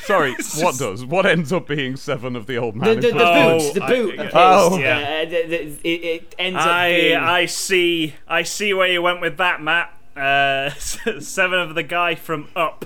Sorry, 0.03 0.33
what 0.57 0.77
does? 0.77 1.05
What 1.05 1.25
ends 1.25 1.53
up 1.53 1.67
being 1.67 1.95
seven 1.97 2.35
of 2.35 2.47
the 2.47 2.57
old 2.57 2.75
man? 2.75 2.99
the, 2.99 3.11
the 3.11 3.23
Oh, 3.23 3.59
boot, 3.59 3.73
the 3.75 3.83
I- 3.83 3.87
boot. 3.87 4.15
yeah. 4.15 4.21
appears, 4.21 4.33
Oh. 4.35 4.73
uh, 4.75 4.77
Yeah. 4.79 5.25
the, 5.25 5.43
the, 5.47 5.57
it, 5.87 6.03
it 6.03 6.35
ends 6.39 6.57
up 6.59 6.65
I 6.67 6.89
being. 6.93 7.15
I 7.17 7.45
see 7.45 8.15
I 8.27 8.43
see 8.43 8.73
where 8.73 8.87
you 8.87 9.01
went 9.01 9.21
with 9.21 9.37
that, 9.37 9.61
Matt. 9.61 9.93
Uh, 10.15 10.71
seven 11.19 11.59
of 11.59 11.75
the 11.75 11.83
guy 11.83 12.15
from 12.15 12.49
Up. 12.55 12.85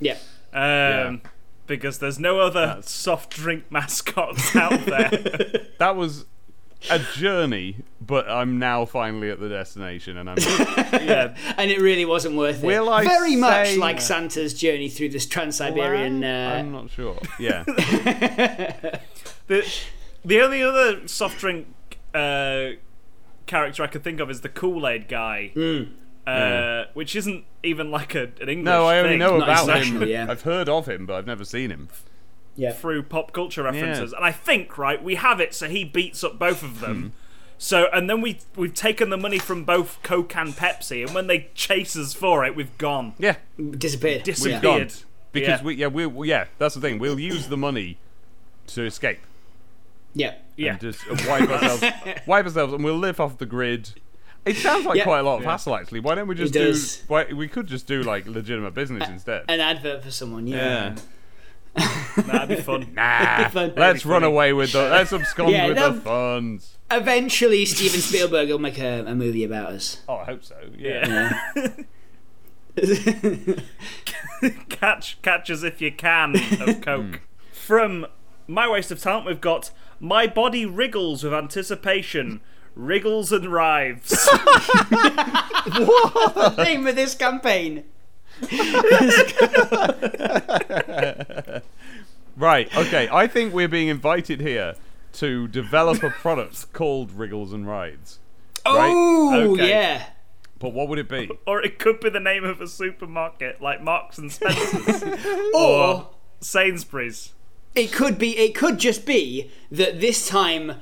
yeah. 0.00 0.16
Um, 0.52 1.22
Because 1.68 1.98
there's 2.00 2.18
no 2.18 2.40
other 2.40 2.78
soft 2.82 3.30
drink 3.30 3.70
mascots 3.70 4.56
out 4.56 4.86
there. 4.86 5.10
that 5.78 5.94
was 5.94 6.24
a 6.90 6.98
journey, 7.16 7.76
but 8.00 8.28
I'm 8.30 8.58
now 8.58 8.84
finally 8.84 9.30
at 9.30 9.40
the 9.40 9.48
destination, 9.48 10.16
and 10.16 10.30
I'm. 10.30 10.36
yeah, 10.38 11.34
And 11.56 11.70
it 11.70 11.80
really 11.80 12.04
wasn't 12.04 12.36
worth 12.36 12.62
Will 12.62 12.88
it. 12.88 12.92
I 12.92 13.04
Very 13.04 13.36
much 13.36 13.68
say- 13.68 13.76
like 13.78 14.00
Santa's 14.00 14.54
journey 14.54 14.88
through 14.88 15.08
this 15.10 15.26
Trans-Siberian. 15.26 16.22
Uh, 16.22 16.54
I'm 16.58 16.72
not 16.72 16.90
sure. 16.90 17.18
Yeah, 17.38 17.64
the 19.46 19.66
the 20.24 20.40
only 20.40 20.62
other 20.62 21.06
soft 21.08 21.38
drink 21.38 21.66
uh, 22.14 22.70
character 23.46 23.82
I 23.82 23.86
could 23.86 24.04
think 24.04 24.20
of 24.20 24.30
is 24.30 24.40
the 24.42 24.48
Kool 24.48 24.86
Aid 24.86 25.08
guy, 25.08 25.52
uh, 25.56 25.60
Yeah. 26.26 26.84
which 26.94 27.16
isn't 27.16 27.44
even 27.62 27.90
like 27.90 28.14
a, 28.14 28.24
an 28.40 28.48
English. 28.48 28.64
no, 28.64 28.86
I 28.86 28.98
only 28.98 29.10
thing. 29.10 29.18
know 29.20 29.38
Not 29.38 29.48
about 29.48 29.64
international, 29.68 30.02
him. 30.02 30.08
yeah. 30.08 30.26
I've 30.28 30.42
heard 30.42 30.68
of 30.68 30.86
him, 30.88 31.06
but 31.06 31.14
I've 31.16 31.26
never 31.26 31.44
seen 31.44 31.70
him. 31.70 31.88
Yeah. 32.58 32.72
through 32.72 33.04
pop 33.04 33.32
culture 33.32 33.62
references, 33.62 34.12
and 34.12 34.22
I 34.22 34.32
think 34.32 34.76
right 34.76 35.02
we 35.02 35.14
have 35.14 35.40
it 35.40 35.54
so 35.54 35.66
he 35.68 35.84
beats 35.84 36.22
up 36.22 36.38
both 36.38 36.62
of 36.62 36.80
them. 36.80 37.02
Hmm. 37.02 37.08
So 37.56 37.86
and 37.92 38.08
then 38.10 38.20
we 38.20 38.38
we've 38.54 38.74
taken 38.74 39.08
the 39.10 39.16
money 39.16 39.38
from 39.38 39.64
both 39.64 39.98
Coke 40.02 40.36
and 40.36 40.52
Pepsi, 40.52 41.04
and 41.06 41.14
when 41.14 41.26
they 41.28 41.48
chase 41.54 41.96
us 41.96 42.12
for 42.14 42.44
it, 42.44 42.54
we've 42.54 42.76
gone 42.78 43.14
Yeah, 43.18 43.36
Disappeared. 43.56 44.22
disappeared. 44.24 44.62
gone. 44.62 44.88
because 45.32 45.60
Yeah. 45.60 45.62
we 45.64 45.74
yeah 45.74 45.86
we 45.86 46.04
we- 46.06 46.28
yeah 46.28 46.44
that's 46.58 46.74
the 46.74 46.80
thing. 46.80 46.98
We'll 46.98 47.18
use 47.18 47.48
the 47.48 47.56
money 47.56 47.96
to 48.68 48.84
escape. 48.84 49.20
Yeah. 50.14 50.34
yeah, 50.56 50.72
and 50.72 50.80
just 50.80 51.06
wipe 51.26 51.48
ourselves, 51.48 51.84
wipe 52.26 52.44
ourselves, 52.44 52.72
and 52.72 52.82
we'll 52.82 52.98
live 52.98 53.20
off 53.20 53.38
the 53.38 53.46
grid. 53.46 53.90
It 54.44 54.56
sounds 54.56 54.86
like 54.86 54.96
Yeah. 54.96 55.04
quite 55.04 55.20
a 55.20 55.22
lot 55.22 55.38
of 55.40 55.44
hassle, 55.44 55.74
actually. 55.76 56.00
Why 56.00 56.14
don't 56.14 56.26
we 56.28 56.34
just 56.34 56.52
do? 56.52 56.74
Why, 57.08 57.24
we 57.32 57.46
could 57.48 57.66
just 57.66 57.86
do 57.86 58.02
like 58.02 58.26
legitimate 58.26 58.72
business 58.74 59.08
instead. 59.08 59.44
An 59.48 59.60
advert 59.60 60.02
for 60.02 60.10
someone, 60.10 60.46
yeah. 60.46 60.94
That'd 62.26 62.48
be 62.48 62.62
fun. 62.62 62.88
Nah, 62.94 63.48
fun. 63.48 63.72
let's 63.76 64.02
be 64.02 64.08
run 64.08 64.22
funny. 64.22 64.32
away 64.32 64.52
with 64.52 64.72
the. 64.72 64.82
Let's 64.82 65.12
abscond 65.12 65.50
Yeah, 65.50 65.68
with 65.68 65.76
the 65.76 65.92
funds. 66.00 66.78
Eventually, 66.90 67.64
Steven 67.66 68.00
Spielberg 68.00 68.48
will 68.48 68.58
make 68.58 68.78
a, 68.78 69.04
a 69.06 69.14
movie 69.14 69.44
about 69.44 69.72
us. 69.72 70.02
Oh, 70.08 70.16
I 70.16 70.24
hope 70.24 70.42
so. 70.44 70.56
Yeah. 70.76 71.32
Yeah. 71.56 71.68
catch, 74.68 75.20
catch 75.22 75.50
as 75.50 75.62
if 75.64 75.80
you 75.80 75.90
can 75.92 76.36
of 76.60 76.80
Coke. 76.80 77.04
Hmm. 77.04 77.14
From 77.52 78.06
my 78.46 78.68
waste 78.68 78.90
of 78.90 79.00
talent, 79.00 79.26
we've 79.26 79.40
got 79.40 79.70
my 80.00 80.26
body 80.26 80.64
wriggles 80.64 81.24
with 81.24 81.34
anticipation, 81.34 82.40
wriggles 82.74 83.32
and 83.32 83.52
writhes. 83.52 84.10
the 84.90 86.54
name 86.58 86.86
of 86.86 86.96
this 86.96 87.14
campaign. 87.14 87.84
Right. 92.36 92.74
Okay. 92.76 93.08
I 93.10 93.26
think 93.26 93.52
we're 93.52 93.66
being 93.68 93.88
invited 93.88 94.40
here 94.40 94.74
to 95.14 95.48
develop 95.48 96.04
a 96.04 96.10
product 96.10 96.72
called 96.72 97.10
Wriggles 97.10 97.52
and 97.52 97.66
Rides. 97.66 98.20
Oh, 98.64 99.52
Okay. 99.54 99.68
yeah. 99.68 100.06
But 100.60 100.72
what 100.72 100.88
would 100.88 101.00
it 101.00 101.08
be? 101.08 101.28
or 101.46 101.60
it 101.62 101.80
could 101.80 101.98
be 101.98 102.10
the 102.10 102.20
name 102.20 102.44
of 102.44 102.60
a 102.60 102.68
supermarket 102.68 103.60
like 103.60 103.82
Marks 103.82 104.18
and 104.18 104.30
Spencer's 104.32 105.02
Or 105.54 105.60
or 105.60 106.10
Sainsbury's. 106.40 107.32
it 107.74 107.90
could 107.92 108.18
be. 108.18 108.38
It 108.38 108.54
could 108.54 108.78
just 108.78 109.04
be 109.04 109.50
that 109.72 110.00
this 110.00 110.28
time 110.28 110.74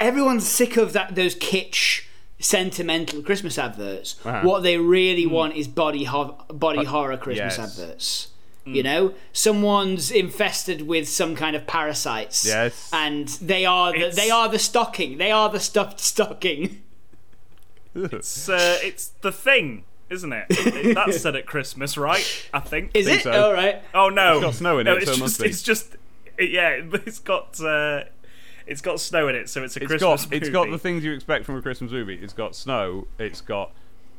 everyone's 0.00 0.48
sick 0.48 0.76
of 0.76 0.92
that 0.94 1.14
those 1.14 1.36
kitsch, 1.36 2.02
sentimental 2.38 3.22
Christmas 3.22 3.58
adverts. 3.58 4.16
Uh-huh. 4.24 4.42
What 4.46 4.62
they 4.62 4.76
really 4.78 5.26
want 5.26 5.54
is 5.56 5.68
body 5.68 6.04
ho- 6.04 6.36
body 6.48 6.84
horror 6.84 7.16
Christmas 7.16 7.58
yes. 7.58 7.78
adverts. 7.80 8.28
You 8.68 8.82
know, 8.82 9.14
someone's 9.32 10.10
infested 10.10 10.82
with 10.88 11.08
some 11.08 11.36
kind 11.36 11.54
of 11.54 11.68
parasites. 11.68 12.44
Yes. 12.44 12.90
and 12.92 13.28
they 13.28 13.64
are 13.64 13.92
the, 13.92 13.98
It's- 13.98 14.16
they 14.16 14.28
are 14.28 14.48
the 14.48 14.58
stocking. 14.58 15.18
They 15.18 15.30
are 15.30 15.48
the 15.48 15.60
stuffed 15.60 16.00
stocking. 16.00 16.82
It's, 17.94 18.48
uh, 18.48 18.78
it's 18.82 19.08
the 19.22 19.32
thing, 19.32 19.84
isn't 20.10 20.32
it? 20.32 20.46
It- 20.50 20.94
That's 20.94 21.20
said 21.22 21.34
at 21.36 21.46
Christmas, 21.46 21.96
right? 21.96 22.48
I 22.52 22.60
think. 22.60 22.90
Is 22.94 23.06
Think 23.06 23.20
it 23.20 23.22
so. 23.24 23.46
all 23.46 23.52
right? 23.54 23.82
Oh 23.94 24.08
no! 24.10 24.34
It's 24.34 24.44
got 24.44 24.54
snow 24.54 24.78
in 24.78 24.84
no, 24.84 24.96
it, 24.96 25.02
It's 25.02 25.06
so 25.06 25.12
it 25.12 25.14
just, 25.14 25.20
must 25.22 25.40
be. 25.40 25.48
it's 25.48 25.62
just, 25.62 25.96
it- 26.36 26.50
yeah. 26.50 26.80
It's 27.06 27.18
got, 27.20 27.58
uh, 27.60 28.04
it's 28.66 28.80
got 28.80 29.00
snow 29.00 29.28
in 29.28 29.34
it, 29.36 29.48
so 29.48 29.62
it's 29.62 29.76
a 29.76 29.80
It's 29.80 29.86
Christmas 29.86 30.22
got 30.24 30.30
movie. 30.30 30.36
it's 30.36 30.48
got 30.50 30.70
the 30.70 30.78
things 30.78 31.04
you 31.04 31.12
expect 31.12 31.44
from 31.44 31.56
a 31.56 31.62
Christmas 31.62 31.90
movie. 31.92 32.14
It's 32.20 32.32
got 32.32 32.54
snow. 32.56 33.06
It's 33.18 33.40
got 33.40 33.72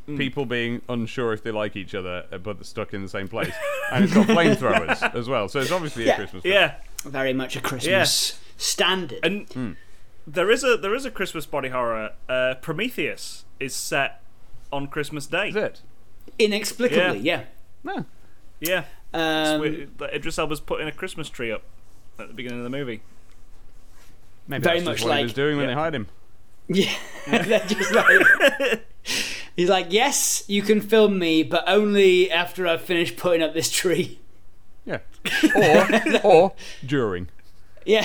Mm. 0.08 0.18
people 0.18 0.46
being 0.46 0.82
unsure 0.88 1.34
if 1.34 1.44
they 1.44 1.52
like 1.52 1.76
each 1.76 1.94
other, 1.94 2.24
uh, 2.32 2.38
but 2.38 2.56
they're 2.58 2.64
stuck 2.64 2.94
in 2.94 3.02
the 3.04 3.10
same 3.10 3.28
place, 3.28 3.52
and 3.92 4.06
it's 4.06 4.14
got 4.14 4.26
flamethrowers 4.28 5.14
as 5.14 5.28
well. 5.28 5.50
So 5.50 5.60
it's 5.60 5.70
obviously 5.72 6.06
Yeah. 6.06 6.14
a 6.14 6.16
Christmas. 6.16 6.44
film. 6.44 6.54
Yeah, 6.54 6.76
Very 7.04 7.34
much 7.34 7.58
a 7.58 7.60
Christmas 7.62 8.40
standard. 8.56 9.20
and 9.22 9.50
Hmm. 9.52 9.72
there 10.26 10.50
is 10.50 10.64
a 10.64 10.78
there 10.78 10.96
is 10.96 11.04
a 11.04 11.12
Christmas 11.12 11.46
body 11.46 11.68
horror. 11.70 12.14
Uh, 12.30 12.56
Prometheus 12.62 13.44
is 13.60 13.76
set 13.76 14.22
on 14.72 14.88
Christmas 14.88 15.26
Day. 15.28 15.50
Is 15.50 15.56
it? 15.58 15.82
Inexplicably, 16.40 17.20
yeah. 17.20 17.44
No. 17.84 18.06
Yeah, 18.62 18.86
Um, 19.14 19.60
We- 19.62 19.86
but 19.98 20.14
Idris 20.14 20.38
Elba's 20.40 20.60
putting 20.62 20.88
a 20.88 20.92
Christmas 20.94 21.30
tree 21.30 21.52
up 21.52 21.64
at 22.18 22.28
the 22.30 22.34
beginning 22.34 22.60
of 22.60 22.64
the 22.64 22.70
movie. 22.70 23.02
Maybe 24.48 24.64
Very 24.64 24.78
that's 24.78 24.86
much 24.86 24.98
just 24.98 25.08
what 25.08 25.18
he 25.18 25.24
was 25.24 25.34
doing 25.34 25.58
when 25.58 25.66
yeah. 25.66 25.76
they 25.76 25.80
hired 25.80 25.96
him. 25.96 26.08
Yeah, 26.70 26.94
they're 27.28 27.60
just 27.60 27.94
like. 27.94 28.86
He's 29.56 29.70
like, 29.70 29.88
yes, 29.90 30.44
you 30.48 30.62
can 30.62 30.82
film 30.82 31.18
me, 31.18 31.42
but 31.42 31.64
only 31.66 32.30
after 32.30 32.68
I've 32.68 32.82
finished 32.82 33.16
putting 33.16 33.42
up 33.42 33.54
this 33.54 33.72
tree. 33.72 34.20
Yeah. 34.86 35.00
Or 35.56 36.20
or 36.24 36.54
during. 36.86 37.30
Yeah, 37.86 38.02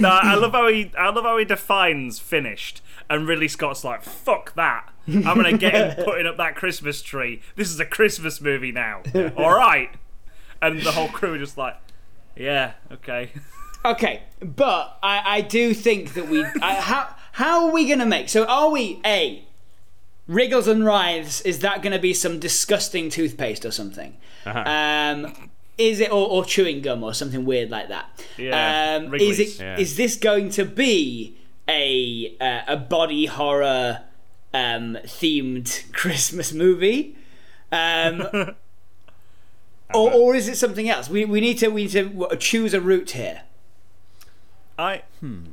no, 0.00 0.08
I 0.08 0.34
love 0.34 0.52
how 0.52 0.66
he 0.66 0.90
I 0.98 1.10
love 1.10 1.22
how 1.24 1.38
he 1.38 1.44
defines 1.44 2.18
finished, 2.18 2.82
and 3.08 3.28
Ridley 3.28 3.46
Scott's 3.46 3.84
like, 3.84 4.02
"Fuck 4.02 4.54
that! 4.56 4.92
I'm 5.06 5.22
gonna 5.22 5.56
get 5.56 5.74
him 5.74 6.04
putting 6.04 6.26
up 6.26 6.36
that 6.38 6.56
Christmas 6.56 7.00
tree. 7.00 7.42
This 7.54 7.70
is 7.70 7.78
a 7.78 7.84
Christmas 7.84 8.40
movie 8.40 8.72
now. 8.72 9.02
All 9.36 9.56
right." 9.56 9.90
And 10.60 10.82
the 10.82 10.92
whole 10.92 11.08
crew 11.08 11.34
are 11.34 11.38
just 11.38 11.56
like, 11.56 11.76
"Yeah, 12.36 12.72
okay." 12.90 13.30
Okay, 13.84 14.22
but 14.40 14.98
I, 15.02 15.22
I 15.36 15.40
do 15.42 15.74
think 15.74 16.14
that 16.14 16.28
we. 16.28 16.44
I, 16.62 16.74
how 16.80 17.14
how 17.32 17.66
are 17.66 17.72
we 17.72 17.88
gonna 17.88 18.06
make? 18.06 18.28
So 18.28 18.44
are 18.46 18.70
we 18.70 19.00
a 19.04 19.44
Wriggles 20.26 20.68
and 20.68 20.84
Writhes? 20.84 21.40
Is 21.42 21.60
that 21.60 21.82
gonna 21.82 21.98
be 21.98 22.14
some 22.14 22.38
disgusting 22.38 23.10
toothpaste 23.10 23.64
or 23.64 23.70
something? 23.70 24.16
Uh-huh. 24.46 24.62
Um, 24.66 25.50
is 25.78 26.00
it 26.00 26.10
or, 26.12 26.28
or 26.28 26.44
chewing 26.44 26.82
gum 26.82 27.02
or 27.02 27.14
something 27.14 27.44
weird 27.44 27.70
like 27.70 27.88
that? 27.88 28.06
Yeah, 28.36 29.00
Um, 29.02 29.14
is 29.14 29.38
it? 29.38 29.48
Is 29.48 29.60
Yeah. 29.60 29.76
this 29.76 30.16
going 30.16 30.50
to 30.50 30.64
be 30.64 31.36
a 31.68 32.36
uh, 32.40 32.74
a 32.74 32.76
body 32.76 33.26
horror 33.26 34.02
um, 34.52 34.98
themed 35.04 35.90
Christmas 35.92 36.52
movie? 36.52 37.16
Um, 37.72 38.26
or, 39.94 40.12
or 40.12 40.34
is 40.34 40.48
it 40.48 40.56
something 40.56 40.88
else? 40.88 41.08
We, 41.08 41.24
we 41.24 41.40
need 41.40 41.58
to 41.58 41.68
we 41.68 41.84
need 41.84 41.92
to 41.92 42.36
choose 42.38 42.74
a 42.74 42.80
route 42.80 43.12
here. 43.12 43.42
I. 44.80 45.02
Hmm. 45.20 45.44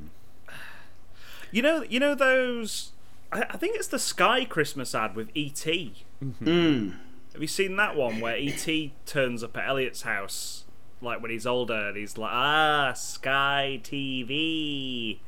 You 1.51 1.61
know, 1.61 1.83
you 1.83 1.99
know 1.99 2.15
those. 2.15 2.91
I, 3.31 3.43
I 3.49 3.57
think 3.57 3.75
it's 3.75 3.87
the 3.87 3.99
Sky 3.99 4.45
Christmas 4.45 4.95
ad 4.95 5.15
with 5.15 5.29
ET. 5.35 5.53
Mm-hmm. 5.53 6.89
Have 7.33 7.41
you 7.41 7.47
seen 7.47 7.75
that 7.75 7.95
one 7.95 8.19
where 8.19 8.35
ET 8.35 8.67
turns 9.05 9.43
up 9.43 9.55
at 9.57 9.67
Elliot's 9.67 10.01
house, 10.01 10.63
like 11.01 11.21
when 11.21 11.29
he's 11.29 11.45
older, 11.45 11.89
and 11.89 11.97
he's 11.97 12.17
like, 12.17 12.31
"Ah, 12.33 12.93
Sky 12.93 13.79
TV," 13.83 15.19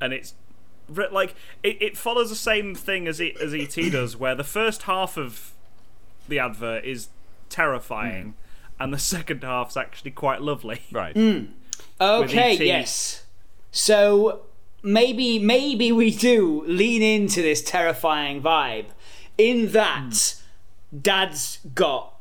and 0.00 0.12
it's 0.12 0.34
like 0.88 1.34
it, 1.62 1.80
it 1.80 1.96
follows 1.96 2.30
the 2.30 2.36
same 2.36 2.74
thing 2.74 3.08
as 3.08 3.20
it, 3.20 3.36
as 3.40 3.52
ET 3.52 3.74
does, 3.92 4.16
where 4.16 4.34
the 4.34 4.44
first 4.44 4.82
half 4.82 5.16
of 5.16 5.52
the 6.28 6.38
advert 6.38 6.84
is 6.84 7.08
terrifying, 7.48 8.34
hmm. 8.78 8.82
and 8.82 8.94
the 8.94 8.98
second 9.14 9.42
half's 9.42 9.76
actually 9.76 10.12
quite 10.12 10.40
lovely. 10.40 10.82
Right. 10.92 11.14
Hmm. 11.14 11.46
Okay, 12.00 12.54
yes. 12.56 13.24
So 13.70 14.42
maybe 14.82 15.38
maybe 15.38 15.90
we 15.92 16.10
do 16.10 16.62
lean 16.66 17.02
into 17.02 17.40
this 17.42 17.62
terrifying 17.62 18.42
vibe 18.42 18.86
in 19.38 19.72
that 19.72 20.34
dad's 21.02 21.58
got 21.74 22.14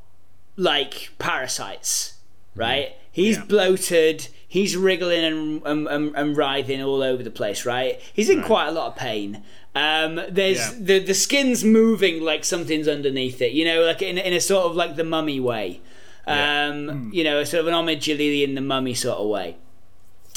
like 0.56 1.12
parasites, 1.20 2.16
right? 2.56 2.96
He's 3.12 3.38
Yeah. 3.38 3.46
bloated, 3.46 4.28
he's 4.48 4.76
wriggling 4.76 5.24
and, 5.24 5.62
and, 5.66 5.88
and, 5.88 6.16
and 6.16 6.38
writhing 6.38 6.82
all 6.82 7.04
over 7.04 7.22
the 7.22 7.30
place, 7.32 7.66
right? 7.66 8.00
He's 8.14 8.30
in 8.30 8.42
quite 8.44 8.68
a 8.68 8.72
lot 8.72 8.88
of 8.88 8.96
pain. 8.96 9.44
Um, 9.76 10.20
there's 10.30 10.58
Yeah. 10.58 10.74
the 10.80 11.00
the 11.00 11.14
skin's 11.14 11.64
moving 11.64 12.22
like 12.22 12.44
something's 12.46 12.88
underneath 12.88 13.42
it, 13.42 13.52
you 13.54 13.66
know, 13.66 13.82
like 13.84 14.02
in, 14.02 14.18
in 14.18 14.34
a 14.34 14.40
sort 14.42 14.66
of 14.66 14.76
like 14.76 14.96
the 14.96 15.04
mummy 15.04 15.40
way. 15.40 15.82
Um, 16.26 17.10
You 17.14 17.24
know, 17.24 17.44
sort 17.44 17.62
of 17.62 17.68
an 17.68 17.74
homage 17.74 18.08
in 18.10 18.56
the 18.56 18.62
mummy 18.62 18.94
sort 18.94 19.20
of 19.20 19.28
way. 19.28 19.58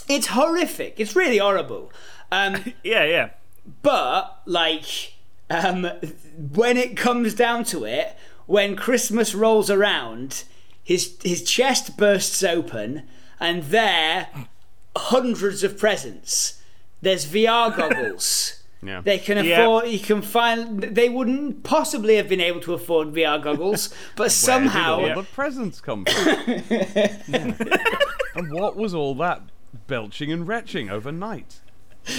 It's 0.08 0.28
horrific. 0.28 0.94
It's 0.98 1.16
really 1.16 1.38
horrible. 1.38 1.92
Um, 2.32 2.72
Yeah, 2.84 3.04
yeah. 3.04 3.28
but 3.82 4.40
like, 4.46 5.14
um, 5.50 5.88
when 6.54 6.76
it 6.76 6.96
comes 6.96 7.34
down 7.34 7.64
to 7.64 7.84
it, 7.84 8.16
when 8.46 8.76
Christmas 8.76 9.34
rolls 9.34 9.70
around, 9.70 10.44
his 10.82 11.16
his 11.22 11.42
chest 11.42 11.96
bursts 11.96 12.42
open, 12.44 13.02
and 13.40 13.64
there, 13.64 14.28
hundreds 14.96 15.64
of 15.64 15.78
presents. 15.78 16.60
There's 17.02 17.26
VR 17.26 17.76
goggles. 17.76 18.62
Yeah. 18.82 19.00
They 19.02 19.18
can 19.18 19.44
Yeah. 19.44 19.62
afford. 19.62 19.88
You 19.88 19.98
can 19.98 20.22
find. 20.22 20.80
They 20.82 21.08
wouldn't 21.08 21.62
possibly 21.64 22.16
have 22.16 22.28
been 22.28 22.40
able 22.40 22.60
to 22.60 22.74
afford 22.74 23.12
VR 23.12 23.42
goggles, 23.42 23.92
but 24.16 24.30
somehow. 24.30 24.98
Where 24.98 25.08
did 25.08 25.16
all 25.16 25.22
the 25.22 25.28
presents 25.28 25.80
come 25.80 26.04
from? 26.04 26.64
Yeah. 26.68 27.16
And 28.36 28.52
what 28.52 28.76
was 28.76 28.92
all 28.92 29.14
that 29.14 29.40
belching 29.86 30.30
and 30.30 30.46
retching 30.46 30.90
overnight? 30.90 31.60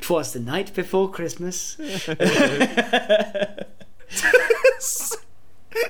Twas 0.00 0.32
the 0.32 0.40
night 0.44 0.74
before 0.74 1.08
Christmas. 1.08 1.76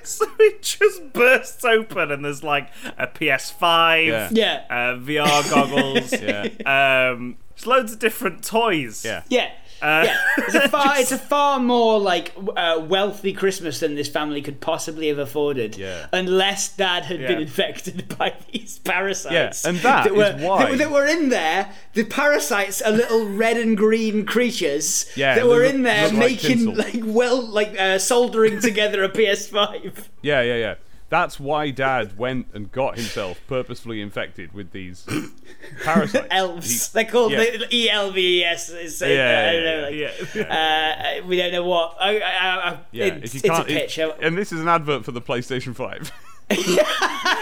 So 0.02 0.26
it 0.38 0.60
just 0.62 1.12
bursts 1.14 1.64
open, 1.64 2.10
and 2.10 2.22
there's 2.24 2.44
like 2.44 2.68
a 2.98 3.06
PS5, 3.06 4.06
Yeah. 4.06 4.28
Yeah. 4.30 4.64
uh, 4.68 4.96
VR 4.98 5.50
goggles, 5.50 6.12
Yeah. 6.12 7.10
um, 7.14 7.38
Just 7.60 7.66
loads 7.66 7.92
of 7.92 7.98
different 7.98 8.42
toys. 8.42 9.04
Yeah. 9.04 9.22
Yeah. 9.28 9.50
Uh, 9.82 10.02
yeah, 10.06 10.18
it's 10.38 10.54
a 10.54 10.68
far, 10.68 10.98
it's 10.98 11.12
a 11.12 11.16
far 11.34 11.58
more 11.58 11.98
like 11.98 12.34
uh, 12.54 12.84
wealthy 12.86 13.32
Christmas 13.32 13.80
than 13.80 13.94
this 13.94 14.08
family 14.10 14.40
could 14.42 14.60
possibly 14.60 15.08
have 15.08 15.16
afforded. 15.18 15.74
Yeah. 15.76 16.06
unless 16.12 16.74
Dad 16.76 17.04
had 17.04 17.18
been 17.20 17.40
infected 17.40 18.06
by 18.18 18.34
these 18.52 18.78
parasites. 18.78 19.64
Yeah, 19.64 19.70
and 19.70 19.78
that 19.78 20.14
were, 20.14 20.32
why- 20.38 20.70
that, 20.70 20.78
that 20.78 20.90
were 20.90 21.06
in 21.06 21.30
there. 21.30 21.72
The 21.94 22.04
parasites 22.04 22.82
are 22.82 22.92
little 22.92 23.26
red 23.28 23.56
and 23.56 23.74
green 23.76 24.26
creatures 24.26 25.10
Yeah, 25.16 25.34
that 25.36 25.46
were 25.46 25.64
look- 25.64 25.74
in 25.74 25.82
there 25.82 26.04
look 26.08 26.12
like 26.12 26.20
making 26.30 26.74
like 26.76 27.00
well 27.02 27.40
like 27.46 27.78
uh, 27.80 27.98
soldering 27.98 28.60
together 28.68 29.02
a 29.04 29.08
PS5. 29.08 30.08
Yeah, 30.22 30.42
yeah, 30.42 30.56
yeah. 30.56 30.74
That's 31.10 31.38
why 31.40 31.70
Dad 31.70 32.16
went 32.16 32.46
and 32.54 32.70
got 32.72 32.96
himself 32.96 33.40
purposefully 33.48 34.00
infected 34.00 34.54
with 34.54 34.70
these 34.70 35.04
parasites. 35.84 36.28
Elves. 36.30 36.86
He- 36.86 36.94
They're 36.94 37.10
called 37.10 37.32
yeah. 37.32 37.38
the 37.38 37.66
E 37.74 37.90
L 37.90 38.10
V 38.12 38.40
E 38.40 38.44
S. 38.44 38.70
It's, 38.70 39.02
uh, 39.02 39.06
Yeah, 39.06 39.48
I 39.50 39.52
don't 39.52 39.64
yeah, 39.64 39.80
know. 39.80 39.82
Like, 39.82 40.34
Yeah. 40.34 41.20
Uh, 41.22 41.26
we 41.26 41.36
don't 41.36 41.52
know 41.52 41.64
what. 41.64 41.96
I, 42.00 42.20
I, 42.20 42.70
I, 42.70 42.78
Yeah, 42.92 43.06
it's, 43.06 43.34
if 43.34 43.44
you 43.44 43.50
a 43.50 43.54
can't, 43.56 43.68
if- 43.68 43.76
pitch. 43.76 43.98
and 43.98 44.38
this 44.38 44.52
is 44.52 44.60
an 44.60 44.68
advert 44.68 45.04
for 45.04 45.12
the 45.12 45.20
PlayStation 45.20 45.74
Five. 45.74 46.12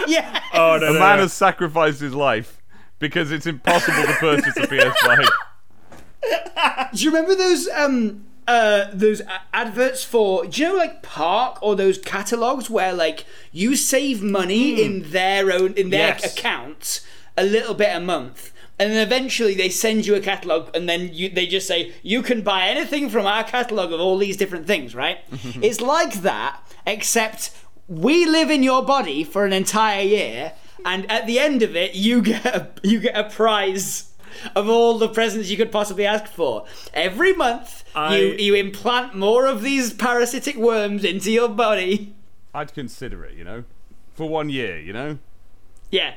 yeah. 0.07 0.39
oh 0.53 0.77
no, 0.79 0.89
A 0.89 0.93
no, 0.93 0.99
man 0.99 1.17
no. 1.17 1.21
has 1.23 1.33
sacrificed 1.33 1.99
his 1.99 2.13
life 2.13 2.61
because 2.99 3.31
it's 3.31 3.45
impossible 3.47 4.03
to 4.03 4.13
purchase 4.19 4.57
a 4.57 4.61
PS5. 4.67 5.27
Do 6.93 7.03
you 7.03 7.09
remember 7.11 7.33
those 7.35 7.67
um 7.69 8.25
uh 8.55 8.89
those 8.93 9.21
adverts 9.53 10.01
for 10.03 10.45
do 10.45 10.61
you 10.61 10.67
know 10.69 10.75
like 10.75 11.01
Park 11.03 11.59
or 11.61 11.75
those 11.75 11.97
catalogs 11.99 12.69
where 12.69 12.93
like 12.93 13.25
you 13.51 13.75
save 13.75 14.21
money 14.23 14.81
in 14.83 15.11
their 15.11 15.51
own 15.51 15.73
in 15.75 15.89
their 15.91 16.09
Yes. 16.09 16.33
account 16.37 17.01
a 17.37 17.43
little 17.55 17.75
bit 17.75 17.95
a 17.95 17.99
month 17.99 18.51
and 18.79 18.91
then 18.91 19.05
eventually 19.05 19.53
they 19.55 19.69
send 19.69 20.05
you 20.07 20.15
a 20.15 20.19
catalog 20.31 20.75
and 20.75 20.89
then 20.89 21.01
you 21.13 21.29
they 21.29 21.45
just 21.45 21.67
say 21.67 21.93
you 22.01 22.21
can 22.29 22.41
buy 22.41 22.61
anything 22.67 23.09
from 23.09 23.25
our 23.25 23.43
catalog 23.43 23.91
of 23.93 23.99
all 23.99 24.17
these 24.17 24.37
different 24.37 24.65
things 24.65 24.95
right 24.95 25.19
it's 25.67 25.79
like 25.81 26.13
that 26.21 26.59
except 26.87 27.51
we 27.87 28.25
live 28.25 28.49
in 28.49 28.63
your 28.63 28.83
body 28.83 29.23
for 29.23 29.45
an 29.45 29.53
entire 29.53 30.01
year 30.03 30.53
and 30.85 31.09
at 31.11 31.27
the 31.27 31.37
end 31.39 31.61
of 31.61 31.75
it 31.75 31.93
you 31.93 32.21
get 32.21 32.45
a, 32.45 32.67
you 32.83 32.99
get 32.99 33.15
a 33.17 33.25
prize 33.29 34.08
of 34.55 34.69
all 34.69 34.97
the 34.97 35.09
presents 35.09 35.49
you 35.49 35.57
could 35.57 35.71
possibly 35.71 36.05
ask 36.05 36.27
for. 36.27 36.65
Every 36.93 37.33
month, 37.33 37.83
I- 37.95 38.17
you 38.17 38.25
you 38.33 38.55
implant 38.55 39.15
more 39.15 39.45
of 39.47 39.61
these 39.61 39.93
parasitic 39.93 40.55
worms 40.55 41.03
into 41.03 41.31
your 41.31 41.49
body. 41.49 42.13
I'd 42.53 42.73
consider 42.73 43.23
it, 43.25 43.35
you 43.35 43.43
know, 43.43 43.63
for 44.15 44.27
one 44.29 44.49
year, 44.49 44.79
you 44.79 44.91
know. 44.93 45.19
Yeah, 45.91 46.13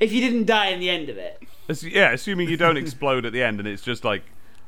if 0.00 0.12
you 0.12 0.20
didn't 0.20 0.46
die 0.46 0.68
in 0.68 0.80
the 0.80 0.90
end 0.90 1.08
of 1.08 1.16
it. 1.18 1.42
As- 1.68 1.82
yeah, 1.84 2.12
assuming 2.12 2.48
you 2.48 2.56
don't 2.56 2.76
explode 2.76 3.24
at 3.26 3.32
the 3.32 3.42
end, 3.42 3.58
and 3.60 3.68
it's 3.68 3.82
just 3.82 4.04
like 4.04 4.22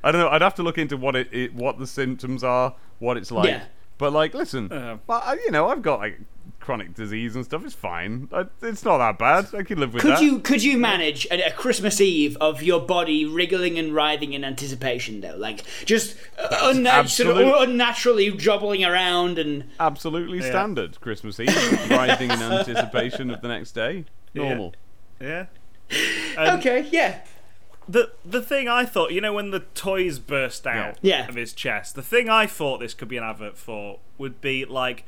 I 0.04 0.10
don't 0.10 0.20
know. 0.20 0.28
I'd 0.28 0.42
have 0.42 0.54
to 0.56 0.62
look 0.62 0.78
into 0.78 0.96
what 0.96 1.14
it, 1.16 1.28
it 1.32 1.54
what 1.54 1.78
the 1.78 1.86
symptoms 1.86 2.42
are, 2.42 2.74
what 2.98 3.16
it's 3.16 3.30
like. 3.30 3.48
Yeah. 3.48 3.64
But 3.98 4.12
like, 4.12 4.34
listen, 4.34 4.72
Uh. 4.72 4.98
but, 5.06 5.38
you 5.44 5.52
know, 5.52 5.68
I've 5.68 5.80
got 5.82 6.00
like 6.00 6.18
chronic 6.62 6.94
disease 6.94 7.36
and 7.36 7.44
stuff. 7.44 7.64
It's 7.64 7.74
fine. 7.74 8.28
I, 8.32 8.46
it's 8.62 8.84
not 8.84 8.98
that 8.98 9.18
bad. 9.18 9.54
I 9.54 9.62
can 9.62 9.78
live 9.78 9.92
with 9.92 10.02
Could 10.02 10.12
that. 10.12 10.22
you 10.22 10.38
could 10.38 10.62
you 10.62 10.78
manage 10.78 11.26
a, 11.30 11.48
a 11.48 11.50
Christmas 11.50 12.00
Eve 12.00 12.36
of 12.40 12.62
your 12.62 12.80
body 12.80 13.26
wriggling 13.26 13.78
and 13.78 13.94
writhing 13.94 14.32
in 14.32 14.44
anticipation 14.44 15.20
though, 15.20 15.36
like 15.36 15.64
just 15.84 16.16
unna- 16.62 17.06
sort 17.08 17.36
of 17.36 17.68
unnaturally 17.68 18.30
jobbling 18.30 18.84
around 18.84 19.38
and 19.38 19.64
Absolutely 19.78 20.40
standard 20.40 21.00
Christmas 21.00 21.38
Eve, 21.38 21.48
writhing 21.90 22.30
in 22.30 22.40
anticipation 22.40 23.30
of 23.30 23.42
the 23.42 23.48
next 23.48 23.72
day. 23.72 24.04
Normal. 24.34 24.74
yeah. 25.20 25.46
Um, 26.38 26.58
okay, 26.58 26.88
yeah, 26.90 27.20
The 27.86 28.12
the 28.24 28.40
thing 28.40 28.66
I 28.68 28.86
thought, 28.86 29.12
you 29.12 29.20
know, 29.20 29.34
when 29.34 29.50
the 29.50 29.60
toys 29.60 30.18
burst 30.18 30.66
out 30.66 30.96
Yeah. 31.02 31.28
of 31.28 31.34
his 31.34 31.52
chest, 31.52 31.94
the 31.96 32.02
thing 32.02 32.30
I 32.30 32.46
thought 32.46 32.78
this 32.80 32.94
could 32.94 33.08
be 33.08 33.18
an 33.18 33.24
advert 33.24 33.58
for 33.58 33.98
would 34.16 34.40
be 34.40 34.64
like, 34.64 35.04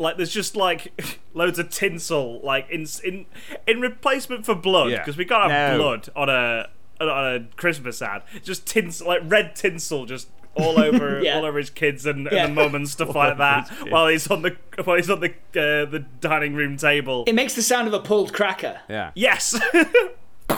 like 0.00 0.16
there's 0.16 0.32
just 0.32 0.56
like 0.56 0.92
loads 1.34 1.58
of 1.60 1.70
tinsel, 1.70 2.40
like 2.42 2.68
in 2.70 2.86
in 3.04 3.26
in 3.68 3.80
replacement 3.80 4.44
for 4.46 4.54
blood, 4.56 4.90
Yeah. 4.90 4.98
because 4.98 5.16
we 5.16 5.24
can't 5.24 5.50
have 5.50 5.76
No. 5.78 5.84
blood 5.84 6.08
on 6.16 6.28
a 6.28 6.68
on 7.00 7.08
a 7.34 7.40
Christmas 7.56 8.02
ad. 8.02 8.22
Just 8.42 8.66
tinsel, 8.66 9.06
like 9.06 9.20
red 9.24 9.54
tinsel, 9.54 10.06
just. 10.06 10.28
All 10.56 10.80
over, 10.80 11.20
Yeah. 11.22 11.36
all 11.36 11.44
over 11.44 11.58
his 11.58 11.70
kids 11.70 12.04
and, 12.04 12.28
Yeah. 12.30 12.46
and 12.46 12.56
the 12.56 12.62
mum 12.62 12.74
and 12.74 12.88
stuff 12.88 13.14
like 13.14 13.38
that. 13.38 13.68
While 13.88 14.08
he's 14.08 14.26
on 14.28 14.42
the 14.42 14.56
while 14.82 14.96
he's 14.96 15.08
on 15.08 15.20
the 15.20 15.28
uh, 15.30 15.84
the 15.88 16.04
dining 16.20 16.54
room 16.54 16.76
table. 16.76 17.22
it 17.28 17.36
makes 17.36 17.54
the 17.54 17.62
sound 17.62 17.86
of 17.86 17.94
a 17.94 18.00
pulled 18.00 18.32
cracker. 18.32 18.80
Yeah. 18.88 19.12
Yes. 19.14 19.56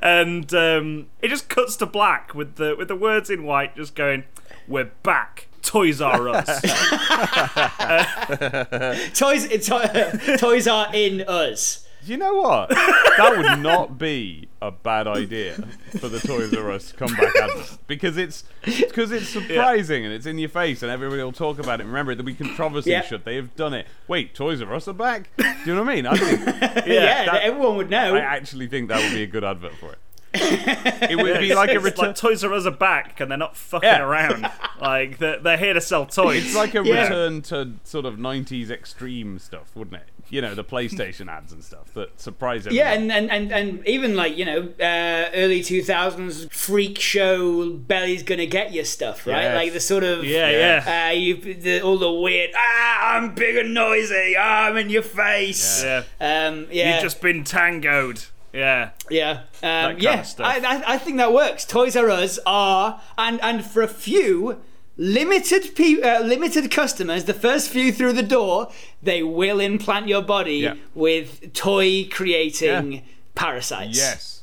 and 0.00 0.52
um, 0.54 1.06
it 1.20 1.28
just 1.28 1.48
cuts 1.48 1.76
to 1.76 1.86
black 1.86 2.34
with 2.34 2.54
the 2.54 2.74
with 2.76 2.86
the 2.88 2.96
words 2.96 3.30
in 3.30 3.42
white 3.42 3.74
just 3.76 3.94
going, 3.96 4.24
"We're 4.68 4.90
back, 5.02 5.48
Toys 5.62 6.00
R 6.00 6.28
Us." 6.28 6.46
Toys, 9.14 9.48
to- 9.66 10.36
toys 10.38 10.68
are 10.68 10.88
in 10.94 11.22
us. 11.22 11.86
You 12.02 12.16
know 12.16 12.32
what? 12.34 12.70
That 12.70 13.34
would 13.36 13.58
not 13.62 13.98
be 13.98 14.48
a 14.62 14.70
bad 14.70 15.06
idea 15.06 15.52
for 15.98 16.08
the 16.08 16.18
Toys 16.18 16.54
R 16.54 16.70
Us 16.70 16.92
comeback 16.92 17.36
advert 17.36 17.76
because 17.86 18.16
it's 18.16 18.44
because 18.64 19.12
it's 19.12 19.28
surprising 19.28 20.06
and 20.06 20.14
it's 20.14 20.24
in 20.24 20.38
your 20.38 20.48
face 20.48 20.82
and 20.82 20.90
everybody 20.90 21.22
will 21.22 21.30
talk 21.32 21.58
about 21.58 21.82
it. 21.82 21.84
Remember, 21.84 22.14
there'll 22.14 22.24
be 22.24 22.32
controversy 22.34 22.90
Yeah. 22.92 23.02
should 23.02 23.26
they 23.26 23.36
have 23.36 23.54
done 23.54 23.74
it. 23.74 23.86
Wait, 24.08 24.34
Toys 24.34 24.62
R 24.62 24.74
Us 24.74 24.88
are 24.88 24.94
back? 24.94 25.28
Do 25.36 25.44
you 25.66 25.74
know 25.74 25.82
what 25.82 25.90
I 25.90 25.94
mean? 25.96 26.06
I 26.06 26.16
think 26.16 26.46
Yeah, 26.86 27.26
that- 27.26 27.42
everyone 27.42 27.76
would 27.76 27.90
know. 27.90 28.14
I 28.16 28.20
actually 28.20 28.66
think 28.68 28.88
that 28.88 29.02
would 29.02 29.12
be 29.14 29.22
a 29.22 29.26
good 29.26 29.44
advert 29.44 29.74
for 29.74 29.92
it. 29.92 29.98
It 31.10 31.16
would 31.20 31.40
be 31.40 31.54
like 31.54 31.70
a 31.72 31.80
return. 31.80 32.06
like 32.08 32.16
Toys 32.16 32.44
R 32.44 32.52
Us 32.52 32.66
are 32.66 32.70
back 32.70 33.20
and 33.20 33.30
they're 33.30 33.38
not 33.38 33.56
fucking 33.56 33.86
Yeah. 33.88 34.02
around. 34.02 34.50
Like 34.80 35.18
they're, 35.18 35.38
they're 35.38 35.58
here 35.58 35.74
to 35.74 35.80
sell 35.80 36.06
toys. 36.06 36.42
It's 36.46 36.54
like 36.56 36.74
a 36.74 36.82
Yeah. 36.82 37.02
return 37.02 37.42
to 37.42 37.72
sort 37.84 38.06
of 38.06 38.14
'90s 38.14 38.70
extreme 38.70 39.38
stuff, 39.38 39.68
wouldn't 39.76 39.96
it? 39.96 40.08
You 40.30 40.40
know, 40.40 40.54
the 40.54 40.64
PlayStation 40.64 41.28
ads 41.28 41.52
and 41.52 41.62
stuff 41.62 41.92
that 41.94 42.18
surprise 42.18 42.66
everyone. 42.66 42.86
Yeah, 42.86 42.92
and, 42.94 43.12
and, 43.12 43.30
and, 43.30 43.52
and 43.52 43.86
even 43.86 44.16
like, 44.16 44.38
you 44.38 44.46
know, 44.46 44.60
uh, 44.80 45.28
early 45.34 45.60
2000s 45.60 46.50
freak 46.50 46.98
show 46.98 47.72
Belly's 47.72 48.22
Gonna 48.22 48.46
Get 48.46 48.72
You 48.72 48.84
stuff, 48.84 49.26
right? 49.26 49.42
Yes. 49.42 49.56
Like 49.56 49.72
the 49.74 49.80
sort 49.80 50.02
of. 50.04 50.24
yeah, 50.24 50.48
Yeah. 50.50 50.84
yeah, 50.86 51.08
Uh, 51.08 51.12
you, 51.12 51.36
the, 51.54 51.82
all 51.82 51.98
the 51.98 52.10
weird, 52.12 52.52
ah, 52.56 53.16
I'm 53.16 53.34
big 53.34 53.56
and 53.56 53.74
noisy, 53.74 54.34
ah, 54.38 54.66
I'm 54.68 54.76
in 54.78 54.88
your 54.88 55.02
face. 55.02 55.82
yeah. 55.84 56.04
Um, 56.20 56.68
yeah. 56.70 56.94
You've 56.94 57.02
just 57.02 57.20
been 57.20 57.44
tangoed. 57.44 58.22
Yeah. 58.52 58.90
Yeah, 59.08 59.30
um, 59.62 59.92
kind 59.92 60.02
yeah. 60.02 60.20
of. 60.20 60.40
I, 60.40 60.56
I, 60.58 60.94
I 60.94 60.98
think 60.98 61.16
that 61.18 61.32
works. 61.32 61.64
Toys 61.64 61.96
R 61.96 62.10
Us 62.10 62.38
are, 62.46 63.00
and 63.16 63.40
and 63.42 63.64
for 63.64 63.82
a 63.82 63.88
few 63.88 64.60
limited 64.96 65.74
pe- 65.76 66.00
uh, 66.02 66.20
limited 66.22 66.70
customers, 66.70 67.24
the 67.24 67.34
first 67.34 67.70
few 67.70 67.92
through 67.92 68.12
the 68.14 68.22
door, 68.22 68.70
they 69.02 69.22
will 69.22 69.60
implant 69.60 70.08
your 70.08 70.22
body 70.22 70.56
Yeah. 70.56 70.74
with 70.94 71.52
toy 71.54 72.06
creating 72.10 72.92
Yeah. 72.92 73.00
parasites. 73.34 73.96
Yes. 73.96 74.42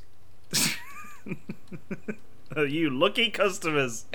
You 2.56 2.90
lucky 2.90 3.30
customers. 3.30 4.06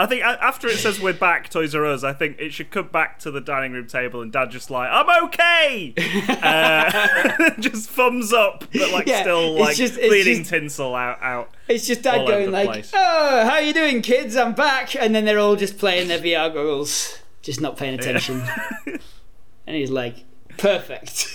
I 0.00 0.06
think 0.06 0.22
after 0.24 0.66
it 0.66 0.78
says 0.78 0.98
we're 0.98 1.12
back, 1.12 1.50
Toys 1.50 1.74
R 1.74 1.84
Us, 1.84 2.02
I 2.04 2.14
think 2.14 2.38
it 2.38 2.54
should 2.54 2.70
come 2.70 2.88
back 2.88 3.18
to 3.20 3.30
the 3.30 3.40
dining 3.40 3.72
room 3.72 3.86
table 3.86 4.22
and 4.22 4.32
Dad 4.32 4.50
just 4.50 4.70
like, 4.70 4.88
I'm 4.90 5.24
okay! 5.26 5.92
uh, 6.42 7.50
just 7.60 7.90
thumbs 7.90 8.32
up, 8.32 8.64
but 8.72 8.90
like 8.92 9.06
Yeah, 9.06 9.20
still 9.20 9.58
like 9.58 9.76
just- 9.76 9.96
bleeding 9.96 10.38
just- 10.38 10.50
tinsel 10.50 10.94
out. 10.94 11.18
out. 11.20 11.50
It's 11.68 11.86
just 11.86 12.00
dad 12.02 12.26
going 12.26 12.50
like, 12.50 12.66
place. 12.66 12.92
"Oh, 12.94 13.44
how 13.46 13.58
you 13.58 13.72
doing, 13.74 14.00
kids? 14.00 14.36
I'm 14.36 14.54
back," 14.54 14.96
and 14.96 15.14
then 15.14 15.24
they're 15.26 15.38
all 15.38 15.54
just 15.54 15.76
playing 15.78 16.08
their 16.08 16.18
VR 16.18 16.52
goggles, 16.52 17.18
just 17.42 17.60
not 17.60 17.76
paying 17.76 17.92
attention. 17.94 18.42
and 19.66 19.76
he's 19.76 19.90
like, 19.90 20.24
"Perfect." 20.56 21.26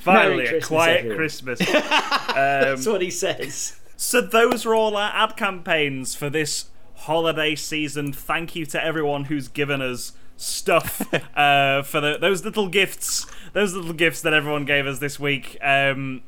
Finally, 0.00 0.46
a 0.46 0.60
quiet 0.60 0.98
everyone. 0.98 1.16
Christmas. 1.16 1.58
That's 1.60 2.86
what 2.86 3.00
he 3.02 3.10
says. 3.10 3.76
So 3.96 4.20
those 4.20 4.64
were 4.66 4.74
all 4.74 4.96
our 4.96 5.10
ad 5.14 5.36
campaigns 5.36 6.14
for 6.14 6.28
this 6.28 6.66
holiday 6.94 7.54
season. 7.54 8.12
Thank 8.12 8.54
you 8.54 8.66
to 8.66 8.84
everyone 8.84 9.24
who's 9.24 9.48
given 9.48 9.80
us 9.80 10.12
stuff 10.36 11.02
uh, 11.36 11.82
for 11.82 12.00
the, 12.00 12.18
those 12.20 12.44
little 12.44 12.68
gifts, 12.68 13.26
those 13.54 13.74
little 13.74 13.94
gifts 13.94 14.20
that 14.20 14.34
everyone 14.34 14.66
gave 14.66 14.86
us 14.86 14.98
this 14.98 15.18
week. 15.18 15.56
Um, 15.62 16.22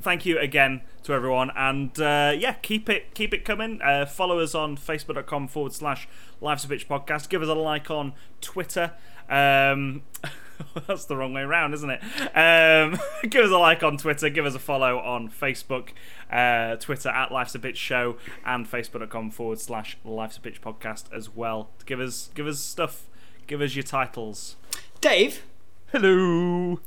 thank 0.00 0.26
you 0.26 0.38
again 0.38 0.82
to 1.04 1.14
everyone, 1.14 1.50
and 1.56 1.98
uh, 1.98 2.34
yeah, 2.36 2.52
keep 2.52 2.88
it 2.88 3.14
keep 3.14 3.32
it 3.32 3.44
coming. 3.44 3.80
Uh, 3.82 4.04
follow 4.04 4.38
us 4.40 4.54
on 4.54 4.76
Facebook.com 4.76 5.48
forward 5.48 5.72
slash 5.72 6.08
a 6.42 6.56
Pitch 6.68 6.88
podcast. 6.88 7.28
Give 7.28 7.42
us 7.42 7.48
a 7.48 7.54
like 7.54 7.90
on 7.90 8.12
Twitter. 8.40 8.92
Um, 9.28 10.02
that's 10.86 11.04
the 11.06 11.16
wrong 11.16 11.32
way 11.32 11.42
around, 11.42 11.74
isn't 11.74 11.90
it? 11.90 12.00
Um, 12.36 12.98
give 13.28 13.44
us 13.44 13.50
a 13.50 13.58
like 13.58 13.82
on 13.82 13.96
Twitter. 13.96 14.28
Give 14.28 14.46
us 14.46 14.54
a 14.54 14.58
follow 14.58 14.98
on 14.98 15.28
Facebook, 15.28 15.90
uh, 16.30 16.76
Twitter 16.76 17.08
at 17.08 17.32
Life's 17.32 17.54
a 17.54 17.58
Pitch 17.58 17.78
Show, 17.78 18.16
and 18.44 18.70
Facebook.com 18.70 19.30
forward 19.30 19.60
slash 19.60 19.96
Life's 20.04 20.36
a 20.36 20.40
Pitch 20.40 20.60
podcast 20.62 21.04
as 21.12 21.34
well. 21.34 21.70
Give 21.86 22.00
us 22.00 22.30
give 22.34 22.46
us 22.46 22.60
stuff. 22.60 23.06
Give 23.46 23.60
us 23.60 23.74
your 23.74 23.82
titles. 23.82 24.56
Dave, 25.00 25.42
Hello. 25.92 26.78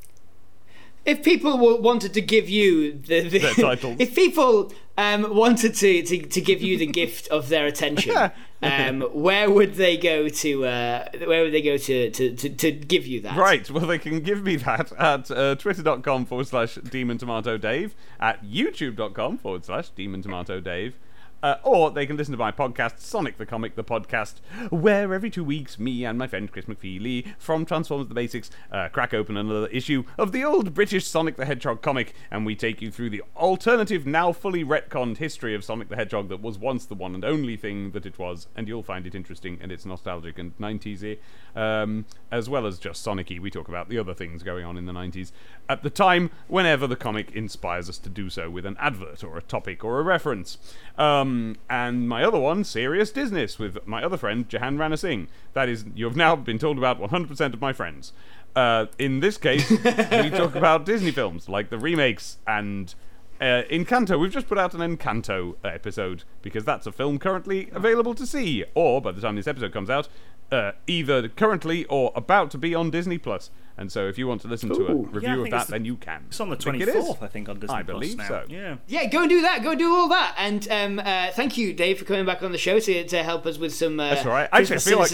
If 1.06 1.24
people 1.24 1.58
wanted 1.80 2.14
to 2.14 2.22
give 2.22 2.50
you 2.50 2.94
the, 2.94 3.28
the 3.28 3.40
Their 3.40 3.54
titles. 3.54 3.98
if 4.00 4.16
people 4.16 4.72
um, 4.98 5.36
wanted 5.36 5.76
to, 5.76 6.04
to, 6.04 6.22
to 6.26 6.42
give 6.42 6.62
you 6.62 6.78
the 6.78 6.86
gift 6.86 7.28
of 7.28 7.50
their 7.50 7.66
attention, 7.66 8.16
um, 8.62 9.02
where 9.14 9.50
would 9.50 9.76
they 9.76 9.98
go 9.98 10.30
to? 10.30 10.66
Uh, 10.66 11.06
where 11.26 11.44
would 11.44 11.54
they 11.54 11.62
go 11.62 11.78
to, 11.78 12.10
to, 12.12 12.36
to, 12.36 12.50
to 12.50 12.72
give 12.72 13.06
you 13.06 13.22
that? 13.22 13.38
Right, 13.38 13.70
well, 13.70 13.86
they 13.86 14.00
can 14.00 14.22
give 14.22 14.44
me 14.44 14.56
that 14.58 14.92
at 14.94 15.32
uh, 15.32 15.56
twitter.com 15.56 16.26
forward 16.26 16.48
slash 16.48 16.76
demon 16.76 17.18
tomato 17.18 17.58
dave, 17.58 17.96
at 18.20 18.44
youtube.com 18.44 19.38
forward 19.40 19.66
slash 19.66 19.90
demon 19.90 20.22
tomato 20.22 20.60
dave. 20.60 20.96
Uh, 21.44 21.58
or 21.62 21.92
they 21.92 22.06
can 22.06 22.16
listen 22.16 22.32
to 22.32 22.38
my 22.38 22.54
podcast, 22.54 23.00
Sonic 23.00 23.38
the 23.38 23.46
Comic, 23.46 23.76
the 23.76 23.84
podcast, 23.84 24.36
where 24.70 25.14
every 25.14 25.30
two 25.30 25.44
weeks, 25.44 25.78
me 25.78 26.06
and 26.06 26.18
my 26.18 26.26
friend 26.26 26.50
Chris 26.50 26.66
McFeely 26.66 27.34
from 27.38 27.66
Transformers 27.66 28.08
the 28.08 28.14
Basics 28.14 28.50
uh, 28.72 28.88
crack 28.88 29.14
open 29.14 29.36
another 29.36 29.68
issue 29.68 30.06
of 30.18 30.32
the 30.32 30.42
old 30.42 30.74
British 30.74 31.06
Sonic 31.06 31.36
the 31.36 31.44
Hedgehog 31.44 31.82
comic, 31.82 32.16
and 32.32 32.46
we 32.46 32.56
take 32.56 32.82
you 32.82 32.90
through 32.90 33.10
the 33.10 33.22
alternative, 33.36 34.08
now 34.08 34.32
fully 34.32 34.64
retconned 34.64 35.18
history 35.18 35.54
of 35.54 35.66
Sonic 35.66 35.90
the 35.90 35.98
Hedgehog 35.98 36.30
that 36.30 36.42
was 36.42 36.58
once 36.58 36.86
the 36.86 36.96
one 36.96 37.14
and 37.14 37.26
only 37.26 37.58
thing 37.58 37.92
that 37.92 38.06
it 38.06 38.18
was, 38.18 38.48
and 38.56 38.70
you'll 38.70 38.82
find 38.82 39.06
it 39.06 39.14
interesting 39.14 39.60
and 39.62 39.70
it's 39.70 39.86
nostalgic 39.86 40.40
and 40.40 40.58
90s 40.58 41.18
um, 41.58 42.06
as 42.32 42.50
well 42.50 42.66
as 42.66 42.80
just 42.80 43.04
Sonic 43.04 43.30
y. 43.30 43.40
We 43.42 43.52
talk 43.52 43.68
about 43.68 43.90
the 43.90 44.00
other 44.00 44.14
things 44.14 44.44
going 44.44 44.64
on 44.64 44.78
in 44.78 44.86
the 44.86 44.94
90s 44.94 45.34
at 45.68 45.84
the 45.84 45.90
time, 45.90 46.32
whenever 46.48 46.88
the 46.88 46.96
comic 46.96 47.32
inspires 47.34 47.90
us 47.90 47.98
to 48.00 48.10
do 48.10 48.30
so 48.30 48.50
with 48.50 48.66
an 48.66 48.78
advert 48.80 49.26
or 49.26 49.38
a 49.38 49.42
topic 49.42 49.84
or 49.84 50.00
a 50.00 50.04
reference. 50.04 50.58
Um, 50.98 51.33
and 51.70 52.08
my 52.08 52.24
other 52.24 52.40
one, 52.40 52.64
Serious 52.64 53.12
Business, 53.12 53.60
with 53.60 53.86
my 53.88 54.04
other 54.04 54.18
friend, 54.18 54.48
Jahan 54.48 54.78
Rana 54.78 54.98
Singh. 54.98 55.28
That 55.54 55.70
is, 55.70 55.86
you 55.96 56.06
have 56.06 56.16
now 56.16 56.36
been 56.36 56.60
told 56.60 56.78
about 56.78 57.00
100% 57.00 57.54
of 57.54 57.62
my 57.62 57.74
friends. 57.74 58.14
Uh, 58.56 58.86
in 59.00 59.20
this 59.20 59.38
case, 59.38 59.70
we 59.70 59.78
talk 60.30 60.56
about 60.56 60.86
Disney 60.86 61.12
films, 61.12 61.50
like 61.50 61.70
the 61.70 61.78
remakes 61.78 62.38
and 62.46 62.94
uh, 63.42 63.64
Encanto. 63.70 64.20
We've 64.20 64.32
just 64.32 64.48
put 64.48 64.58
out 64.58 64.74
an 64.74 64.80
Encanto 64.82 65.56
episode 65.64 66.24
because 66.42 66.64
that's 66.66 66.86
a 66.88 66.92
film 66.92 67.20
currently 67.20 67.70
available 67.74 68.14
to 68.16 68.26
see, 68.26 68.64
or 68.74 69.02
by 69.02 69.12
the 69.12 69.22
time 69.22 69.36
this 69.36 69.48
episode 69.48 69.74
comes 69.74 69.90
out, 69.90 70.08
uh, 70.52 70.72
either 70.88 71.28
currently 71.28 71.86
or 71.86 72.12
about 72.16 72.52
to 72.52 72.58
be 72.58 72.74
on 72.76 72.90
Disney 72.92 73.18
Plus. 73.18 73.50
And 73.76 73.92
so, 73.92 74.08
if 74.08 74.20
you 74.20 74.28
want 74.28 74.42
to 74.42 74.48
listen 74.48 74.70
to 74.70 74.86
a 74.86 74.94
review 74.94 75.30
Yeah, 75.30 75.44
of 75.46 75.50
that, 75.50 75.66
the- 75.66 75.72
then 75.72 75.84
you 75.86 75.96
can. 75.96 76.26
It's 76.28 76.40
on 76.40 76.50
the 76.50 76.54
I 76.54 76.58
think 76.58 76.64
twenty 76.64 76.82
it 76.84 76.90
is. 76.90 77.06
fourth, 77.06 77.24
I 77.24 77.28
think, 77.28 77.50
on 77.50 77.60
Disney 77.60 77.76
I 77.76 77.82
Plus 77.84 77.96
believe 78.00 78.18
now. 78.20 78.28
so. 78.28 78.44
Yeah. 78.48 78.76
Yeah, 78.88 79.08
go 79.08 79.22
and 79.22 79.30
do 79.30 79.42
that. 79.42 79.64
Go 79.64 79.72
and 79.72 79.80
do 79.80 79.92
all 79.96 80.08
that. 80.10 80.36
And 80.38 80.68
um, 80.70 81.00
uh, 81.00 81.32
thank 81.32 81.58
you, 81.58 81.74
Dave, 81.74 81.98
for 81.98 82.06
coming 82.06 82.24
back 82.26 82.44
on 82.44 82.52
the 82.52 82.58
show 82.60 82.80
to, 82.80 83.04
to 83.08 83.24
help 83.24 83.48
us 83.48 83.58
with 83.58 83.74
some. 83.74 84.00
Uh, 84.00 84.12
That's 84.12 84.26
all 84.28 84.32
right. 84.32 84.48
Actually, 84.54 84.58
I 84.58 84.60
Christmas 84.80 84.84
feel 84.84 85.00
like. 85.00 85.12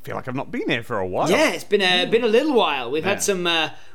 I 0.00 0.02
feel 0.02 0.14
like 0.16 0.28
I've 0.28 0.34
not 0.34 0.50
been 0.50 0.68
here 0.68 0.82
for 0.82 0.98
a 0.98 1.06
while. 1.06 1.30
Yeah, 1.30 1.50
it's 1.52 1.62
been 1.62 1.82
a 1.82 2.06
been 2.06 2.24
a 2.24 2.28
little 2.28 2.54
while. 2.54 2.90
We've 2.90 3.04
Yeah. 3.04 3.10
had 3.10 3.22
some. 3.22 3.46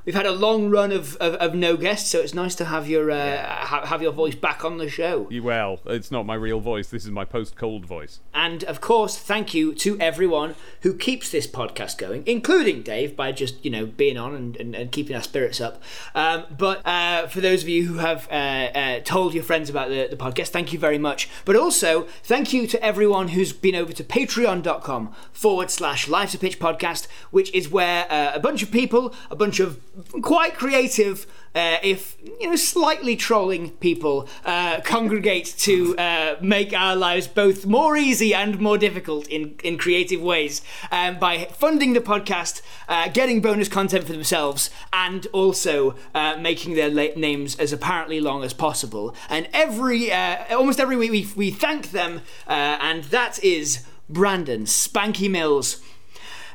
We've 0.06 0.14
had 0.14 0.28
a 0.28 0.32
long 0.32 0.70
run 0.70 0.92
of, 0.92 1.16
of, 1.18 1.34
of 1.36 1.56
no 1.56 1.78
guests, 1.78 2.12
so 2.12 2.20
it's 2.20 2.36
nice 2.36 2.54
to 2.56 2.66
have 2.66 2.88
your 2.88 3.10
uh, 3.10 3.44
ha- 3.66 3.88
have 3.88 4.04
your 4.04 4.12
voice 4.12 4.36
back 4.36 4.64
on 4.64 4.78
the 4.78 4.88
show. 4.88 5.28
Well, 5.42 5.80
it's 5.88 6.12
not 6.12 6.28
my 6.28 6.36
real 6.36 6.60
voice. 6.60 6.90
This 6.90 7.06
is 7.06 7.12
my 7.12 7.26
post-cold 7.26 7.88
voice. 7.88 8.20
And 8.32 8.64
of 8.66 8.82
course, 8.82 9.18
thank 9.18 9.56
you 9.56 9.74
to 9.74 10.00
everyone 10.00 10.54
who 10.82 10.94
keeps 10.94 11.32
this 11.32 11.48
podcast 11.48 11.98
going, 11.98 12.22
including 12.28 12.84
Dave, 12.84 13.16
by 13.16 13.32
just 13.32 13.66
you 13.66 13.72
know 13.72 13.88
being 13.88 14.16
on 14.16 14.36
and, 14.36 14.56
and, 14.58 14.76
and 14.76 14.92
keeping 14.92 15.16
our 15.16 15.24
spirits 15.24 15.60
up. 15.60 15.82
Um, 16.14 16.46
but 16.56 16.86
uh, 16.86 17.26
for 17.26 17.42
those 17.42 17.64
of 17.64 17.70
you 17.70 17.88
who 17.88 17.98
have 17.98 18.28
uh, 18.30 18.36
uh, 18.36 19.00
told 19.00 19.34
your 19.34 19.44
friends 19.44 19.72
about 19.72 19.90
the, 19.90 20.08
the 20.08 20.18
podcast, 20.18 20.50
thank 20.50 20.72
you 20.72 20.78
very 20.78 21.00
much. 21.00 21.28
But 21.46 21.56
also, 21.56 22.04
thank 22.24 22.54
you 22.54 22.68
to 22.68 22.84
everyone 22.84 23.30
who's 23.30 23.54
been 23.54 23.74
over 23.74 23.92
to 23.94 24.04
patreon.com 24.04 25.16
forward 25.34 25.72
slash 25.72 26.08
Life's 26.08 26.36
a 26.36 26.38
Pitch 26.38 26.60
podcast, 26.60 27.08
which 27.32 27.52
is 27.56 27.70
where 27.70 28.06
uh, 28.12 28.34
a 28.36 28.40
bunch 28.40 28.62
of 28.62 28.70
people, 28.70 29.16
a 29.32 29.36
bunch 29.36 29.60
of 29.60 29.80
quite 30.22 30.56
creative 30.56 31.26
uh, 31.56 31.78
if 31.82 32.18
you 32.42 32.50
know 32.50 32.56
slightly 32.56 33.16
trolling 33.16 33.72
people 33.72 34.28
uh, 34.44 34.82
congregate 34.82 35.56
to 35.58 35.98
uh, 35.98 36.36
make 36.42 36.74
our 36.74 36.96
lives 36.96 37.28
both 37.28 37.66
more 37.66 37.96
easy 37.96 38.34
and 38.34 38.60
more 38.60 38.78
difficult 38.78 39.26
in, 39.28 39.56
in 39.64 39.78
creative 39.78 40.22
ways 40.22 40.62
um, 40.92 41.18
by 41.18 41.46
funding 41.46 41.94
the 41.94 42.02
podcast, 42.02 42.62
uh, 42.90 43.08
getting 43.08 43.42
bonus 43.42 43.70
content 43.70 44.06
for 44.06 44.12
themselves, 44.12 44.70
and 44.92 45.28
also 45.32 45.96
uh, 46.14 46.36
making 46.38 46.76
their 46.76 46.90
la- 46.90 47.16
names 47.16 47.56
as 47.56 47.72
apparently 47.72 48.20
long 48.20 48.44
as 48.44 48.54
possible. 48.54 49.16
And 49.30 49.48
every 49.54 50.12
uh, 50.12 50.58
almost 50.58 50.80
every 50.80 50.98
week 50.98 51.12
we, 51.12 51.28
we 51.36 51.52
thank 51.52 51.92
them, 51.92 52.22
and 52.48 53.06
that 53.06 53.42
is 53.44 53.86
Brandon 54.10 54.66
Spanky 54.66 55.30
Mills. 55.30 55.82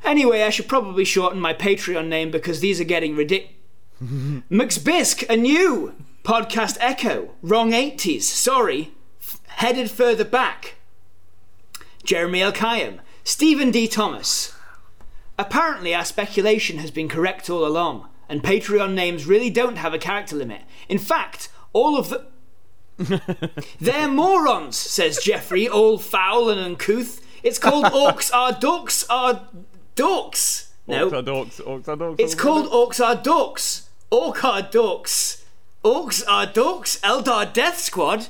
Anyway, 0.05 0.43
I 0.43 0.51
should 0.51 0.69
probably 0.69 1.05
shorten 1.05 1.41
my 1.41 1.55
Patreon 1.55 2.09
name 2.09 2.31
because 2.31 2.61
these 2.61 2.81
are 2.81 2.85
getting 2.85 3.17
ridiculous. 3.17 3.55
McBisk, 4.03 5.29
a 5.29 5.37
new 5.37 5.95
podcast 6.25 6.79
echo. 6.81 7.31
Wrong 7.43 7.73
80s. 7.73 8.23
Sorry. 8.23 8.93
F- 9.21 9.41
headed 9.47 9.91
further 9.91 10.25
back. 10.25 10.77
Jeremy 12.03 12.43
L. 12.43 12.53
Kayam. 12.53 13.01
Stephen 13.25 13.71
D. 13.71 13.87
Thomas. 13.87 14.55
Apparently, 15.39 15.95
our 15.95 16.05
speculation 16.05 16.79
has 16.79 16.91
been 16.91 17.09
correct 17.09 17.49
all 17.49 17.67
along, 17.67 18.09
and 18.29 18.43
Patreon 18.43 18.95
names 18.95 19.27
really 19.27 19.51
don't 19.51 19.77
have 19.77 19.95
a 19.95 19.99
character 19.99 20.37
limit. 20.37 20.63
In 20.89 20.99
fact, 20.99 21.49
all 21.73 21.99
of 21.99 22.11
the. 22.11 22.27
They're 23.81 24.09
morons, 24.09 24.77
says 24.77 25.19
Jeffrey, 25.23 25.69
all 25.69 25.99
foul 25.99 26.51
and 26.51 26.61
uncouth. 26.61 27.25
It's 27.43 27.59
called 27.59 27.85
Orcs 27.93 28.35
Are 28.35 28.53
Ducks 28.53 29.05
Are 29.09 29.49
Dorks. 29.97 30.69
No. 30.87 31.09
Orcs 31.09 31.13
are 31.19 31.23
dorks. 31.23 31.61
Orcs 31.61 31.89
are 31.89 31.97
dorks. 31.97 32.15
It's 32.19 32.35
called 32.35 32.71
Orcs 32.71 33.05
Are 33.05 33.17
Dorks. 33.17 33.87
Orc 34.11 34.45
are 34.45 34.63
Dorks. 34.63 35.43
Orcs 35.85 36.23
are 36.29 36.47
Dorks. 36.47 37.01
Eldar 37.01 37.53
Death 37.53 37.79
Squad. 37.79 38.29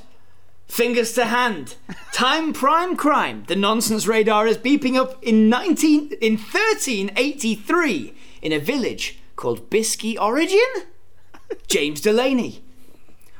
Fingers 0.67 1.13
to 1.13 1.25
hand. 1.25 1.75
Time 2.13 2.53
prime 2.53 2.95
crime. 2.95 3.45
The 3.47 3.55
nonsense 3.55 4.07
radar 4.07 4.47
is 4.47 4.57
beeping 4.57 4.95
up 4.95 5.21
in 5.23 5.49
19 5.49 6.13
in 6.21 6.33
1383 6.33 8.13
in 8.41 8.51
a 8.51 8.59
village 8.59 9.19
called 9.35 9.69
Bisky 9.69 10.19
Origin. 10.19 10.85
James 11.67 11.99
Delaney. 11.99 12.63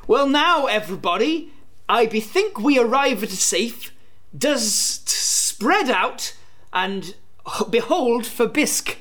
Well, 0.06 0.28
now 0.28 0.66
everybody, 0.66 1.52
I 1.88 2.06
bethink 2.06 2.58
we 2.60 2.78
arrive 2.78 3.22
at 3.22 3.30
a 3.30 3.36
safe. 3.36 3.94
Does 4.36 4.72
spread 5.06 5.88
out 5.88 6.34
and 6.72 7.14
behold 7.70 8.26
for 8.26 8.46
bisque. 8.46 8.98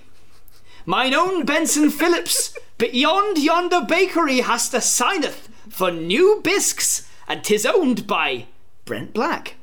Mine 0.86 1.14
own 1.14 1.46
Benson 1.46 1.89
Phillips, 1.89 2.58
beyond 2.78 3.38
yonder 3.38 3.82
bakery 3.82 4.42
hast 4.42 4.74
a 4.74 4.82
signeth 4.82 5.48
for 5.70 5.92
new 5.92 6.42
bisques, 6.44 7.08
and 7.28 7.44
'tis 7.44 7.66
owned 7.66 8.08
by 8.08 8.48
Brent 8.86 9.14
Black. 9.14 9.56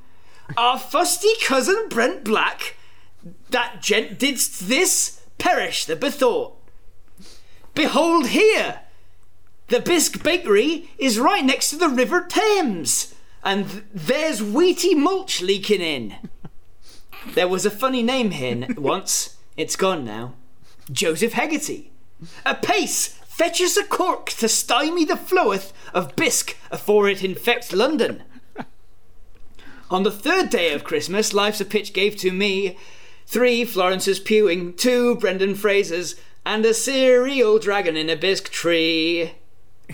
Our 0.56 0.78
fusty 0.78 1.32
cousin 1.42 1.88
Brent 1.88 2.24
Black, 2.24 2.76
that 3.50 3.82
gent 3.82 4.18
didst 4.18 4.68
this, 4.68 5.20
perish 5.38 5.84
the 5.84 5.96
bethought. 5.96 6.54
Behold 7.74 8.28
here, 8.28 8.80
the 9.68 9.80
bisque 9.80 10.22
bakery 10.22 10.88
is 10.98 11.18
right 11.18 11.44
next 11.44 11.70
to 11.70 11.76
the 11.76 11.88
River 11.88 12.26
Thames, 12.28 13.14
and 13.42 13.68
th- 13.68 13.84
there's 13.92 14.40
wheaty 14.40 14.94
mulch 14.96 15.42
leaking 15.42 15.80
in. 15.82 16.14
There 17.26 17.48
was 17.48 17.66
a 17.66 17.70
funny 17.70 18.02
name 18.02 18.30
here 18.30 18.66
once. 18.76 19.36
It's 19.56 19.76
gone 19.76 20.04
now. 20.04 20.34
Joseph 20.90 21.32
Hegarty. 21.32 21.90
A 22.44 22.54
pace 22.54 23.08
fetches 23.26 23.76
a 23.76 23.84
cork 23.84 24.30
to 24.30 24.48
stymie 24.48 25.04
the 25.04 25.16
floweth 25.16 25.72
of 25.94 26.16
bisque 26.16 26.56
afore 26.70 27.08
it 27.08 27.22
infects 27.22 27.72
London. 27.72 28.22
On 29.90 30.02
the 30.02 30.10
third 30.10 30.50
day 30.50 30.72
of 30.72 30.84
Christmas, 30.84 31.32
Life's 31.32 31.60
a 31.60 31.64
Pitch 31.64 31.92
gave 31.92 32.16
to 32.16 32.30
me 32.32 32.76
three 33.26 33.64
Florence's 33.64 34.20
Pewing, 34.20 34.74
two 34.76 35.16
Brendan 35.16 35.54
Frasers, 35.54 36.18
and 36.44 36.64
a 36.64 36.74
cereal 36.74 37.58
dragon 37.58 37.96
in 37.96 38.10
a 38.10 38.16
bisque 38.16 38.50
tree. 38.50 39.32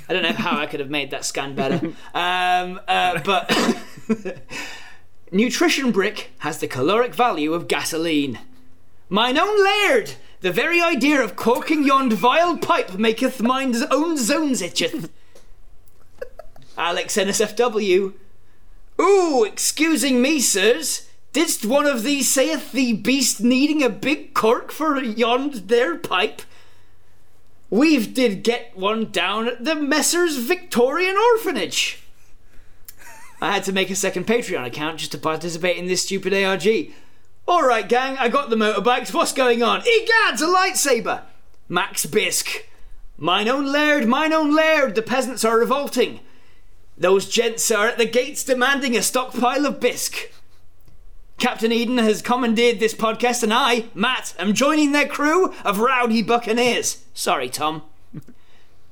I 0.09 0.13
don't 0.13 0.23
know 0.23 0.33
how 0.33 0.59
I 0.59 0.67
could 0.67 0.81
have 0.81 0.91
made 0.91 1.11
that 1.13 1.25
scan 1.25 1.55
better. 1.55 1.93
Um, 2.15 2.81
uh, 2.89 3.21
but 3.25 3.51
Nutrition 5.33 5.91
Brick 5.91 6.31
has 6.39 6.59
the 6.59 6.69
caloric 6.69 7.15
value 7.15 7.55
of 7.55 7.69
gasoline. 7.69 8.39
Mine 9.09 9.39
own 9.39 9.63
laird, 9.63 10.15
the 10.41 10.53
very 10.53 10.81
idea 10.81 11.23
of 11.23 11.37
corking 11.37 11.85
yond 11.85 12.13
vile 12.13 12.57
pipe 12.59 12.99
maketh 12.99 13.41
mine's 13.41 13.83
own 13.91 14.17
zones 14.17 14.61
itcheth. 14.61 15.09
Alex 16.77 17.17
NSFW. 17.17 18.13
Ooh, 19.01 19.45
excusing 19.45 20.21
me, 20.21 20.41
sirs. 20.41 21.09
Didst 21.33 21.65
one 21.65 21.87
of 21.87 22.05
these 22.05 22.29
saith 22.29 22.71
the 22.73 22.93
beast 22.93 23.41
needing 23.41 23.83
a 23.83 23.89
big 23.89 24.35
cork 24.35 24.71
for 24.71 25.03
yond 25.03 25.69
their 25.69 25.97
pipe? 25.97 26.43
We've 27.71 28.15
did 28.15 28.45
get 28.45 28.77
one 28.77 29.11
down 29.11 29.49
at 29.49 29.65
the 29.65 29.75
Messrs 29.75 30.37
Victorian 30.37 31.17
Orphanage. 31.17 32.04
I 33.45 33.53
had 33.53 33.65
to 33.65 33.73
make 33.73 33.91
a 33.91 33.95
second 33.95 34.27
Patreon 34.27 34.67
account 34.67 35.01
just 35.01 35.13
to 35.13 35.19
participate 35.19 35.77
in 35.77 35.87
this 35.87 36.03
stupid 36.03 36.33
ARG. 36.33 36.67
Alright, 37.47 37.91
gang, 37.91 38.17
I 38.17 38.29
got 38.29 38.49
the 38.49 38.57
motorbikes. 38.57 39.13
What's 39.13 39.35
going 39.35 39.63
on? 39.63 39.83
Egads, 39.83 40.41
a 40.41 40.47
lightsaber! 40.47 41.23
Max 41.69 42.07
Bisk. 42.07 42.67
Mine 43.19 43.47
own 43.49 43.71
laird, 43.71 44.07
mine 44.07 44.33
own 44.33 44.57
laird, 44.57 44.95
the 44.95 45.03
peasants 45.03 45.45
are 45.45 45.59
revolting. 45.59 46.21
Those 46.97 47.29
gents 47.29 47.71
are 47.71 47.89
at 47.89 47.99
the 47.99 48.07
gates 48.07 48.45
demanding 48.45 48.97
a 48.97 49.03
stockpile 49.03 49.67
of 49.67 49.79
bisque. 49.79 50.33
Captain 51.39 51.71
Eden 51.71 51.99
has 51.99 52.23
commandeered 52.23 52.81
this 52.81 52.95
podcast, 52.95 53.43
and 53.43 53.53
I, 53.53 53.85
Matt, 53.95 54.35
am 54.39 54.55
joining 54.55 54.93
their 54.93 55.07
crew 55.07 55.53
of 55.65 55.81
rowdy 55.81 56.23
buccaneers. 56.23 57.05
Sorry, 57.13 57.51
Tom. 57.51 57.83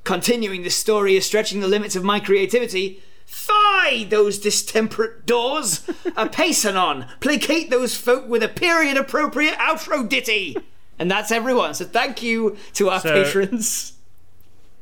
Continuing 0.03 0.61
this 0.61 0.75
story 0.75 1.15
is 1.15 1.25
stretching 1.25 1.59
the 1.59 1.67
limits 1.67 1.95
of 1.95 2.03
my 2.03 2.19
creativity. 2.19 3.01
Fie 3.33 4.03
those 4.03 4.37
distemperate 4.37 5.25
doors! 5.25 5.89
a 6.15 6.29
pacing 6.29 6.75
on, 6.77 7.07
placate 7.19 7.71
those 7.71 7.95
folk 7.95 8.27
with 8.29 8.43
a 8.43 8.47
period 8.47 8.95
appropriate 8.95 9.55
outro 9.55 10.07
ditty! 10.07 10.55
And 10.99 11.09
that's 11.09 11.31
everyone, 11.31 11.73
so 11.73 11.85
thank 11.85 12.21
you 12.21 12.55
to 12.73 12.89
our 12.91 12.99
So- 12.99 13.23
patrons. 13.23 13.93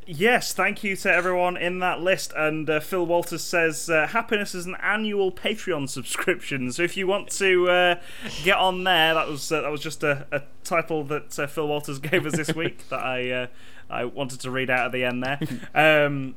Yes, 0.05 0.51
thank 0.51 0.83
you 0.83 0.97
to 0.97 1.13
everyone 1.13 1.55
in 1.55 1.79
that 1.79 2.01
list. 2.01 2.33
And 2.35 2.69
uh, 2.69 2.81
Phil 2.81 3.05
Walters 3.05 3.43
says 3.43 3.89
uh, 3.89 4.07
happiness 4.07 4.53
is 4.53 4.65
an 4.65 4.75
annual 4.81 5.31
Patreon 5.31 5.87
subscription. 5.87 6.71
So 6.73 6.83
if 6.83 6.97
you 6.97 7.07
want 7.07 7.29
to 7.33 7.69
uh, 7.69 7.95
get 8.43 8.57
on 8.57 8.83
there, 8.83 9.13
that 9.13 9.27
was 9.29 9.49
uh, 9.51 9.61
that 9.61 9.71
was 9.71 9.79
just 9.79 10.03
a, 10.03 10.25
a 10.33 10.41
title 10.65 11.03
that 11.05 11.39
uh, 11.39 11.47
Phil 11.47 11.67
Walters 11.67 11.99
gave 11.99 12.25
us 12.25 12.35
this 12.35 12.53
week 12.53 12.85
that 12.89 12.99
I 12.99 13.29
uh, 13.31 13.47
I 13.89 14.03
wanted 14.05 14.41
to 14.41 14.51
read 14.51 14.69
out 14.69 14.87
at 14.87 14.91
the 14.91 15.05
end 15.05 15.23
there. 15.23 15.39
Um, 16.05 16.35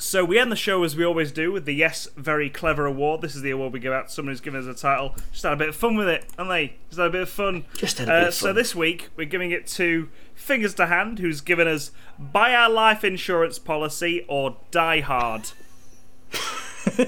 so 0.00 0.24
we 0.24 0.38
end 0.38 0.50
the 0.50 0.56
show 0.56 0.82
as 0.82 0.96
we 0.96 1.04
always 1.04 1.30
do 1.30 1.52
with 1.52 1.64
the 1.66 1.74
Yes 1.74 2.08
Very 2.16 2.48
Clever 2.50 2.86
Award. 2.86 3.20
This 3.20 3.36
is 3.36 3.42
the 3.42 3.50
award 3.50 3.72
we 3.72 3.78
give 3.80 3.92
out 3.92 4.08
to 4.08 4.12
someone 4.14 4.32
who's 4.32 4.40
given 4.40 4.60
us 4.60 4.66
a 4.66 4.80
title. 4.80 5.14
Just 5.30 5.44
had 5.44 5.52
a 5.52 5.56
bit 5.56 5.68
of 5.68 5.76
fun 5.76 5.94
with 5.96 6.08
it, 6.08 6.24
haven't 6.36 6.48
they? 6.48 6.74
Just 6.88 6.98
had 6.98 7.06
a 7.08 7.10
bit 7.10 7.22
of 7.22 7.28
fun. 7.28 7.64
Just 7.76 7.98
had 7.98 8.08
a 8.08 8.10
bit 8.12 8.24
Uh, 8.24 8.28
of 8.28 8.34
So 8.34 8.52
this 8.52 8.74
week 8.74 9.10
we're 9.16 9.26
giving 9.26 9.50
it 9.50 9.66
to 9.68 10.08
Fingers 10.34 10.74
to 10.74 10.86
Hand, 10.86 11.18
who's 11.18 11.40
given 11.40 11.68
us 11.68 11.92
Buy 12.18 12.54
Our 12.54 12.70
Life 12.70 13.04
Insurance 13.04 13.58
Policy 13.58 14.24
or 14.28 14.56
Die 14.70 15.00
Hard. 15.00 15.50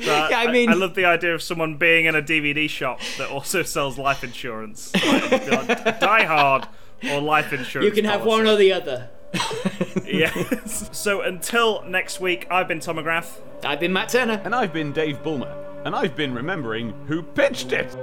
So 0.00 0.12
I, 0.12 0.46
I 0.48 0.50
mean- 0.52 0.70
I, 0.70 0.74
love 0.74 0.94
the 0.96 1.04
idea 1.04 1.34
of 1.34 1.42
someone 1.42 1.76
being 1.76 2.06
in 2.06 2.16
a 2.16 2.22
DVD 2.22 2.68
shop 2.68 3.00
that 3.18 3.30
also 3.30 3.62
sells 3.62 3.96
life 3.96 4.24
insurance. 4.24 4.92
Like, 4.94 5.30
like, 5.50 6.00
Die 6.00 6.24
Hard 6.24 6.66
or 7.10 7.20
life 7.20 7.52
insurance. 7.52 7.86
You 7.86 7.92
can 7.92 8.04
have 8.10 8.22
policy. 8.22 8.28
one 8.44 8.46
or 8.48 8.56
the 8.56 8.72
other. 8.72 9.10
Yes. 10.06 10.88
So 10.92 11.22
until 11.22 11.82
next 11.82 12.20
week, 12.20 12.46
I've 12.50 12.68
been 12.68 12.80
Tom 12.80 12.96
McGrath. 12.96 13.40
I've 13.64 13.80
been 13.80 13.92
Matt 13.92 14.10
Turner. 14.10 14.40
And 14.44 14.54
I've 14.54 14.72
been 14.72 14.92
Dave 14.92 15.22
Bulmer, 15.22 15.82
and 15.84 15.94
I've 15.94 16.14
been 16.14 16.34
remembering 16.34 16.92
who 17.06 17.22
pitched 17.22 17.72
it. 17.72 17.96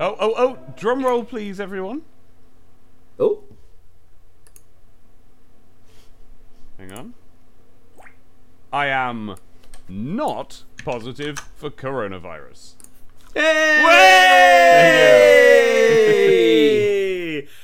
Oh, 0.00 0.16
oh, 0.20 0.34
oh! 0.36 0.58
Drum 0.76 1.04
roll, 1.04 1.24
please, 1.24 1.58
everyone. 1.58 2.02
Oh, 3.18 3.42
Hang 6.78 6.92
on. 6.92 7.14
I 8.72 8.86
am 8.86 9.34
not 9.88 10.62
positive 10.84 11.40
for 11.56 11.70
coronavirus. 11.70 12.74
Hey! 13.34 14.68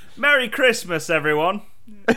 Merry 0.17 0.49
Christmas, 0.49 1.09
everyone. 1.09 1.63